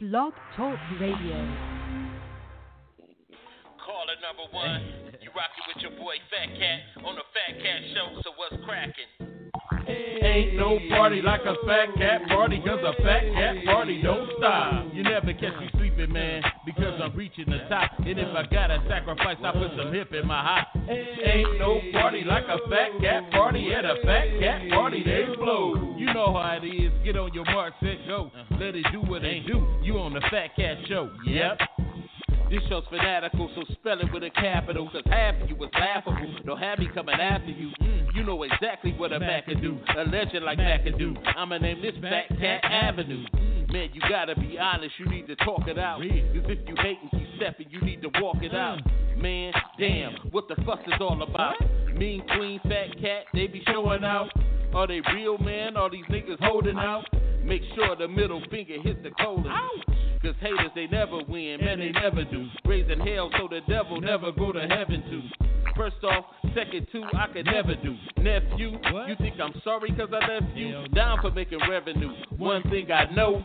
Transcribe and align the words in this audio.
Blog 0.00 0.32
Talk 0.56 0.78
Radio. 1.00 1.34
Caller 3.82 4.14
number 4.22 4.46
one, 4.52 4.80
you 5.20 5.28
rockin' 5.34 5.66
with 5.66 5.82
your 5.82 5.90
boy 5.98 6.14
Fat 6.30 6.54
Cat 6.56 7.04
on 7.04 7.16
the 7.16 7.26
Fat 7.34 7.58
Cat 7.60 7.82
Show. 7.92 8.22
So 8.22 8.30
what's 8.36 8.64
crackin'? 8.64 9.27
Ain't 9.88 10.56
no 10.56 10.78
party 10.90 11.22
like 11.22 11.40
a 11.42 11.54
fat 11.66 11.94
cat 11.96 12.28
party, 12.28 12.60
cause 12.64 12.80
a 12.84 13.02
fat 13.02 13.22
cat 13.34 13.64
party 13.64 14.02
don't 14.02 14.28
stop. 14.38 14.86
You 14.92 15.02
never 15.02 15.32
catch 15.32 15.58
me 15.60 15.70
sleeping, 15.72 16.12
man, 16.12 16.42
because 16.66 17.00
I'm 17.02 17.16
reaching 17.16 17.46
the 17.46 17.58
top. 17.68 17.90
And 17.98 18.18
if 18.18 18.28
I 18.34 18.44
gotta 18.52 18.82
sacrifice, 18.88 19.36
I 19.44 19.52
put 19.52 19.70
some 19.76 19.92
hip 19.92 20.12
in 20.12 20.26
my 20.26 20.42
hop. 20.42 20.68
Ain't 20.88 21.58
no 21.58 21.80
party 21.92 22.24
like 22.24 22.44
a 22.44 22.58
fat 22.68 23.00
cat 23.00 23.30
party 23.30 23.72
at 23.72 23.84
a 23.84 23.96
fat 24.04 24.26
cat 24.40 24.70
party, 24.70 25.02
they 25.04 25.34
blow. 25.36 25.96
You 25.96 26.12
know 26.12 26.32
how 26.34 26.58
it 26.62 26.66
is. 26.66 26.92
Get 27.04 27.16
on 27.16 27.32
your 27.32 27.44
mark, 27.46 27.74
set, 27.80 28.06
go. 28.06 28.30
Let 28.52 28.74
it 28.74 28.86
do 28.92 29.00
what 29.02 29.24
it 29.24 29.46
do. 29.46 29.66
You 29.82 29.98
on 29.98 30.12
the 30.12 30.20
Fat 30.30 30.54
Cat 30.56 30.76
Show. 30.88 31.10
Yep. 31.26 31.58
This 32.50 32.60
show's 32.68 32.84
fanatical, 32.88 33.50
so 33.54 33.62
spell 33.74 34.00
it 34.00 34.12
with 34.12 34.22
a 34.22 34.30
capital. 34.30 34.88
Cause 34.90 35.02
half 35.06 35.34
of 35.42 35.48
you 35.50 35.56
was 35.56 35.68
laughable. 35.74 36.34
Don't 36.46 36.58
have 36.58 36.78
me 36.78 36.88
coming 36.94 37.20
after 37.20 37.50
you. 37.50 37.70
Mm. 37.80 38.07
You 38.18 38.24
know 38.24 38.42
exactly 38.42 38.92
what 38.94 39.12
a 39.12 39.20
Mac 39.20 39.46
can 39.46 39.62
do. 39.62 39.78
A 39.96 40.02
legend 40.02 40.44
like 40.44 40.58
Mac 40.58 40.82
can 40.82 40.98
do. 40.98 41.14
I'ma 41.36 41.58
name 41.58 41.80
this 41.80 41.94
Fat 42.02 42.28
Cat 42.40 42.64
Avenue. 42.64 43.24
Man, 43.70 43.90
you 43.92 44.00
gotta 44.08 44.34
be 44.34 44.58
honest, 44.58 44.92
you 44.98 45.06
need 45.06 45.28
to 45.28 45.36
talk 45.36 45.68
it 45.68 45.78
out. 45.78 46.00
Cause 46.00 46.10
if 46.10 46.68
you 46.68 46.74
hate 46.78 46.98
and 47.00 47.10
keep 47.12 47.28
stepping, 47.36 47.66
you 47.70 47.80
need 47.80 48.02
to 48.02 48.10
walk 48.20 48.38
it 48.42 48.52
out. 48.52 48.80
Man, 49.16 49.52
damn, 49.78 50.14
what 50.32 50.48
the 50.48 50.56
fuss 50.64 50.80
is 50.88 50.94
all 50.98 51.22
about? 51.22 51.54
Mean 51.94 52.24
Queen, 52.34 52.58
Fat 52.64 53.00
Cat, 53.00 53.26
they 53.34 53.46
be 53.46 53.62
showing 53.66 54.02
out. 54.02 54.30
Are 54.74 54.88
they 54.88 55.00
real, 55.14 55.38
man? 55.38 55.76
Are 55.76 55.88
these 55.88 56.04
niggas 56.06 56.40
holding 56.40 56.76
out? 56.76 57.04
Make 57.44 57.62
sure 57.76 57.94
the 57.94 58.08
middle 58.08 58.42
finger 58.50 58.82
hit 58.82 59.04
the 59.04 59.10
colon. 59.10 59.46
Cause 60.22 60.34
haters, 60.40 60.70
they 60.74 60.88
never 60.88 61.20
win, 61.28 61.60
man, 61.60 61.78
they 61.78 61.90
never 61.90 62.24
do. 62.24 62.48
Raising 62.64 62.98
hell 63.00 63.30
so 63.38 63.46
the 63.48 63.60
devil 63.68 64.00
never 64.00 64.32
go 64.32 64.50
to 64.50 64.60
heaven 64.66 65.02
too. 65.08 65.22
First 65.76 66.02
off, 66.02 66.24
second 66.56 66.88
two, 66.90 67.04
I 67.16 67.28
could 67.32 67.46
never 67.46 67.76
do. 67.76 67.96
Nephew, 68.20 68.72
you 69.06 69.14
think 69.18 69.36
I'm 69.40 69.54
sorry 69.62 69.90
cause 69.92 70.08
I 70.12 70.26
left 70.26 70.56
you? 70.56 70.88
Down 70.88 71.18
for 71.22 71.30
making 71.30 71.60
revenue. 71.70 72.10
One 72.36 72.62
thing 72.64 72.90
I 72.90 73.04
know, 73.14 73.44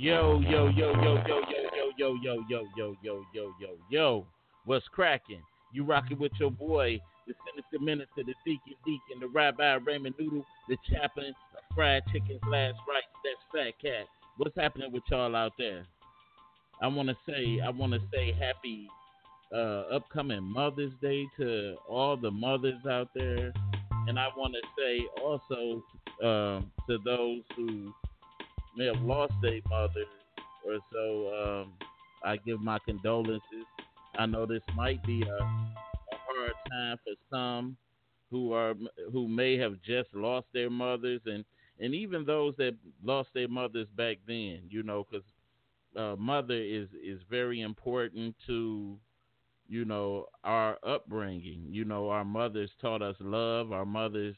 Yo, 0.00 0.40
yo, 0.40 0.68
yo, 0.68 0.92
yo, 0.94 1.22
yo, 1.28 1.42
yo, 1.50 1.60
yo, 1.98 2.14
yo, 2.22 2.44
yo, 2.48 2.64
yo, 2.74 2.96
yo, 3.04 3.22
yo, 3.34 3.52
yo, 3.60 3.76
yo. 3.90 4.26
What's 4.64 4.88
cracking? 4.88 5.42
You 5.74 5.84
rocking 5.84 6.18
with 6.18 6.32
your 6.40 6.50
boy, 6.50 6.98
the 7.26 7.34
Sinister 7.44 7.84
Minister, 7.84 8.22
the 8.24 8.32
Deacon 8.46 8.76
Deacon, 8.86 9.20
the 9.20 9.26
Rabbi 9.26 9.74
Raymond 9.84 10.14
Noodle, 10.18 10.42
the 10.70 10.78
Chaplain 10.90 11.34
of 11.54 11.76
Fried 11.76 12.02
Chicken's 12.10 12.40
Last 12.48 12.78
Rites. 12.88 13.12
That's 13.22 13.44
Fat 13.52 13.78
Cat. 13.82 14.06
What's 14.38 14.56
happening 14.56 14.90
with 14.90 15.02
y'all 15.10 15.36
out 15.36 15.52
there? 15.58 15.86
I 16.80 16.86
want 16.86 17.10
to 17.10 17.16
say, 17.28 17.60
I 17.62 17.68
want 17.68 17.92
to 17.92 18.00
say 18.10 18.32
happy 18.32 18.88
uh, 19.54 19.94
upcoming 19.94 20.42
Mother's 20.42 20.94
Day 21.02 21.26
to 21.36 21.76
all 21.86 22.16
the 22.16 22.30
mothers 22.30 22.86
out 22.88 23.10
there. 23.14 23.52
And 24.08 24.18
I 24.18 24.28
want 24.34 24.54
to 24.54 24.62
say 24.78 25.04
also 25.22 25.84
um, 26.26 26.72
to 26.88 26.96
those 27.04 27.42
who 27.54 27.92
may 28.76 28.86
have 28.86 29.02
lost 29.02 29.32
their 29.42 29.60
mother 29.68 30.04
or 30.64 30.78
so, 30.92 31.62
um, 31.62 31.74
I 32.24 32.36
give 32.36 32.60
my 32.60 32.78
condolences. 32.84 33.66
I 34.16 34.26
know 34.26 34.46
this 34.46 34.62
might 34.76 35.02
be 35.04 35.22
a, 35.22 35.36
a 35.36 36.16
hard 36.28 36.52
time 36.70 36.96
for 37.04 37.14
some 37.30 37.76
who 38.30 38.52
are 38.52 38.74
who 39.12 39.28
may 39.28 39.56
have 39.58 39.80
just 39.82 40.14
lost 40.14 40.46
their 40.52 40.70
mothers, 40.70 41.22
and 41.26 41.44
and 41.78 41.94
even 41.94 42.24
those 42.24 42.54
that 42.58 42.76
lost 43.02 43.30
their 43.34 43.48
mothers 43.48 43.88
back 43.96 44.18
then. 44.26 44.62
You 44.68 44.82
know, 44.82 45.04
because 45.10 45.26
uh, 45.96 46.16
mother 46.18 46.54
is 46.60 46.88
is 47.04 47.20
very 47.30 47.60
important 47.60 48.36
to 48.46 48.98
you 49.68 49.84
know 49.84 50.26
our 50.44 50.78
upbringing. 50.84 51.66
You 51.70 51.84
know, 51.84 52.10
our 52.10 52.24
mothers 52.24 52.70
taught 52.80 53.02
us 53.02 53.16
love. 53.20 53.72
Our 53.72 53.86
mothers 53.86 54.36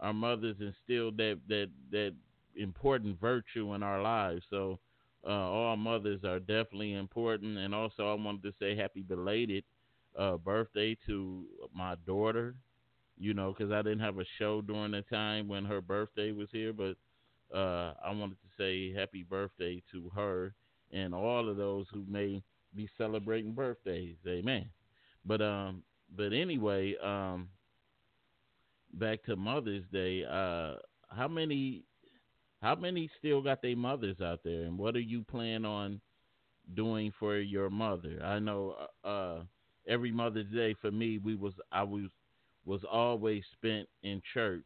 our 0.00 0.12
mothers 0.14 0.56
instilled 0.60 1.16
that 1.18 1.40
that 1.48 1.70
that 1.90 2.14
important 2.56 3.20
virtue 3.20 3.74
in 3.74 3.82
our 3.82 4.02
lives. 4.02 4.42
So 4.50 4.78
uh, 5.26 5.30
all 5.30 5.76
mothers 5.76 6.24
are 6.24 6.38
definitely 6.38 6.94
important. 6.94 7.58
And 7.58 7.74
also, 7.74 8.10
I 8.10 8.14
wanted 8.14 8.42
to 8.44 8.52
say 8.58 8.76
happy 8.76 9.02
belated 9.02 9.64
uh, 10.18 10.36
birthday 10.36 10.96
to 11.06 11.44
my 11.74 11.94
daughter. 12.06 12.54
You 13.18 13.34
know, 13.34 13.52
because 13.52 13.70
I 13.70 13.82
didn't 13.82 14.00
have 14.00 14.18
a 14.18 14.24
show 14.38 14.62
during 14.62 14.92
the 14.92 15.02
time 15.02 15.46
when 15.46 15.66
her 15.66 15.82
birthday 15.82 16.32
was 16.32 16.48
here, 16.52 16.72
but 16.72 16.96
uh, 17.54 17.92
I 18.02 18.12
wanted 18.12 18.38
to 18.40 18.48
say 18.56 18.94
happy 18.94 19.24
birthday 19.24 19.82
to 19.92 20.10
her 20.14 20.54
and 20.90 21.14
all 21.14 21.48
of 21.48 21.56
those 21.56 21.86
who 21.92 22.04
may 22.08 22.42
be 22.74 22.88
celebrating 22.96 23.52
birthdays. 23.52 24.16
Amen. 24.26 24.70
But 25.24 25.42
um, 25.42 25.82
but 26.16 26.32
anyway, 26.32 26.94
um, 27.02 27.48
back 28.94 29.22
to 29.24 29.36
Mother's 29.36 29.84
Day. 29.92 30.24
Uh, 30.24 30.76
how 31.08 31.28
many 31.28 31.84
how 32.62 32.74
many 32.74 33.10
still 33.18 33.42
got 33.42 33.62
their 33.62 33.76
mothers 33.76 34.20
out 34.20 34.40
there, 34.44 34.62
and 34.64 34.78
what 34.78 34.94
are 34.94 35.00
you 35.00 35.24
planning 35.24 35.64
on 35.64 36.00
doing 36.74 37.12
for 37.18 37.38
your 37.38 37.70
mother? 37.70 38.20
I 38.22 38.38
know 38.38 38.76
uh, 39.04 39.40
every 39.88 40.12
Mother's 40.12 40.50
Day 40.52 40.74
for 40.80 40.90
me, 40.90 41.18
we 41.18 41.34
was 41.34 41.54
I 41.72 41.82
was 41.82 42.10
was 42.64 42.82
always 42.90 43.42
spent 43.52 43.88
in 44.02 44.20
church. 44.34 44.64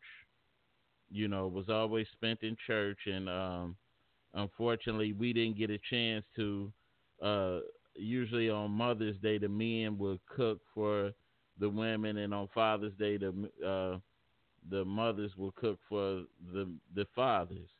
You 1.10 1.28
know, 1.28 1.46
was 1.46 1.68
always 1.68 2.06
spent 2.12 2.40
in 2.42 2.56
church, 2.66 2.98
and 3.06 3.28
um, 3.28 3.76
unfortunately, 4.34 5.12
we 5.12 5.32
didn't 5.32 5.58
get 5.58 5.70
a 5.70 5.78
chance 5.90 6.24
to. 6.36 6.72
Uh, 7.22 7.60
usually 7.94 8.50
on 8.50 8.72
Mother's 8.72 9.16
Day, 9.18 9.38
the 9.38 9.48
men 9.48 9.96
would 9.98 10.18
cook 10.26 10.60
for 10.74 11.12
the 11.60 11.70
women, 11.70 12.16
and 12.18 12.34
on 12.34 12.48
Father's 12.52 12.92
Day, 12.98 13.16
the 13.16 13.50
uh, 13.64 13.98
the 14.68 14.84
mothers 14.84 15.30
will 15.36 15.52
cook 15.52 15.78
for 15.88 16.24
the 16.52 16.68
the 16.94 17.06
fathers. 17.14 17.70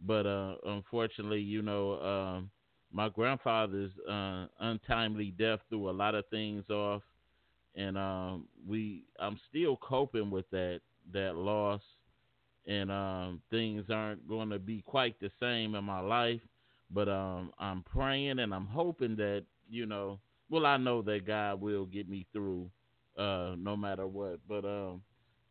But 0.00 0.26
uh, 0.26 0.54
unfortunately, 0.64 1.40
you 1.40 1.62
know, 1.62 2.00
um, 2.00 2.50
my 2.92 3.08
grandfather's 3.08 3.92
uh, 4.08 4.46
untimely 4.58 5.32
death 5.38 5.60
threw 5.68 5.90
a 5.90 5.92
lot 5.92 6.14
of 6.14 6.26
things 6.28 6.68
off, 6.70 7.02
and 7.74 7.98
um, 7.98 8.48
we 8.66 9.04
I'm 9.18 9.38
still 9.48 9.76
coping 9.76 10.30
with 10.30 10.48
that 10.50 10.80
that 11.12 11.36
loss, 11.36 11.82
and 12.66 12.90
um, 12.90 13.42
things 13.50 13.84
aren't 13.90 14.26
going 14.28 14.50
to 14.50 14.58
be 14.58 14.82
quite 14.82 15.20
the 15.20 15.30
same 15.40 15.74
in 15.74 15.84
my 15.84 16.00
life. 16.00 16.40
But 16.90 17.08
um, 17.08 17.52
I'm 17.58 17.84
praying 17.84 18.40
and 18.40 18.52
I'm 18.54 18.66
hoping 18.66 19.16
that 19.16 19.44
you 19.68 19.86
know, 19.86 20.18
well, 20.48 20.66
I 20.66 20.76
know 20.76 21.02
that 21.02 21.26
God 21.26 21.60
will 21.60 21.86
get 21.86 22.08
me 22.08 22.26
through, 22.32 22.68
uh, 23.16 23.54
no 23.56 23.76
matter 23.76 24.06
what. 24.06 24.40
But 24.48 24.64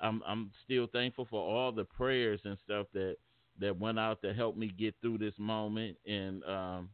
I'm 0.02 0.22
I'm 0.26 0.52
still 0.66 0.88
thankful 0.88 1.28
for 1.30 1.42
all 1.42 1.72
the 1.72 1.86
prayers 1.86 2.42
and 2.46 2.58
stuff 2.64 2.88
that 2.94 3.16
that 3.60 3.78
went 3.78 4.00
out 4.00 4.22
to 4.22 4.34
help 4.34 4.58
me 4.58 4.68
get 4.70 4.96
through 5.02 5.18
this 5.20 5.34
moment, 5.38 5.98
and 6.08 6.44
um, 6.44 6.90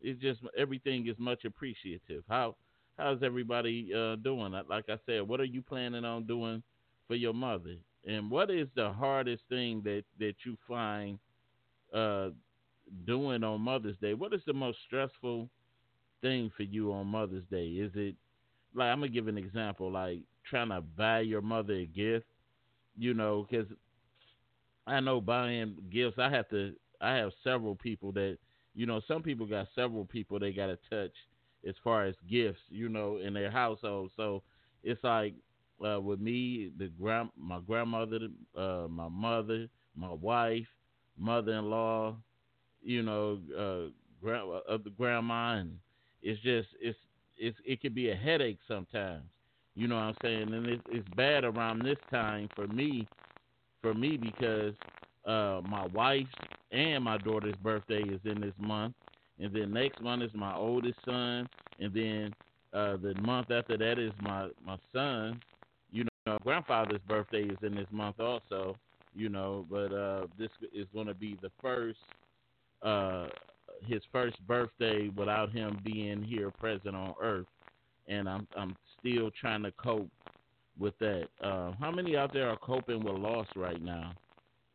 it's 0.00 0.20
just 0.20 0.40
everything 0.56 1.06
is 1.06 1.16
much 1.18 1.44
appreciative. 1.44 2.24
How 2.28 2.56
how's 2.98 3.22
everybody 3.22 3.90
uh, 3.94 4.16
doing? 4.16 4.52
Like 4.68 4.88
I 4.88 4.98
said, 5.06 5.26
what 5.26 5.40
are 5.40 5.44
you 5.44 5.62
planning 5.62 6.04
on 6.04 6.26
doing 6.26 6.62
for 7.08 7.14
your 7.14 7.34
mother? 7.34 7.76
And 8.06 8.30
what 8.30 8.50
is 8.50 8.68
the 8.74 8.92
hardest 8.92 9.42
thing 9.48 9.82
that 9.84 10.04
that 10.18 10.34
you 10.44 10.56
find 10.66 11.18
uh, 11.94 12.30
doing 13.06 13.44
on 13.44 13.60
Mother's 13.60 13.98
Day? 13.98 14.14
What 14.14 14.32
is 14.32 14.42
the 14.46 14.52
most 14.52 14.78
stressful 14.86 15.48
thing 16.22 16.50
for 16.56 16.62
you 16.62 16.92
on 16.92 17.06
Mother's 17.06 17.44
Day? 17.50 17.66
Is 17.66 17.92
it 17.94 18.16
like 18.74 18.88
I'm 18.88 19.00
gonna 19.00 19.08
give 19.08 19.28
an 19.28 19.38
example, 19.38 19.90
like 19.90 20.20
trying 20.48 20.70
to 20.70 20.80
buy 20.80 21.20
your 21.20 21.42
mother 21.42 21.74
a 21.74 21.86
gift, 21.86 22.26
you 22.96 23.14
know, 23.14 23.46
because 23.48 23.66
I 24.90 25.00
know 25.00 25.20
buying 25.20 25.76
gifts. 25.90 26.18
I 26.18 26.30
have 26.30 26.48
to. 26.50 26.74
I 27.00 27.14
have 27.16 27.32
several 27.44 27.76
people 27.76 28.12
that 28.12 28.38
you 28.74 28.86
know. 28.86 29.00
Some 29.08 29.22
people 29.22 29.46
got 29.46 29.68
several 29.74 30.04
people 30.04 30.38
they 30.38 30.52
got 30.52 30.66
to 30.66 30.78
touch 30.90 31.14
as 31.66 31.74
far 31.84 32.06
as 32.06 32.14
gifts, 32.28 32.60
you 32.70 32.88
know, 32.88 33.18
in 33.18 33.34
their 33.34 33.50
household. 33.50 34.10
So 34.16 34.42
it's 34.82 35.02
like 35.04 35.34
uh, 35.86 36.00
with 36.00 36.20
me, 36.20 36.72
the 36.78 36.88
grand, 36.88 37.30
my 37.36 37.60
grandmother, 37.60 38.20
uh, 38.56 38.86
my 38.90 39.08
mother, 39.08 39.68
my 39.96 40.12
wife, 40.12 40.66
mother-in-law, 41.18 42.16
you 42.82 43.02
know, 43.02 43.38
uh, 43.56 43.90
grand, 44.22 44.50
uh, 44.68 44.78
the 44.82 44.90
grandma, 44.90 45.56
and 45.58 45.78
it's 46.22 46.40
just 46.42 46.68
it's 46.80 46.98
it's 47.38 47.58
it 47.64 47.80
could 47.80 47.94
be 47.94 48.10
a 48.10 48.14
headache 48.16 48.58
sometimes. 48.68 49.24
You 49.74 49.88
know 49.88 49.96
what 49.96 50.02
I'm 50.02 50.16
saying? 50.22 50.52
And 50.54 50.66
it's 50.66 50.82
it's 50.88 51.08
bad 51.16 51.44
around 51.44 51.84
this 51.84 51.98
time 52.10 52.48
for 52.54 52.66
me, 52.68 53.08
for 53.82 53.94
me 53.94 54.16
because 54.16 54.74
uh, 55.26 55.60
my 55.64 55.86
wife's 55.92 56.28
and 56.72 57.04
my 57.04 57.18
daughter's 57.18 57.56
birthday 57.62 58.02
is 58.02 58.20
in 58.24 58.40
this 58.40 58.54
month, 58.58 58.94
and 59.40 59.54
then 59.54 59.72
next 59.72 60.00
month 60.00 60.22
is 60.22 60.30
my 60.34 60.54
oldest 60.54 60.98
son, 61.04 61.48
and 61.80 61.92
then 61.92 62.34
uh, 62.72 62.96
the 62.96 63.14
month 63.22 63.50
after 63.50 63.76
that 63.76 63.98
is 63.98 64.12
my 64.22 64.48
my 64.64 64.76
son. 64.92 65.40
You 65.90 66.04
know, 66.26 66.38
grandfather's 66.44 67.00
birthday 67.08 67.44
is 67.44 67.58
in 67.62 67.74
this 67.74 67.88
month 67.90 68.20
also. 68.20 68.76
You 69.14 69.28
know, 69.28 69.66
but 69.70 69.92
uh, 69.92 70.26
this 70.38 70.50
is 70.72 70.86
going 70.94 71.08
to 71.08 71.14
be 71.14 71.36
the 71.42 71.50
first 71.60 71.98
uh, 72.82 73.26
his 73.86 74.02
first 74.12 74.36
birthday 74.46 75.10
without 75.16 75.50
him 75.50 75.78
being 75.84 76.22
here 76.22 76.50
present 76.50 76.94
on 76.94 77.14
Earth, 77.20 77.46
and 78.08 78.28
I'm 78.28 78.46
I'm 78.56 78.76
still 79.00 79.30
trying 79.40 79.62
to 79.64 79.72
cope 79.72 80.08
with 80.80 80.98
that. 80.98 81.28
Uh, 81.40 81.72
how 81.78 81.90
many 81.90 82.16
out 82.16 82.32
there 82.32 82.48
are 82.48 82.56
coping 82.56 83.04
with 83.04 83.14
loss 83.14 83.46
right 83.54 83.82
now? 83.82 84.12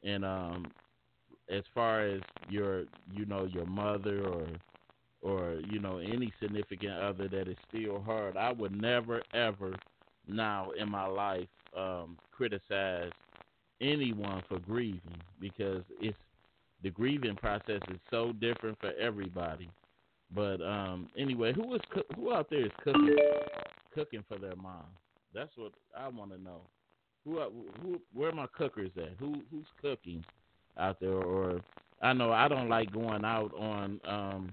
And 0.04 0.24
um, 0.24 0.68
as 1.50 1.64
far 1.74 2.06
as 2.06 2.22
your 2.50 2.84
you 3.12 3.26
know 3.26 3.46
your 3.46 3.66
mother 3.66 4.26
or 4.26 4.48
or 5.22 5.60
you 5.70 5.80
know 5.80 5.98
any 5.98 6.32
significant 6.40 6.94
other 6.94 7.28
that 7.28 7.48
is 7.48 7.58
still 7.68 8.02
hard, 8.02 8.38
I 8.38 8.52
would 8.52 8.80
never 8.80 9.22
ever 9.34 9.76
now 10.28 10.72
in 10.80 10.90
my 10.90 11.08
life 11.08 11.48
um, 11.76 12.18
criticize 12.32 13.12
anyone 13.82 14.42
for 14.48 14.60
grieving 14.60 15.22
because 15.42 15.84
it's 16.00 16.18
the 16.84 16.92
grieving 16.92 17.36
process 17.36 17.82
is 17.90 18.00
so 18.12 18.32
different 18.34 18.78
for 18.80 18.92
everybody. 19.00 19.70
But 20.34 20.62
um, 20.62 21.10
anyway, 21.18 21.54
who 21.54 21.74
is 21.76 21.82
who 22.16 22.34
out 22.34 22.50
there 22.50 22.66
is 22.66 22.72
cooking 22.84 23.16
cooking 23.94 24.24
for 24.28 24.38
their 24.38 24.56
mom? 24.56 24.86
That's 25.36 25.52
what 25.58 25.74
I 25.96 26.08
want 26.08 26.32
to 26.32 26.42
know. 26.42 26.62
Who 27.26 27.40
who 27.82 28.00
where 28.14 28.32
my 28.32 28.48
cookers 28.58 28.92
at? 28.98 29.18
Who 29.20 29.36
who's 29.52 29.66
cooking 29.82 30.24
out 30.80 31.00
there? 31.00 31.12
Or 31.12 31.60
I 32.02 32.14
know 32.14 32.32
I 32.32 32.48
don't 32.48 32.70
like 32.70 32.94
going 32.94 33.26
out 33.26 33.52
on 33.54 34.00
um, 34.08 34.52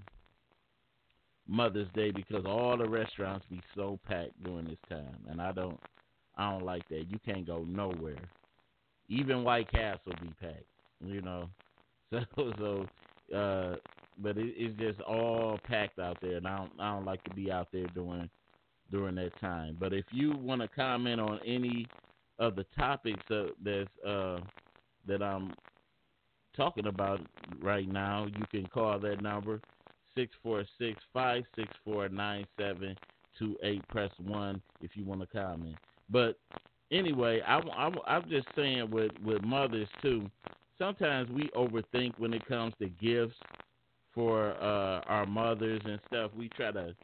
Mother's 1.46 1.88
Day 1.94 2.10
because 2.10 2.44
all 2.46 2.76
the 2.76 2.88
restaurants 2.88 3.46
be 3.48 3.60
so 3.76 3.98
packed 4.08 4.42
during 4.42 4.64
this 4.64 4.78
time, 4.88 5.16
and 5.30 5.40
I 5.40 5.52
don't 5.52 5.78
I 6.36 6.50
don't 6.50 6.64
like 6.64 6.88
that. 6.88 7.06
You 7.08 7.18
can't 7.24 7.46
go 7.46 7.64
nowhere. 7.68 8.16
Even 9.08 9.44
White 9.44 9.70
Castle 9.70 10.14
be 10.20 10.32
packed. 10.40 10.64
You 11.04 11.20
know, 11.20 11.48
So 12.10 12.52
so, 12.58 13.36
uh, 13.36 13.76
but 14.18 14.36
it, 14.36 14.54
it's 14.56 14.78
just 14.78 15.00
all 15.02 15.58
packed 15.64 15.98
out 15.98 16.18
there, 16.20 16.36
and 16.36 16.46
I 16.46 16.58
don't 16.58 16.72
I 16.80 16.94
don't 16.94 17.04
like 17.06 17.22
to 17.24 17.34
be 17.34 17.50
out 17.50 17.68
there 17.72 17.86
during 17.94 18.28
during 18.92 19.16
that 19.16 19.38
time. 19.40 19.76
But 19.80 19.92
if 19.92 20.04
you 20.12 20.36
want 20.36 20.60
to 20.60 20.68
comment 20.68 21.20
on 21.20 21.40
any 21.44 21.88
of 22.38 22.54
the 22.54 22.64
topics 22.76 23.22
uh, 23.30 23.46
that's 23.64 23.88
uh, 24.06 24.40
that 25.06 25.22
I'm 25.22 25.52
talking 26.56 26.86
about 26.86 27.20
right 27.60 27.88
now, 27.88 28.26
you 28.26 28.44
can 28.50 28.68
call 28.68 28.98
that 29.00 29.22
number 29.22 29.60
six 30.14 30.32
four 30.42 30.64
six 30.78 31.00
five 31.12 31.42
six 31.56 31.68
four 31.84 32.08
nine 32.08 32.46
seven 32.58 32.96
two 33.38 33.56
eight. 33.62 33.86
Press 33.88 34.10
one 34.24 34.62
if 34.80 34.92
you 34.94 35.04
want 35.04 35.20
to 35.22 35.26
comment. 35.26 35.76
But 36.10 36.38
anyway, 36.92 37.40
I, 37.46 37.58
I, 37.58 37.90
I'm 38.06 38.28
just 38.28 38.46
saying 38.54 38.90
with 38.90 39.12
with 39.24 39.42
mothers 39.42 39.88
too 40.00 40.30
sometimes 40.82 41.30
we 41.30 41.48
overthink 41.56 42.12
when 42.18 42.34
it 42.34 42.44
comes 42.46 42.74
to 42.80 42.88
gifts 42.88 43.36
for 44.14 44.50
uh, 44.60 45.00
our 45.06 45.26
mothers 45.26 45.80
and 45.84 46.00
stuff. 46.08 46.32
We 46.36 46.48
try 46.50 46.72
to 46.72 46.94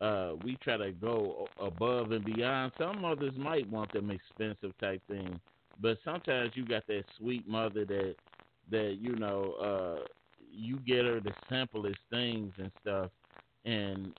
uh, 0.00 0.32
we 0.44 0.56
try 0.62 0.76
to 0.76 0.92
go 0.92 1.48
above 1.60 2.12
and 2.12 2.24
beyond. 2.24 2.72
Some 2.78 3.00
mothers 3.00 3.34
might 3.36 3.68
want 3.70 3.92
them 3.92 4.10
expensive 4.10 4.76
type 4.78 5.02
thing, 5.08 5.40
but 5.80 5.98
sometimes 6.04 6.52
you 6.54 6.66
got 6.66 6.86
that 6.88 7.04
sweet 7.18 7.48
mother 7.48 7.84
that 7.86 8.14
that 8.70 8.96
you 9.00 9.16
know 9.16 9.52
uh, 9.54 10.04
you 10.52 10.78
get 10.78 11.04
her 11.04 11.20
the 11.20 11.32
simplest 11.50 11.98
things 12.10 12.52
and 12.58 12.70
stuff, 12.82 13.10
and 13.64 14.12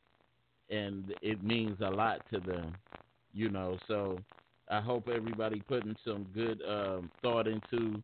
and 0.70 1.14
it 1.22 1.44
means 1.44 1.78
a 1.82 1.90
lot 1.90 2.22
to 2.34 2.40
them, 2.40 2.76
you 3.34 3.50
know. 3.50 3.78
So 3.88 4.20
I 4.70 4.82
hope 4.82 5.08
everybody 5.08 5.62
putting 5.62 5.96
some 6.06 6.26
good 6.34 6.62
um, 6.68 7.12
thought 7.22 7.48
into 7.48 8.02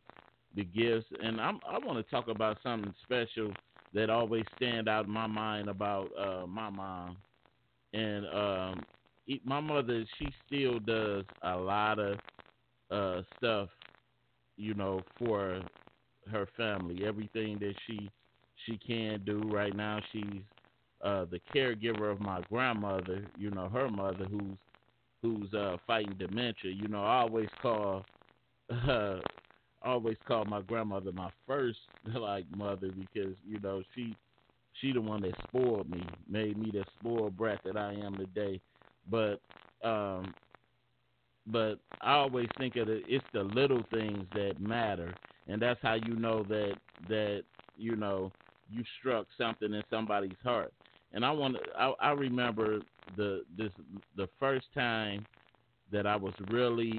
the 0.54 0.64
gifts, 0.64 1.06
and 1.22 1.40
I'm, 1.40 1.60
I 1.68 1.78
want 1.78 2.04
to 2.04 2.10
talk 2.10 2.28
about 2.28 2.58
something 2.62 2.94
special 3.02 3.52
that 3.92 4.10
always 4.10 4.44
stand 4.56 4.88
out 4.88 5.06
in 5.06 5.10
my 5.10 5.26
mind 5.26 5.68
about 5.68 6.10
uh, 6.18 6.46
my 6.46 6.70
mom. 6.70 7.16
And 7.94 8.26
um, 8.28 8.86
my 9.44 9.60
mother, 9.60 10.04
she 10.18 10.34
still 10.46 10.80
does 10.80 11.24
a 11.42 11.56
lot 11.56 12.00
of 12.00 12.20
uh, 12.90 13.22
stuff, 13.38 13.70
you 14.56 14.74
know, 14.74 15.04
for 15.18 15.62
her 16.30 16.48
family. 16.56 17.04
Everything 17.06 17.58
that 17.60 17.74
she 17.86 18.12
she 18.66 18.78
can 18.78 19.22
do 19.24 19.50
right 19.52 19.74
now, 19.74 20.00
she's 20.12 20.42
uh, 21.02 21.26
the 21.30 21.40
caregiver 21.54 22.12
of 22.12 22.20
my 22.20 22.42
grandmother. 22.50 23.28
You 23.36 23.50
know, 23.50 23.68
her 23.68 23.90
mother, 23.90 24.26
who's 24.26 24.58
who's 25.22 25.52
uh, 25.54 25.78
fighting 25.86 26.16
dementia. 26.18 26.72
You 26.72 26.88
know, 26.88 27.04
I 27.04 27.18
always 27.20 27.50
call 27.60 28.06
uh, 28.88 29.20
always 29.82 30.16
call 30.26 30.44
my 30.46 30.62
grandmother 30.62 31.12
my 31.12 31.30
first 31.46 31.78
like 32.14 32.46
mother 32.56 32.90
because 32.90 33.36
you 33.46 33.60
know 33.60 33.82
she 33.94 34.16
she 34.80 34.92
the 34.92 35.00
one 35.00 35.22
that 35.22 35.34
spoiled 35.48 35.88
me, 35.90 36.02
made 36.28 36.56
me 36.58 36.70
the 36.72 36.84
spoiled 36.98 37.36
brat 37.36 37.60
that 37.64 37.76
I 37.76 37.92
am 37.94 38.16
today. 38.16 38.60
But 39.10 39.40
um 39.82 40.34
but 41.46 41.78
I 42.00 42.14
always 42.14 42.48
think 42.58 42.76
of 42.76 42.88
it 42.88 43.04
it's 43.06 43.24
the 43.32 43.42
little 43.42 43.84
things 43.90 44.26
that 44.34 44.60
matter 44.60 45.14
and 45.46 45.60
that's 45.60 45.80
how 45.82 45.94
you 45.94 46.16
know 46.16 46.42
that 46.44 46.74
that 47.08 47.44
you 47.76 47.96
know 47.96 48.32
you 48.70 48.82
struck 48.98 49.26
something 49.36 49.72
in 49.72 49.82
somebody's 49.90 50.36
heart. 50.42 50.72
And 51.12 51.24
I 51.24 51.30
want 51.30 51.56
I, 51.78 51.92
I 52.00 52.10
remember 52.10 52.80
the 53.16 53.44
this 53.56 53.70
the 54.16 54.28
first 54.40 54.66
time 54.74 55.26
that 55.92 56.06
I 56.06 56.16
was 56.16 56.34
really 56.50 56.98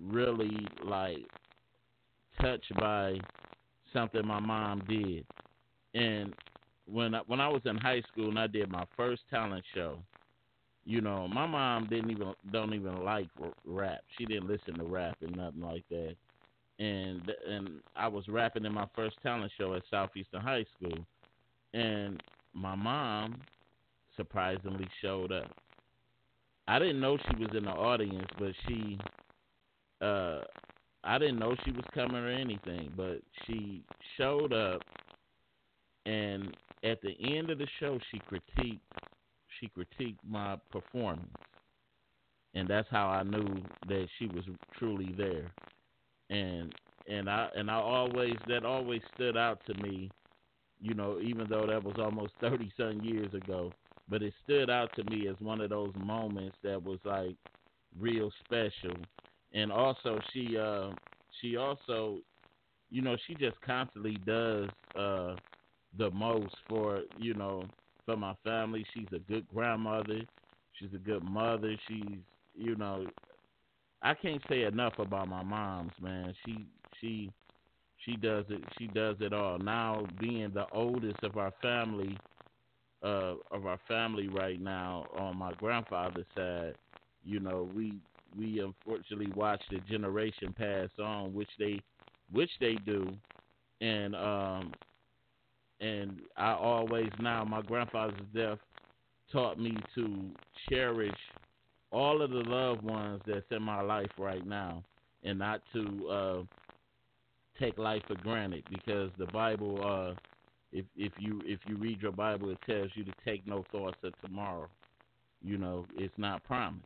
really 0.00 0.66
like 0.84 1.24
touched 2.40 2.74
by 2.76 3.18
something 3.92 4.26
my 4.26 4.40
mom 4.40 4.82
did. 4.88 5.24
And 5.94 6.34
when 6.90 7.14
I, 7.14 7.20
when 7.26 7.40
I 7.40 7.48
was 7.48 7.62
in 7.64 7.76
high 7.76 8.02
school 8.12 8.28
and 8.28 8.38
I 8.38 8.46
did 8.46 8.70
my 8.70 8.84
first 8.96 9.22
talent 9.30 9.64
show, 9.74 9.98
you 10.84 11.00
know, 11.00 11.26
my 11.28 11.46
mom 11.46 11.86
didn't 11.88 12.10
even 12.10 12.34
don't 12.52 12.74
even 12.74 13.04
like 13.04 13.28
rap. 13.64 14.00
She 14.16 14.26
didn't 14.26 14.48
listen 14.48 14.74
to 14.78 14.84
rap 14.84 15.16
and 15.22 15.36
nothing 15.36 15.62
like 15.62 15.84
that. 15.90 16.14
And 16.78 17.32
and 17.48 17.80
I 17.96 18.08
was 18.08 18.28
rapping 18.28 18.64
in 18.64 18.72
my 18.74 18.86
first 18.94 19.16
talent 19.22 19.52
show 19.58 19.74
at 19.74 19.82
Southeastern 19.90 20.42
High 20.42 20.66
School, 20.76 21.06
and 21.72 22.22
my 22.52 22.74
mom 22.74 23.40
surprisingly 24.16 24.88
showed 25.00 25.32
up. 25.32 25.50
I 26.68 26.78
didn't 26.78 27.00
know 27.00 27.18
she 27.18 27.42
was 27.42 27.50
in 27.56 27.64
the 27.64 27.70
audience, 27.70 28.28
but 28.38 28.52
she 28.66 28.98
uh 30.00 30.40
I 31.04 31.18
didn't 31.18 31.38
know 31.38 31.54
she 31.64 31.70
was 31.70 31.84
coming 31.94 32.16
or 32.16 32.28
anything, 32.28 32.92
but 32.96 33.20
she 33.46 33.84
showed 34.16 34.52
up, 34.52 34.82
and 36.06 36.56
at 36.84 37.02
the 37.02 37.16
end 37.38 37.50
of 37.50 37.58
the 37.58 37.68
show, 37.80 38.00
she 38.12 38.22
critiqued 38.30 38.80
she 39.60 39.70
critiqued 39.76 40.18
my 40.26 40.58
performance, 40.72 41.30
and 42.54 42.68
that's 42.68 42.88
how 42.90 43.08
I 43.08 43.22
knew 43.22 43.62
that 43.88 44.08
she 44.18 44.26
was 44.28 44.44
truly 44.78 45.12
there, 45.12 45.54
and 46.30 46.72
and 47.08 47.28
I 47.30 47.48
and 47.56 47.70
I 47.70 47.74
always 47.74 48.40
that 48.46 48.64
always 48.64 49.02
stood 49.14 49.36
out 49.36 49.60
to 49.66 49.74
me, 49.74 50.12
you 50.80 50.94
know, 50.94 51.20
even 51.20 51.48
though 51.48 51.66
that 51.66 51.82
was 51.82 51.98
almost 51.98 52.34
thirty 52.40 52.72
some 52.76 53.02
years 53.02 53.34
ago, 53.34 53.74
but 54.08 54.22
it 54.22 54.34
stood 54.44 54.70
out 54.70 54.94
to 54.96 55.04
me 55.04 55.28
as 55.28 55.36
one 55.40 55.60
of 55.60 55.70
those 55.70 55.94
moments 55.96 56.56
that 56.64 56.82
was 56.82 57.00
like 57.04 57.36
real 57.98 58.30
special. 58.40 59.06
And 59.52 59.72
also 59.72 60.20
she 60.32 60.56
uh 60.58 60.92
she 61.40 61.56
also 61.56 62.18
you 62.90 63.02
know 63.02 63.16
she 63.26 63.34
just 63.34 63.60
constantly 63.62 64.18
does 64.18 64.70
uh 64.98 65.36
the 65.96 66.10
most 66.10 66.54
for 66.68 67.02
you 67.16 67.34
know 67.34 67.70
for 68.06 68.16
my 68.16 68.34
family. 68.44 68.86
She's 68.94 69.08
a 69.14 69.18
good 69.20 69.46
grandmother. 69.48 70.22
She's 70.74 70.94
a 70.94 70.98
good 70.98 71.22
mother. 71.22 71.76
She's 71.88 72.18
you 72.54 72.76
know 72.76 73.06
i 74.02 74.14
can't 74.14 74.42
say 74.48 74.62
enough 74.62 74.98
about 74.98 75.28
my 75.28 75.42
mom's 75.42 75.94
man. 76.00 76.34
She 76.44 76.66
she 77.00 77.32
she 78.04 78.16
does 78.16 78.46
it 78.50 78.62
she 78.78 78.86
does 78.88 79.16
it 79.20 79.32
all. 79.32 79.58
Now 79.58 80.08
being 80.18 80.52
the 80.52 80.66
oldest 80.72 81.22
of 81.22 81.36
our 81.36 81.52
family 81.62 82.20
uh 83.02 83.34
of 83.50 83.66
our 83.66 83.80
family 83.88 84.28
right 84.28 84.60
now 84.60 85.08
on 85.16 85.36
my 85.36 85.52
grandfather's 85.52 86.26
side 86.34 86.74
you 87.24 87.40
know 87.40 87.68
we 87.74 88.00
we 88.36 88.60
unfortunately 88.60 89.30
watch 89.30 89.60
the 89.70 89.80
generation 89.80 90.54
pass 90.56 90.88
on, 90.98 91.34
which 91.34 91.50
they 91.58 91.82
which 92.32 92.50
they 92.60 92.76
do, 92.76 93.16
and 93.80 94.14
um 94.16 94.74
and 95.80 96.18
I 96.36 96.52
always 96.52 97.10
now 97.20 97.44
my 97.44 97.62
grandfather's 97.62 98.20
death 98.34 98.58
taught 99.32 99.58
me 99.58 99.76
to 99.94 100.30
cherish 100.68 101.16
all 101.90 102.22
of 102.22 102.30
the 102.30 102.42
loved 102.46 102.82
ones 102.82 103.20
that's 103.26 103.46
in 103.50 103.62
my 103.62 103.80
life 103.80 104.10
right 104.18 104.46
now, 104.46 104.82
and 105.22 105.38
not 105.38 105.60
to 105.72 106.08
uh, 106.08 106.42
take 107.58 107.78
life 107.78 108.02
for 108.06 108.16
granted 108.16 108.64
because 108.70 109.10
the 109.18 109.26
Bible. 109.26 109.80
Uh, 109.84 110.14
if 110.72 110.84
if 110.96 111.12
you 111.18 111.40
if 111.44 111.60
you 111.66 111.76
read 111.76 112.02
your 112.02 112.12
Bible, 112.12 112.50
it 112.50 112.58
tells 112.66 112.90
you 112.94 113.04
to 113.04 113.12
take 113.24 113.46
no 113.46 113.64
thoughts 113.70 113.96
of 114.02 114.12
tomorrow. 114.20 114.68
You 115.40 115.56
know, 115.56 115.86
it's 115.96 116.14
not 116.16 116.42
promised. 116.42 116.84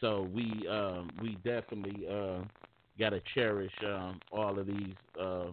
So 0.00 0.28
we 0.34 0.66
um, 0.68 1.10
we 1.22 1.36
definitely 1.44 2.06
uh, 2.06 2.44
got 2.98 3.10
to 3.10 3.22
cherish 3.34 3.72
um, 3.86 4.20
all 4.30 4.58
of 4.58 4.66
these 4.66 4.94
uh, 5.18 5.46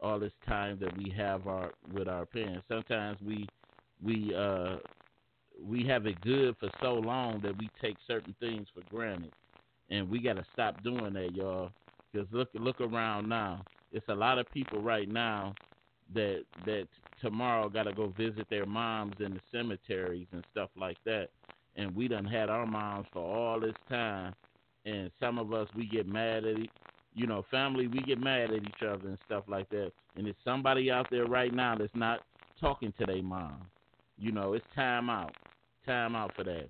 all 0.00 0.18
this 0.18 0.32
time 0.46 0.78
that 0.80 0.96
we 0.96 1.10
have 1.16 1.46
our 1.46 1.72
with 1.92 2.08
our 2.08 2.26
parents. 2.26 2.64
Sometimes 2.68 3.18
we 3.20 3.46
we 4.02 4.34
uh, 4.34 4.76
we 5.62 5.86
have 5.86 6.06
it 6.06 6.20
good 6.22 6.56
for 6.60 6.70
so 6.82 6.94
long 6.94 7.40
that 7.42 7.56
we 7.58 7.70
take 7.80 7.96
certain 8.06 8.34
things 8.40 8.68
for 8.74 8.82
granted, 8.90 9.32
and 9.90 10.08
we 10.08 10.20
got 10.20 10.34
to 10.36 10.44
stop 10.52 10.82
doing 10.82 11.14
that, 11.14 11.32
y'all. 11.34 11.70
Because 12.12 12.28
look 12.32 12.48
look 12.54 12.80
around 12.80 13.28
now. 13.28 13.64
It's 13.92 14.08
a 14.08 14.14
lot 14.14 14.38
of 14.38 14.50
people 14.50 14.82
right 14.82 15.08
now 15.08 15.54
that 16.14 16.44
that 16.64 16.86
tomorrow 17.20 17.68
got 17.68 17.84
to 17.84 17.92
go 17.92 18.08
visit 18.16 18.46
their 18.50 18.66
moms 18.66 19.14
in 19.20 19.34
the 19.34 19.40
cemeteries 19.50 20.28
and 20.32 20.44
stuff 20.52 20.70
like 20.76 20.98
that. 21.04 21.28
And 21.76 21.94
we 21.94 22.08
done 22.08 22.24
had 22.26 22.48
our 22.48 22.66
moms 22.66 23.06
for 23.12 23.22
all 23.22 23.60
this 23.60 23.74
time, 23.88 24.34
and 24.84 25.10
some 25.20 25.38
of 25.38 25.52
us 25.52 25.68
we 25.76 25.86
get 25.86 26.06
mad 26.06 26.44
at 26.44 26.58
it. 26.58 26.70
You 27.16 27.26
know, 27.26 27.46
family, 27.50 27.86
we 27.88 28.00
get 28.00 28.20
mad 28.20 28.50
at 28.50 28.62
each 28.62 28.82
other 28.86 29.08
and 29.08 29.18
stuff 29.24 29.44
like 29.48 29.70
that. 29.70 29.90
And 30.16 30.26
there's 30.26 30.36
somebody 30.44 30.90
out 30.90 31.06
there 31.10 31.24
right 31.24 31.52
now 31.52 31.74
that's 31.74 31.90
not 31.94 32.20
talking 32.60 32.92
to 32.98 33.06
their 33.06 33.22
mom. 33.22 33.62
You 34.18 34.32
know, 34.32 34.52
it's 34.52 34.66
time 34.74 35.08
out. 35.08 35.34
Time 35.86 36.14
out 36.14 36.34
for 36.36 36.44
that. 36.44 36.68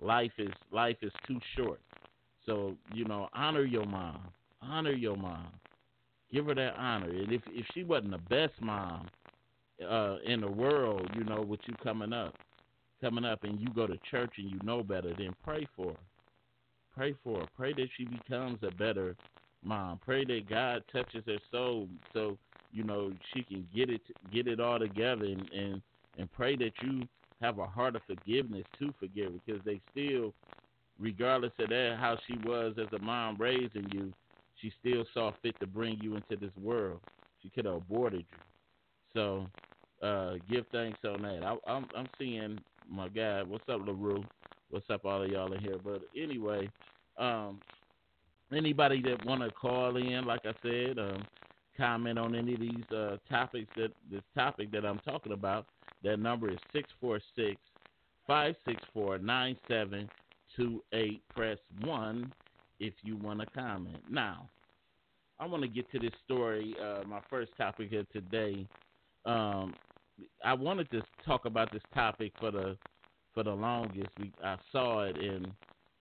Life 0.00 0.32
is 0.36 0.52
life 0.70 0.98
is 1.00 1.12
too 1.26 1.40
short. 1.56 1.80
So, 2.44 2.74
you 2.92 3.06
know, 3.06 3.28
honor 3.32 3.64
your 3.64 3.86
mom. 3.86 4.20
Honor 4.60 4.92
your 4.92 5.16
mom. 5.16 5.48
Give 6.30 6.44
her 6.46 6.54
that 6.54 6.74
honor. 6.76 7.08
And 7.08 7.32
if 7.32 7.40
if 7.48 7.64
she 7.72 7.82
wasn't 7.82 8.10
the 8.10 8.18
best 8.18 8.60
mom 8.60 9.08
uh 9.88 10.16
in 10.26 10.42
the 10.42 10.50
world, 10.50 11.08
you 11.16 11.24
know, 11.24 11.40
with 11.40 11.60
you 11.66 11.74
coming 11.82 12.12
up, 12.12 12.34
coming 13.00 13.24
up 13.24 13.42
and 13.44 13.58
you 13.58 13.68
go 13.74 13.86
to 13.86 13.96
church 14.10 14.34
and 14.36 14.50
you 14.50 14.58
know 14.62 14.82
better, 14.82 15.14
then 15.16 15.34
pray 15.42 15.66
for 15.74 15.92
her. 15.92 15.98
Pray 16.94 17.14
for 17.24 17.40
her. 17.40 17.46
Pray 17.56 17.72
that 17.72 17.88
she 17.96 18.04
becomes 18.04 18.58
a 18.62 18.70
better 18.72 19.16
mom. 19.64 20.00
Pray 20.04 20.24
that 20.26 20.48
God 20.48 20.84
touches 20.92 21.24
her 21.26 21.38
soul 21.50 21.88
so 22.12 22.38
you 22.72 22.84
know 22.84 23.14
she 23.32 23.44
can 23.44 23.66
get 23.74 23.90
it 23.90 24.02
get 24.32 24.48
it 24.48 24.60
all 24.60 24.78
together 24.78 25.24
and 25.26 25.50
and 25.52 25.82
and 26.16 26.30
pray 26.32 26.56
that 26.56 26.72
you 26.82 27.08
have 27.40 27.58
a 27.58 27.66
heart 27.66 27.96
of 27.96 28.02
forgiveness 28.06 28.66
to 28.78 28.94
forgive 29.00 29.32
because 29.34 29.64
they 29.64 29.80
still 29.92 30.34
regardless 30.98 31.52
of 31.60 31.70
that 31.70 31.96
how 32.00 32.16
she 32.26 32.38
was 32.38 32.74
as 32.82 32.92
a 32.92 32.98
mom 32.98 33.36
raising 33.38 33.90
you 33.90 34.14
she 34.60 34.72
still 34.80 35.06
saw 35.14 35.32
fit 35.42 35.58
to 35.60 35.66
bring 35.66 35.98
you 35.98 36.16
into 36.16 36.36
this 36.36 36.54
world. 36.56 37.00
She 37.42 37.50
could 37.50 37.64
have 37.66 37.74
aborted 37.76 38.26
you. 38.30 38.40
So 39.14 39.50
uh 40.02 40.34
give 40.48 40.66
thanks 40.72 41.00
on 41.04 41.22
that. 41.22 41.44
I, 41.44 41.56
i'm 41.72 41.88
i'm 41.96 42.10
seeing 42.18 42.62
my 42.88 43.08
guy 43.08 43.42
what's 43.42 43.68
up 43.68 43.80
larue? 43.86 44.28
What's 44.70 44.90
up 44.90 45.04
all 45.06 45.22
of 45.22 45.30
y'all 45.30 45.52
in 45.54 45.60
here? 45.60 45.78
But 45.78 46.02
anyway 46.16 46.72
um 47.18 47.62
anybody 48.54 49.02
that 49.02 49.24
want 49.26 49.42
to 49.42 49.50
call 49.50 49.96
in 49.96 50.24
like 50.24 50.40
i 50.44 50.52
said 50.62 50.98
um 50.98 51.22
comment 51.78 52.18
on 52.18 52.34
any 52.34 52.54
of 52.54 52.60
these 52.60 52.90
uh, 52.94 53.16
topics 53.30 53.70
that 53.76 53.92
this 54.10 54.22
topic 54.34 54.70
that 54.72 54.84
I'm 54.84 54.98
talking 54.98 55.32
about, 55.32 55.64
that 56.02 56.18
number 56.18 56.50
is 56.50 56.58
646 56.72 57.58
564 58.26 59.18
9728. 59.18 61.22
Press 61.34 61.56
1 61.82 62.32
if 62.80 62.92
you 63.02 63.16
want 63.16 63.40
to 63.40 63.46
comment. 63.46 63.96
Now, 64.10 64.50
I 65.40 65.46
want 65.46 65.62
to 65.62 65.68
get 65.68 65.90
to 65.92 66.00
this 66.00 66.10
story, 66.24 66.74
uh, 66.82 67.04
my 67.06 67.20
first 67.30 67.52
topic 67.56 67.90
here 67.90 68.04
today. 68.12 68.66
Um, 69.24 69.72
I 70.44 70.52
wanted 70.52 70.90
to 70.90 71.00
talk 71.24 71.44
about 71.44 71.70
this 71.72 71.82
topic 71.94 72.32
for 72.40 72.50
the 72.50 72.76
for 73.34 73.44
the 73.44 73.52
longest. 73.52 74.08
We, 74.18 74.32
I 74.42 74.56
saw 74.72 75.02
it, 75.02 75.16
and 75.16 75.52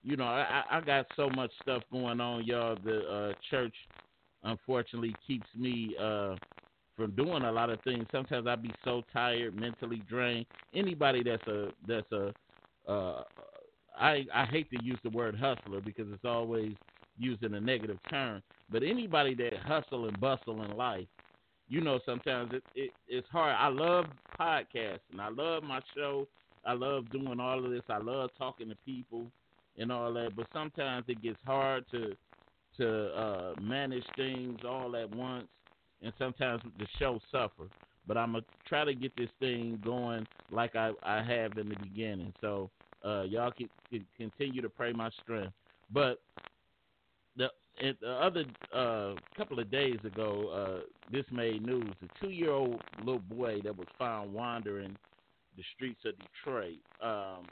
you 0.07 0.15
know, 0.15 0.23
I, 0.23 0.63
I 0.71 0.79
got 0.79 1.05
so 1.17 1.29
much 1.35 1.51
stuff 1.61 1.83
going 1.91 2.21
on, 2.21 2.45
y'all. 2.45 2.77
The 2.81 2.99
uh, 2.99 3.33
church 3.49 3.73
unfortunately 4.43 5.13
keeps 5.27 5.47
me 5.53 5.97
uh, 6.01 6.35
from 6.95 7.11
doing 7.11 7.43
a 7.43 7.51
lot 7.51 7.69
of 7.69 7.81
things. 7.81 8.07
Sometimes 8.09 8.47
I 8.47 8.55
be 8.55 8.73
so 8.85 9.03
tired, 9.11 9.59
mentally 9.59 10.01
drained. 10.09 10.45
Anybody 10.73 11.23
that's 11.23 11.45
a 11.47 11.71
that's 11.85 12.09
a 12.13 12.33
uh, 12.89 13.23
I 13.99 14.25
I 14.33 14.45
hate 14.45 14.69
to 14.71 14.81
use 14.81 14.97
the 15.03 15.09
word 15.09 15.35
hustler 15.35 15.81
because 15.81 16.07
it's 16.13 16.23
always 16.23 16.71
used 17.17 17.43
in 17.43 17.55
a 17.55 17.59
negative 17.59 17.99
term. 18.09 18.41
But 18.71 18.83
anybody 18.83 19.35
that 19.35 19.57
hustle 19.57 20.07
and 20.07 20.17
bustle 20.21 20.63
in 20.63 20.77
life, 20.77 21.07
you 21.67 21.81
know, 21.81 21.99
sometimes 22.05 22.53
it, 22.53 22.63
it 22.75 22.91
it's 23.09 23.27
hard. 23.27 23.57
I 23.59 23.67
love 23.67 24.05
podcasting. 24.39 25.19
I 25.19 25.29
love 25.29 25.63
my 25.63 25.81
show. 25.93 26.29
I 26.65 26.71
love 26.71 27.11
doing 27.11 27.41
all 27.41 27.63
of 27.63 27.71
this. 27.71 27.83
I 27.89 27.97
love 27.97 28.29
talking 28.37 28.69
to 28.69 28.75
people 28.85 29.25
and 29.77 29.91
all 29.91 30.13
that. 30.13 30.35
But 30.35 30.47
sometimes 30.53 31.05
it 31.07 31.21
gets 31.21 31.39
hard 31.45 31.85
to 31.91 32.15
to 32.77 33.07
uh, 33.15 33.53
manage 33.59 34.05
things 34.15 34.59
all 34.67 34.95
at 34.95 35.13
once, 35.15 35.47
and 36.03 36.13
sometimes 36.19 36.61
the 36.77 36.85
show 36.99 37.19
suffer. 37.31 37.69
But 38.07 38.17
I'm 38.17 38.33
gonna 38.33 38.45
try 38.67 38.85
to 38.85 38.93
get 38.93 39.15
this 39.17 39.29
thing 39.39 39.81
going 39.83 40.27
like 40.51 40.75
I, 40.75 40.91
I 41.03 41.23
have 41.23 41.57
in 41.57 41.69
the 41.69 41.75
beginning. 41.75 42.33
So 42.39 42.69
uh, 43.03 43.23
y'all 43.23 43.51
can, 43.51 43.69
can 43.89 44.05
continue 44.17 44.61
to 44.61 44.69
pray 44.69 44.93
my 44.93 45.09
strength. 45.23 45.53
But 45.91 46.19
the, 47.35 47.47
the 47.79 48.09
other 48.09 48.45
uh, 48.73 49.13
couple 49.35 49.59
of 49.59 49.69
days 49.71 49.97
ago, 50.03 50.81
uh, 50.83 51.11
this 51.11 51.25
made 51.31 51.65
news. 51.65 51.93
A 52.03 52.25
two-year-old 52.25 52.81
little 52.99 53.19
boy 53.19 53.61
that 53.63 53.75
was 53.75 53.87
found 53.97 54.33
wandering 54.33 54.95
the 55.55 55.63
streets 55.75 56.01
of 56.05 56.13
Detroit. 56.19 56.77
Um, 57.01 57.47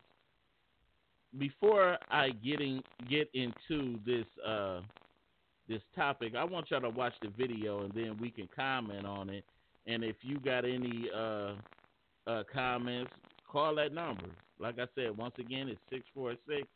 before 1.38 1.98
I 2.10 2.30
getting 2.30 2.82
get 3.10 3.30
into 3.34 4.00
this 4.06 4.26
uh, 4.46 4.82
this 5.68 5.82
topic, 5.96 6.34
I 6.36 6.44
want 6.44 6.70
y'all 6.70 6.82
to 6.82 6.90
watch 6.90 7.14
the 7.22 7.30
video 7.30 7.84
and 7.84 7.94
then 7.94 8.18
we 8.20 8.30
can 8.30 8.48
comment 8.56 9.06
on 9.06 9.30
it. 9.30 9.44
And 9.88 10.04
if 10.04 10.16
you 10.22 10.40
got 10.40 10.66
any 10.66 11.10
uh, 11.16 11.54
uh, 12.28 12.44
comments, 12.52 13.12
call 13.52 13.76
that 13.76 13.94
number. 13.94 14.26
Like 14.60 14.80
I 14.80 14.86
said, 14.96 15.18
once 15.18 15.36
again, 15.40 15.68
it's 15.68 15.80
646 15.90 16.68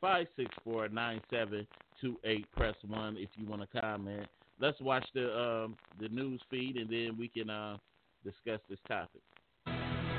564 0.00 0.88
9728. 0.88 2.52
Press 2.52 2.74
1 2.86 3.16
if 3.18 3.30
you 3.36 3.46
want 3.46 3.62
to 3.62 3.80
comment. 3.80 4.26
Let's 4.60 4.80
watch 4.80 5.06
the 5.14 5.36
um, 5.36 5.76
the 6.00 6.08
news 6.08 6.40
feed 6.50 6.76
and 6.76 6.88
then 6.88 7.16
we 7.18 7.28
can 7.28 7.50
uh, 7.50 7.78
discuss 8.24 8.60
this 8.68 8.78
topic. 8.86 9.22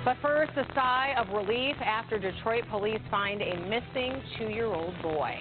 But 0.06 0.18
first, 0.22 0.52
a 0.56 0.72
sigh 0.76 1.16
of 1.18 1.30
relief 1.30 1.76
after 1.84 2.20
Detroit 2.20 2.66
police 2.70 3.02
find 3.10 3.42
a 3.42 3.58
missing 3.62 4.22
two 4.38 4.50
year 4.50 4.68
old 4.68 4.94
boy. 5.02 5.34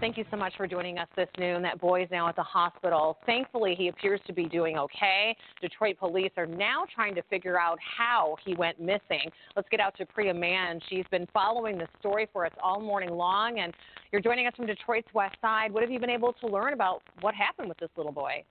Thank 0.00 0.16
you 0.16 0.24
so 0.30 0.36
much 0.38 0.54
for 0.56 0.66
joining 0.66 0.96
us 0.96 1.08
this 1.14 1.28
noon. 1.38 1.60
That 1.60 1.78
boy 1.78 2.04
is 2.04 2.08
now 2.10 2.26
at 2.26 2.34
the 2.34 2.42
hospital. 2.42 3.18
Thankfully, 3.26 3.74
he 3.76 3.88
appears 3.88 4.18
to 4.26 4.32
be 4.32 4.46
doing 4.46 4.78
okay. 4.78 5.36
Detroit 5.60 5.98
police 5.98 6.32
are 6.38 6.46
now 6.46 6.84
trying 6.92 7.14
to 7.16 7.22
figure 7.24 7.60
out 7.60 7.78
how 7.98 8.36
he 8.46 8.54
went 8.54 8.80
missing. 8.80 9.30
Let's 9.56 9.68
get 9.68 9.78
out 9.78 9.94
to 9.98 10.06
Priya 10.06 10.32
Mann. 10.32 10.80
She's 10.88 11.04
been 11.10 11.28
following 11.34 11.76
this 11.76 11.90
story 12.00 12.26
for 12.32 12.46
us 12.46 12.52
all 12.62 12.80
morning 12.80 13.10
long, 13.10 13.58
and 13.58 13.74
you're 14.10 14.22
joining 14.22 14.46
us 14.46 14.54
from 14.56 14.64
Detroit's 14.64 15.12
west 15.12 15.36
side. 15.42 15.70
What 15.70 15.82
have 15.82 15.90
you 15.90 16.00
been 16.00 16.10
able 16.10 16.32
to 16.32 16.46
learn 16.46 16.72
about 16.72 17.02
what 17.20 17.34
happened 17.34 17.68
with 17.68 17.78
this 17.78 17.90
little 17.98 18.10
boy? 18.10 18.42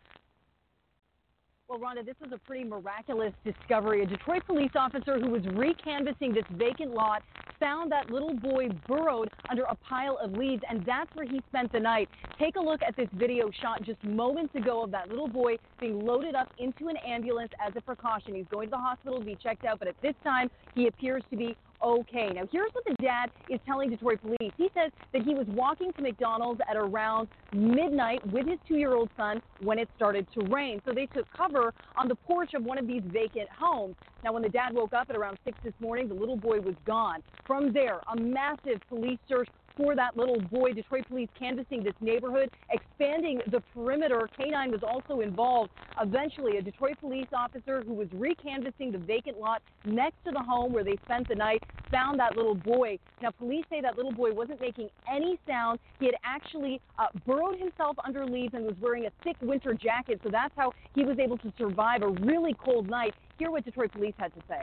Well, 1.72 1.80
Rhonda, 1.80 2.06
this 2.06 2.18
was 2.20 2.34
a 2.34 2.38
pretty 2.38 2.66
miraculous 2.66 3.32
discovery. 3.46 4.04
A 4.04 4.06
Detroit 4.06 4.46
police 4.46 4.72
officer 4.76 5.18
who 5.22 5.30
was 5.30 5.42
recanvassing 5.44 6.34
this 6.34 6.44
vacant 6.52 6.94
lot 6.94 7.24
found 7.62 7.90
that 7.94 8.12
little 8.12 8.34
boy 8.34 8.68
burrowed 8.90 9.30
under 9.50 9.64
a 9.64 9.76
pile 9.76 10.18
of 10.22 10.34
leaves, 10.34 10.62
and 10.70 10.86
that's 10.86 11.10
where 11.16 11.26
he 11.26 11.42
spent 11.48 11.72
the 11.72 11.80
night. 11.80 12.10
Take 12.38 12.58
a 12.58 12.60
look 12.60 12.82
at 12.86 12.98
this 12.98 13.08
video 13.14 13.50
shot 13.62 13.84
just 13.84 14.04
moments 14.04 14.54
ago 14.54 14.84
of 14.84 14.92
that 14.92 15.08
little 15.08 15.30
boy 15.30 15.56
being 15.80 16.06
loaded 16.06 16.36
up 16.36 16.52
into 16.58 16.90
an 16.90 16.98
ambulance 17.08 17.54
as 17.66 17.72
a 17.78 17.82
precaution. 17.82 18.36
He's 18.36 18.48
going 18.52 18.68
to 18.68 18.72
the 18.72 18.78
hospital 18.78 19.20
to 19.20 19.26
be 19.26 19.38
checked 19.42 19.64
out, 19.64 19.80
but 19.80 19.88
at 19.88 19.96
this 20.02 20.16
time, 20.26 20.52
he 20.76 20.88
appears 20.88 21.24
to 21.30 21.38
be 21.38 21.56
okay. 21.84 22.30
Now, 22.34 22.44
here's 22.52 22.72
what 22.74 22.84
the 22.86 22.96
dad 23.02 23.30
is 23.50 23.60
telling 23.66 23.90
Detroit 23.90 24.20
police. 24.22 24.54
He 24.58 24.70
says 24.74 24.92
that 25.14 25.24
he 25.24 25.34
was 25.34 25.46
walking 25.50 25.92
to 25.94 26.02
McDonald's 26.02 26.62
at 26.70 26.78
around 26.78 27.28
midnight 27.54 28.26
with 28.32 28.48
his 28.48 28.60
two 28.68 28.76
year 28.76 28.94
old 28.94 29.10
son 29.18 29.42
when 29.62 29.80
it 29.80 29.90
started 29.96 30.26
to 30.34 30.46
rain. 30.46 30.82
So 30.86 30.94
they 30.94 31.08
took 31.08 31.26
cover 31.36 31.74
on 31.96 32.08
the 32.08 32.16
porch 32.16 32.54
of 32.54 32.64
one 32.64 32.78
of 32.78 32.88
these 32.88 33.04
vacant 33.06 33.50
homes. 33.58 33.96
Now, 34.24 34.34
when 34.34 34.44
the 34.44 34.50
dad 34.50 34.74
woke 34.74 34.94
up 34.94 35.10
at 35.10 35.16
around 35.16 35.38
6 35.46 35.58
this 35.64 35.74
morning, 35.80 36.08
the 36.08 36.14
little 36.14 36.38
boy 36.38 36.60
was 36.60 36.76
gone. 36.86 37.24
From 37.48 37.74
there, 37.74 38.00
a 38.14 38.20
massive 38.20 38.80
police 38.88 39.18
search 39.28 39.50
for 39.76 39.96
that 39.96 40.18
little 40.18 40.40
boy. 40.40 40.74
Detroit 40.74 41.08
police 41.08 41.30
canvassing 41.38 41.84
this 41.84 41.94
neighborhood, 42.02 42.50
expanding 42.70 43.42
the 43.52 43.62
perimeter. 43.74 44.30
K9 44.40 44.72
was 44.72 44.82
also 44.84 45.22
involved. 45.22 45.72
Eventually, 46.02 46.58
a 46.58 46.62
Detroit 46.62 46.98
police 47.00 47.28
officer 47.34 47.84
who 47.86 47.94
was 47.94 48.08
recanvassing 48.10 48.92
the 48.92 48.98
vacant 48.98 49.40
lot 49.40 49.62
next 49.86 50.16
to 50.26 50.32
the 50.32 50.40
home 50.40 50.74
where 50.74 50.84
they 50.84 50.98
spent 51.06 51.28
the 51.28 51.36
night 51.36 51.64
found 51.92 52.20
that 52.20 52.36
little 52.36 52.56
boy. 52.56 52.98
Now, 53.22 53.32
police 53.32 53.66
say 53.70 53.82
that 53.82 53.98
little 53.98 54.14
boy 54.14 54.32
wasn't 54.32 54.62
making 54.62 54.90
any 55.12 55.40
sound. 55.48 55.80
He 56.00 56.06
had 56.06 56.16
actually 56.24 56.80
uh, 56.98 57.08
burrowed 57.26 57.60
himself 57.60 57.98
under 58.06 58.26
leaves 58.26 58.54
and 58.54 58.66
was 58.66 58.76
wearing 58.82 59.06
a 59.06 59.12
thick 59.24 59.36
winter 59.42 59.74
jacket, 59.74 60.20
so 60.24 60.30
that's 60.30 60.54
how 60.56 60.72
he 60.96 61.04
was 61.04 61.20
able 61.20 61.38
to 61.40 61.54
survive 61.58 62.02
a 62.02 62.10
really 62.10 62.56
cold 62.64 62.90
night. 62.90 63.14
Hear 63.38 63.52
what 63.52 63.66
Detroit 63.66 63.92
police 63.92 64.14
had 64.18 64.34
to 64.36 64.42
say. 64.48 64.62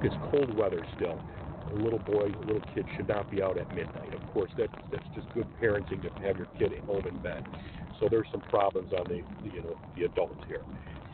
It's 0.00 0.14
cold 0.30 0.56
weather 0.56 0.84
still. 0.96 1.20
A 1.70 1.74
little 1.74 1.98
boy, 2.00 2.26
a 2.26 2.44
little 2.44 2.62
kid 2.74 2.86
should 2.96 3.08
not 3.08 3.30
be 3.30 3.42
out 3.42 3.58
at 3.58 3.74
midnight. 3.74 4.12
Of 4.14 4.26
course, 4.32 4.50
that's 4.58 4.72
that's 4.90 5.06
just 5.14 5.32
good 5.34 5.46
parenting 5.60 6.02
to 6.02 6.10
have 6.26 6.36
your 6.36 6.48
kid 6.58 6.72
at 6.72 6.84
home 6.84 7.06
in 7.06 7.18
bed. 7.18 7.44
So 8.00 8.08
there's 8.10 8.26
some 8.32 8.42
problems 8.42 8.92
on 8.92 9.04
the, 9.04 9.22
the 9.42 9.54
you 9.54 9.62
know 9.62 9.78
the 9.96 10.04
adults 10.04 10.42
here. 10.48 10.62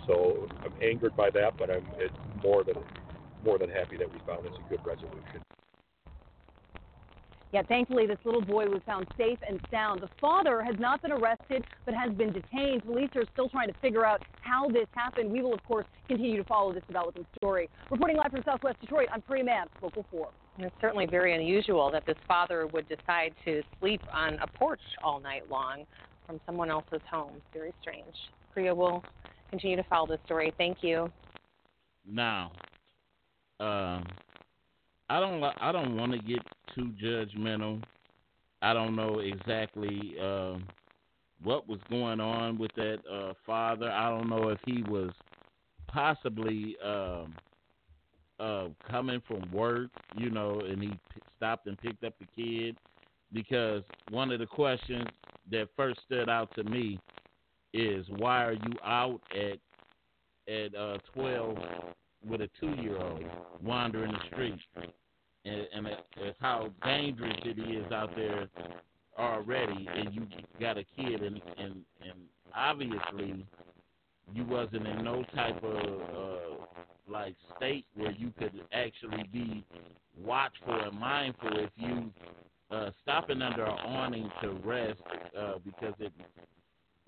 So 0.06 0.48
I'm 0.64 0.72
angered 0.82 1.14
by 1.16 1.30
that, 1.30 1.56
but 1.58 1.70
I'm 1.70 1.86
more 2.42 2.64
than 2.64 2.76
more 3.44 3.58
than 3.58 3.70
happy 3.70 3.96
that 3.98 4.12
we 4.12 4.18
found 4.26 4.44
this 4.44 4.52
a 4.58 4.68
good 4.68 4.84
resolution. 4.84 5.42
Yet 7.52 7.66
thankfully, 7.66 8.06
this 8.06 8.18
little 8.24 8.42
boy 8.42 8.66
was 8.66 8.82
found 8.84 9.06
safe 9.16 9.38
and 9.48 9.60
sound. 9.70 10.02
The 10.02 10.10
father 10.20 10.62
has 10.62 10.74
not 10.78 11.00
been 11.00 11.12
arrested 11.12 11.64
but 11.86 11.94
has 11.94 12.12
been 12.12 12.32
detained. 12.32 12.84
Police 12.84 13.10
are 13.16 13.24
still 13.32 13.48
trying 13.48 13.68
to 13.68 13.74
figure 13.80 14.04
out 14.04 14.22
how 14.42 14.68
this 14.68 14.86
happened. 14.92 15.30
We 15.30 15.40
will, 15.40 15.54
of 15.54 15.64
course, 15.64 15.86
continue 16.08 16.36
to 16.36 16.44
follow 16.44 16.72
this 16.72 16.82
developing 16.86 17.26
story. 17.36 17.70
Reporting 17.90 18.16
live 18.16 18.32
from 18.32 18.42
Southwest 18.44 18.80
Detroit, 18.80 19.08
I'm 19.12 19.22
Priya 19.22 19.44
Mann, 19.44 19.66
Local 19.82 20.04
4. 20.10 20.28
It's 20.58 20.74
certainly 20.80 21.06
very 21.06 21.34
unusual 21.34 21.90
that 21.92 22.04
this 22.04 22.16
father 22.26 22.66
would 22.66 22.86
decide 22.88 23.32
to 23.44 23.62
sleep 23.80 24.02
on 24.12 24.34
a 24.40 24.46
porch 24.46 24.80
all 25.02 25.20
night 25.20 25.48
long 25.48 25.84
from 26.26 26.40
someone 26.44 26.70
else's 26.70 27.00
home. 27.10 27.40
Very 27.54 27.72
strange. 27.80 28.14
Priya 28.52 28.74
will 28.74 29.02
continue 29.50 29.76
to 29.76 29.84
follow 29.84 30.06
this 30.06 30.18
story. 30.26 30.52
Thank 30.58 30.78
you. 30.82 31.10
Now, 32.06 32.52
um, 33.60 34.04
I 35.10 35.20
don't 35.20 35.42
I 35.42 35.72
don't 35.72 35.96
want 35.96 36.12
to 36.12 36.18
get 36.18 36.40
too 36.74 36.92
judgmental. 37.02 37.82
I 38.60 38.72
don't 38.72 38.96
know 38.96 39.20
exactly 39.20 40.14
um, 40.20 40.66
what 41.42 41.68
was 41.68 41.78
going 41.88 42.20
on 42.20 42.58
with 42.58 42.72
that 42.76 42.98
uh, 43.10 43.32
father. 43.46 43.90
I 43.90 44.10
don't 44.10 44.28
know 44.28 44.48
if 44.48 44.58
he 44.66 44.82
was 44.82 45.10
possibly 45.86 46.76
um, 46.84 47.34
uh, 48.40 48.68
coming 48.90 49.22
from 49.26 49.50
work, 49.52 49.90
you 50.16 50.30
know, 50.30 50.60
and 50.60 50.82
he 50.82 50.88
p- 50.88 51.20
stopped 51.36 51.66
and 51.66 51.78
picked 51.78 52.04
up 52.04 52.14
the 52.18 52.26
kid. 52.36 52.76
Because 53.32 53.82
one 54.10 54.30
of 54.32 54.40
the 54.40 54.46
questions 54.46 55.06
that 55.50 55.68
first 55.76 56.00
stood 56.06 56.28
out 56.28 56.54
to 56.54 56.64
me 56.64 56.98
is 57.74 58.06
why 58.16 58.44
are 58.44 58.52
you 58.52 58.72
out 58.84 59.20
at 59.34 59.58
at 60.52 60.74
uh, 60.74 60.96
12 61.14 61.58
with 62.26 62.40
a 62.40 62.48
two 62.60 62.74
year 62.80 62.96
old 62.98 63.24
wandering 63.62 64.12
the 64.12 64.18
streets? 64.32 64.62
and, 65.44 65.66
and 65.74 65.86
it's 66.16 66.38
how 66.40 66.70
dangerous 66.84 67.36
it 67.44 67.58
is 67.58 67.90
out 67.92 68.14
there 68.16 68.48
already, 69.18 69.88
and 69.94 70.14
you 70.14 70.26
got 70.60 70.78
a 70.78 70.84
kid, 70.96 71.22
and 71.22 71.40
and 71.58 71.74
and 72.02 72.20
obviously 72.54 73.44
you 74.34 74.44
wasn't 74.44 74.86
in 74.86 75.04
no 75.04 75.24
type 75.34 75.62
of 75.62 76.00
uh, 76.00 76.64
like 77.10 77.34
state 77.56 77.86
where 77.94 78.12
you 78.12 78.32
could 78.38 78.52
actually 78.72 79.24
be 79.32 79.64
watchful 80.22 80.78
and 80.80 80.98
mindful 80.98 81.50
if 81.58 81.70
you 81.76 82.10
uh, 82.70 82.90
stopping 83.02 83.40
under 83.40 83.64
an 83.64 83.78
awning 83.86 84.30
to 84.42 84.50
rest 84.64 85.00
uh, 85.38 85.54
because 85.64 85.94
it 86.00 86.12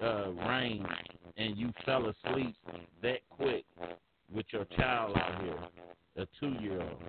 uh, 0.02 0.30
rained 0.48 0.86
and 1.36 1.58
you 1.58 1.70
fell 1.84 2.06
asleep 2.06 2.56
your 4.52 4.65
child 4.76 5.17
out 5.17 5.43
here, 5.43 5.58
a 6.17 6.26
two 6.39 6.63
year 6.63 6.80
old. 6.80 7.02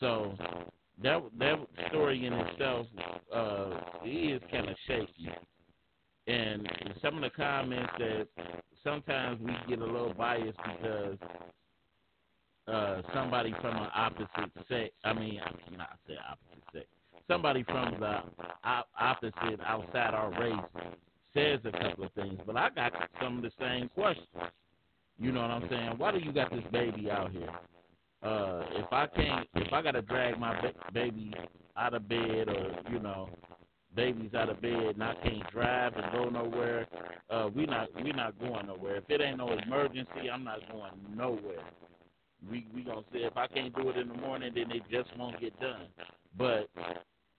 So 0.00 0.34
that 1.02 1.22
that 1.38 1.58
story 1.88 2.26
in 2.26 2.32
itself 2.32 2.86
uh, 3.34 3.70
is 4.04 4.40
kind 4.50 4.68
of 4.68 4.76
shaky, 4.86 5.28
and 6.26 6.68
some 7.02 7.16
of 7.16 7.22
the 7.22 7.30
comments 7.30 7.92
that 7.98 8.26
sometimes 8.82 9.40
we 9.40 9.52
get 9.68 9.80
a 9.80 9.84
little 9.84 10.14
biased 10.14 10.58
because 10.58 11.18
uh, 12.68 13.02
somebody 13.12 13.54
from 13.60 13.76
an 13.76 13.88
opposite 13.94 14.52
sex. 14.68 14.90
I 15.04 15.12
mean, 15.12 15.40
I'm 15.44 15.76
not 15.76 15.98
say 16.06 16.14
opposite 16.30 16.64
sex. 16.72 16.86
Somebody 17.28 17.64
from 17.64 17.96
the 18.00 18.20
op- 18.64 18.88
opposite 18.98 19.60
outside 19.66 20.14
our 20.14 20.30
race 20.40 20.84
says 21.34 21.60
a 21.64 21.72
couple 21.72 22.04
of 22.04 22.12
things, 22.12 22.38
but 22.46 22.56
I 22.56 22.70
got 22.70 22.92
some 23.20 23.38
of 23.38 23.42
the 23.42 23.50
same 23.58 23.88
questions. 23.88 24.28
You 25.18 25.32
know 25.32 25.42
what 25.42 25.50
I'm 25.50 25.68
saying? 25.68 25.94
Why 25.98 26.12
do 26.12 26.18
you 26.18 26.32
got 26.32 26.50
this 26.50 26.64
baby 26.72 27.10
out 27.10 27.30
here? 27.30 27.50
Uh, 28.22 28.64
if 28.72 28.92
I 28.92 29.06
can't, 29.06 29.48
if 29.54 29.72
I 29.72 29.82
gotta 29.82 30.02
drag 30.02 30.38
my 30.38 30.60
ba- 30.60 30.72
baby 30.92 31.32
out 31.76 31.94
of 31.94 32.08
bed, 32.08 32.48
or 32.48 32.74
you 32.90 32.98
know, 32.98 33.28
baby's 33.94 34.34
out 34.34 34.48
of 34.48 34.60
bed 34.62 34.72
and 34.72 35.02
I 35.04 35.14
can't 35.22 35.50
drive 35.52 35.92
and 35.96 36.12
go 36.12 36.28
nowhere, 36.30 36.86
uh, 37.30 37.48
we 37.54 37.66
not 37.66 37.88
we 38.02 38.12
not 38.12 38.38
going 38.40 38.66
nowhere. 38.66 38.96
If 38.96 39.04
it 39.08 39.20
ain't 39.20 39.38
no 39.38 39.52
emergency, 39.52 40.30
I'm 40.32 40.44
not 40.44 40.60
going 40.72 40.92
nowhere. 41.14 41.64
We 42.50 42.66
we 42.74 42.82
gonna 42.82 43.02
say 43.12 43.20
if 43.20 43.36
I 43.36 43.46
can't 43.46 43.74
do 43.76 43.90
it 43.90 43.96
in 43.98 44.08
the 44.08 44.14
morning, 44.14 44.52
then 44.54 44.70
it 44.70 44.82
just 44.90 45.16
won't 45.18 45.40
get 45.40 45.58
done. 45.60 45.86
But 46.36 46.68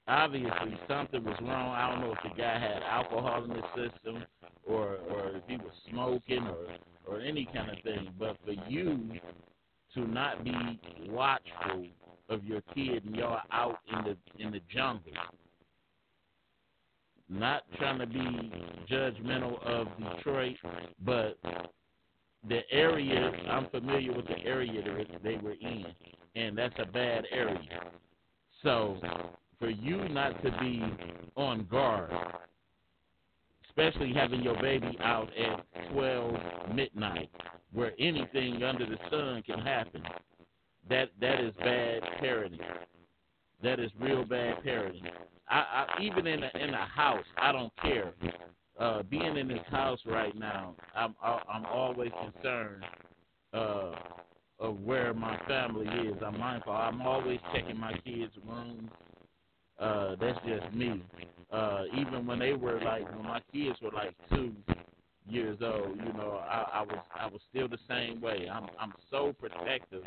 obviously 0.08 0.78
something 0.88 1.24
was 1.24 1.38
wrong. 1.42 1.72
I 1.76 1.90
don't 1.92 2.02
know 2.02 2.14
if 2.14 2.20
the 2.24 2.42
guy 2.42 2.60
had 2.60 2.84
alcohol 2.84 3.44
in 3.44 3.52
his 3.52 3.64
system 3.76 4.24
or 4.68 4.98
or 5.10 5.36
if 5.36 5.44
he 5.48 5.58
was 5.58 5.74
smoking 5.90 6.44
or 6.44 6.58
or 6.58 6.95
any 7.26 7.48
kind 7.54 7.70
of 7.70 7.84
thing. 7.84 8.10
But 8.20 8.38
for 8.46 8.54
you 8.70 9.10
to 9.96 10.08
not 10.08 10.44
be 10.44 10.80
watchful 11.10 11.88
of 12.30 12.44
your 12.44 12.62
kid 12.74 13.06
and 13.06 13.16
y'all 13.16 13.40
out 13.52 13.80
in 13.92 14.04
the 14.04 14.44
in 14.44 14.52
the 14.52 14.62
jungle. 14.74 15.12
Not 17.28 17.64
trying 17.78 18.00
to 18.00 18.06
be 18.06 18.52
judgmental 18.90 19.62
of 19.66 19.88
Detroit, 19.98 20.58
but 21.04 21.40
the 22.48 22.62
area 22.72 23.32
I'm 23.50 23.68
familiar 23.70 24.14
with 24.14 24.28
the 24.28 24.38
area 24.46 24.84
that 24.84 25.24
they 25.24 25.38
were 25.38 25.56
in, 25.60 25.86
and 26.36 26.58
that's 26.58 26.76
a 26.78 26.86
bad 26.86 27.26
area. 27.32 27.86
So 28.62 28.98
for 29.58 29.70
you 29.70 30.08
not 30.10 30.42
to 30.44 30.52
be 30.60 30.84
on 31.36 31.66
guard, 31.72 32.12
especially 33.70 34.14
having 34.14 34.42
your 34.42 34.60
baby 34.62 34.98
out 35.02 35.30
at 35.38 35.66
12 35.92 36.36
midnight, 36.74 37.30
where 37.74 37.94
anything 38.00 38.64
under 38.64 38.86
the 38.86 38.98
sun 39.10 39.44
can 39.44 39.60
happen. 39.60 40.04
That 40.90 41.10
that 41.20 41.42
is 41.42 41.54
bad 41.60 42.04
parenting. 42.22 42.60
That 43.64 43.80
is 43.80 43.92
real 44.00 44.24
bad 44.24 44.64
parenting. 44.64 45.10
I, 45.50 45.86
I 45.98 46.02
even 46.02 46.28
in 46.28 46.44
a, 46.44 46.52
in 46.60 46.74
a 46.74 46.86
house, 46.86 47.26
I 47.38 47.52
don't 47.52 47.74
care. 47.82 48.14
Uh, 48.80 49.04
being 49.04 49.38
in 49.38 49.48
this 49.48 49.66
house 49.70 50.00
right 50.06 50.38
now, 50.38 50.76
I'm 50.96 51.16
I'm 51.24 51.66
always 51.66 52.12
concerned 52.34 52.84
uh, 53.54 53.96
of 54.60 54.80
where 54.82 55.14
my 55.14 55.40
family 55.48 55.88
is. 56.08 56.16
I'm 56.26 56.40
mindful. 56.40 56.74
I'm 56.74 57.02
always 57.02 57.40
checking 57.54 57.80
my 57.80 57.94
kids' 58.06 58.34
rooms. 58.48 58.90
Uh, 59.80 60.16
that's 60.20 60.40
just 60.46 60.74
me. 60.74 61.02
Uh, 61.52 61.84
even 61.98 62.26
when 62.26 62.40
they 62.40 62.54
were 62.54 62.82
like, 62.82 63.10
when 63.16 63.24
my 63.24 63.42
kids 63.52 63.78
were 63.82 63.92
like 63.92 64.14
two 64.30 64.54
years 65.28 65.58
old, 65.62 65.98
you 65.98 66.14
know, 66.14 66.42
I, 66.50 66.66
I 66.74 66.82
was 66.82 67.00
I 67.20 67.28
was 67.28 67.42
still 67.50 67.68
the 67.68 67.80
same 67.88 68.22
way. 68.22 68.48
I'm 68.52 68.68
I'm 68.80 68.94
so 69.10 69.34
protective 69.40 70.04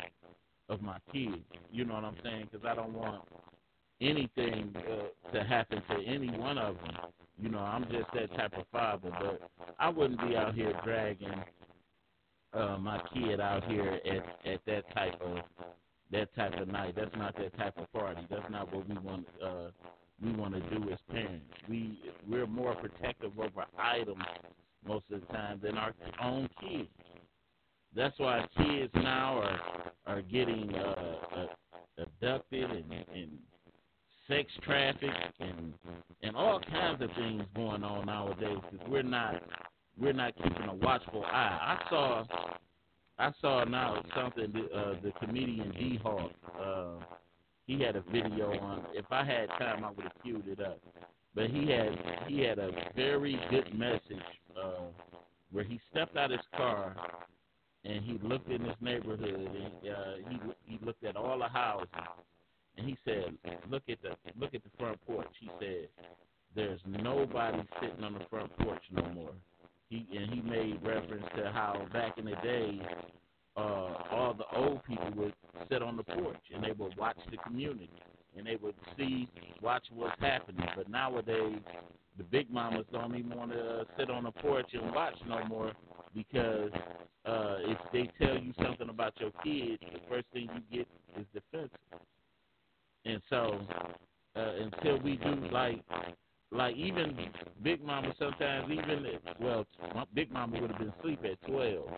of 0.69 0.81
my 0.81 0.97
kids. 1.11 1.37
You 1.71 1.85
know 1.85 1.95
what 1.95 2.05
I'm 2.05 2.17
saying? 2.23 2.49
Because 2.51 2.65
I 2.65 2.75
don't 2.75 2.93
want 2.93 3.23
anything 4.01 4.73
uh, 4.75 5.31
to 5.33 5.43
happen 5.43 5.81
to 5.89 6.05
any 6.05 6.29
one 6.37 6.57
of 6.57 6.75
them. 6.75 6.97
You 7.41 7.49
know, 7.49 7.59
I'm 7.59 7.83
just 7.83 8.05
that 8.13 8.35
type 8.35 8.53
of 8.57 8.65
father. 8.71 9.09
But 9.19 9.49
I 9.79 9.89
wouldn't 9.89 10.21
be 10.21 10.35
out 10.35 10.53
here 10.55 10.73
dragging 10.83 11.43
uh, 12.53 12.77
my 12.79 13.01
kid 13.13 13.39
out 13.39 13.63
here 13.65 13.99
at 14.05 14.51
at 14.51 14.59
that 14.65 14.93
type 14.93 15.19
of 15.21 15.39
that 16.11 16.33
type 16.35 16.59
of 16.59 16.67
night. 16.67 16.95
That's 16.95 17.15
not 17.15 17.35
that 17.37 17.57
type 17.57 17.77
of 17.77 17.91
party. 17.91 18.21
That's 18.29 18.49
not 18.49 18.73
what 18.73 18.87
we 18.87 18.95
want. 18.97 19.27
Uh, 19.43 19.69
we 20.21 20.33
want 20.33 20.53
to 20.53 20.59
do 20.77 20.89
as 20.91 20.99
parents. 21.11 21.45
We 21.67 21.99
we're 22.27 22.47
more 22.47 22.75
protective 22.75 23.31
over 23.37 23.65
items 23.77 24.23
most 24.87 25.05
of 25.11 25.21
the 25.21 25.27
time 25.27 25.59
than 25.61 25.77
our 25.77 25.93
own 26.21 26.49
kids. 26.61 26.89
That's 27.95 28.17
why 28.19 28.45
kids 28.57 28.91
now 28.95 29.39
are 29.39 29.59
are 30.05 30.21
getting 30.21 30.73
uh, 30.75 31.15
uh, 31.35 31.45
abducted 31.97 32.69
and, 32.69 32.91
and 32.91 33.37
sex 34.27 34.51
trafficked 34.63 35.39
and 35.39 35.73
and 36.21 36.35
all 36.35 36.59
kinds 36.59 37.01
of 37.01 37.09
things 37.15 37.43
going 37.55 37.83
on 37.83 38.05
nowadays 38.05 38.57
because 38.71 38.87
we're 38.87 39.03
not 39.03 39.41
we're 39.99 40.13
not 40.13 40.35
keeping 40.35 40.69
a 40.69 40.75
watchful 40.75 41.25
eye. 41.25 41.77
I 41.77 41.89
saw 41.89 42.25
I 43.17 43.31
saw 43.41 43.63
now 43.65 44.01
something 44.15 44.53
uh, 44.73 44.93
the 45.03 45.11
comedian 45.19 45.71
D 45.71 45.99
Hawk. 46.01 46.31
Uh, 46.59 47.03
he 47.65 47.81
had 47.81 47.95
a 47.95 48.01
video 48.11 48.51
on. 48.59 48.85
If 48.93 49.05
I 49.11 49.23
had 49.23 49.47
time, 49.59 49.83
I 49.83 49.91
would 49.91 50.03
have 50.03 50.23
queued 50.23 50.47
it 50.47 50.59
up. 50.59 50.79
But 51.35 51.49
he 51.51 51.69
had 51.69 52.25
he 52.27 52.41
had 52.41 52.59
a 52.59 52.71
very 52.95 53.39
good 53.49 53.77
message 53.77 54.25
uh, 54.61 54.85
where 55.51 55.63
he 55.63 55.79
stepped 55.91 56.17
out 56.17 56.31
his 56.31 56.41
car 56.55 56.95
and 57.85 58.03
he 58.03 58.19
looked 58.27 58.49
in 58.49 58.61
his 58.61 58.75
neighborhood 58.81 59.33
and 59.33 59.91
uh, 59.91 60.29
he 60.29 60.39
he 60.65 60.85
looked 60.85 61.03
at 61.03 61.15
all 61.15 61.39
the 61.39 61.47
houses 61.47 61.89
and 62.77 62.87
he 62.87 62.97
said, 63.05 63.37
"Look 63.69 63.83
at 63.89 64.01
the 64.01 64.15
look 64.39 64.53
at 64.53 64.63
the 64.63 64.69
front 64.77 64.99
porch." 65.05 65.27
He 65.39 65.49
said, 65.59 65.89
"There's 66.55 66.81
nobody 66.85 67.61
sitting 67.81 68.03
on 68.03 68.13
the 68.13 68.25
front 68.29 68.55
porch 68.57 68.83
no 68.91 69.05
more." 69.09 69.33
He 69.89 70.07
and 70.15 70.33
he 70.33 70.41
made 70.41 70.81
reference 70.83 71.25
to 71.37 71.51
how 71.51 71.87
back 71.93 72.17
in 72.17 72.25
the 72.25 72.35
day, 72.43 72.79
uh, 73.57 73.93
all 74.11 74.33
the 74.33 74.57
old 74.57 74.83
people 74.85 75.11
would 75.15 75.33
sit 75.69 75.81
on 75.83 75.97
the 75.97 76.03
porch 76.03 76.41
and 76.53 76.63
they 76.63 76.71
would 76.71 76.97
watch 76.97 77.17
the 77.31 77.37
community 77.37 77.89
and 78.37 78.45
they 78.45 78.57
would 78.57 78.75
see, 78.97 79.27
watch 79.61 79.83
what's 79.93 80.19
happening. 80.21 80.67
But 80.75 80.89
nowadays, 80.89 81.59
the 82.17 82.23
big 82.23 82.51
mamas 82.51 82.85
don't 82.91 83.15
even 83.15 83.35
want 83.35 83.51
to 83.51 83.85
sit 83.97 84.09
on 84.09 84.25
the 84.25 84.31
porch 84.31 84.67
and 84.73 84.93
watch 84.93 85.15
no 85.27 85.43
more 85.45 85.71
because 86.13 86.71
uh, 87.25 87.57
if 87.61 87.77
they 87.93 88.09
tell 88.23 88.37
you 88.37 88.53
something 88.63 88.89
about 88.89 89.13
your 89.19 89.31
kids, 89.43 89.81
the 89.93 89.99
first 90.09 90.25
thing 90.33 90.49
you 90.53 90.77
get 90.79 90.87
is 91.19 91.25
defensive. 91.33 91.77
And 93.05 93.21
so, 93.29 93.59
uh, 94.35 94.51
until 94.61 94.99
we 94.99 95.15
do 95.17 95.47
like, 95.51 95.81
like 96.51 96.75
even 96.75 97.15
Big 97.63 97.83
Mama 97.83 98.13
sometimes 98.17 98.71
even 98.71 99.05
well, 99.39 99.65
Big 100.13 100.31
Mama 100.31 100.59
would 100.59 100.71
have 100.71 100.79
been 100.79 100.93
asleep 100.99 101.19
at 101.23 101.41
twelve, 101.47 101.89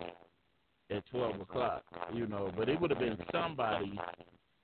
at 0.89 1.03
twelve 1.09 1.39
o'clock, 1.39 1.83
you 2.13 2.27
know. 2.27 2.51
But 2.55 2.69
it 2.69 2.79
would 2.79 2.91
have 2.91 2.99
been 2.99 3.17
somebody, 3.31 3.97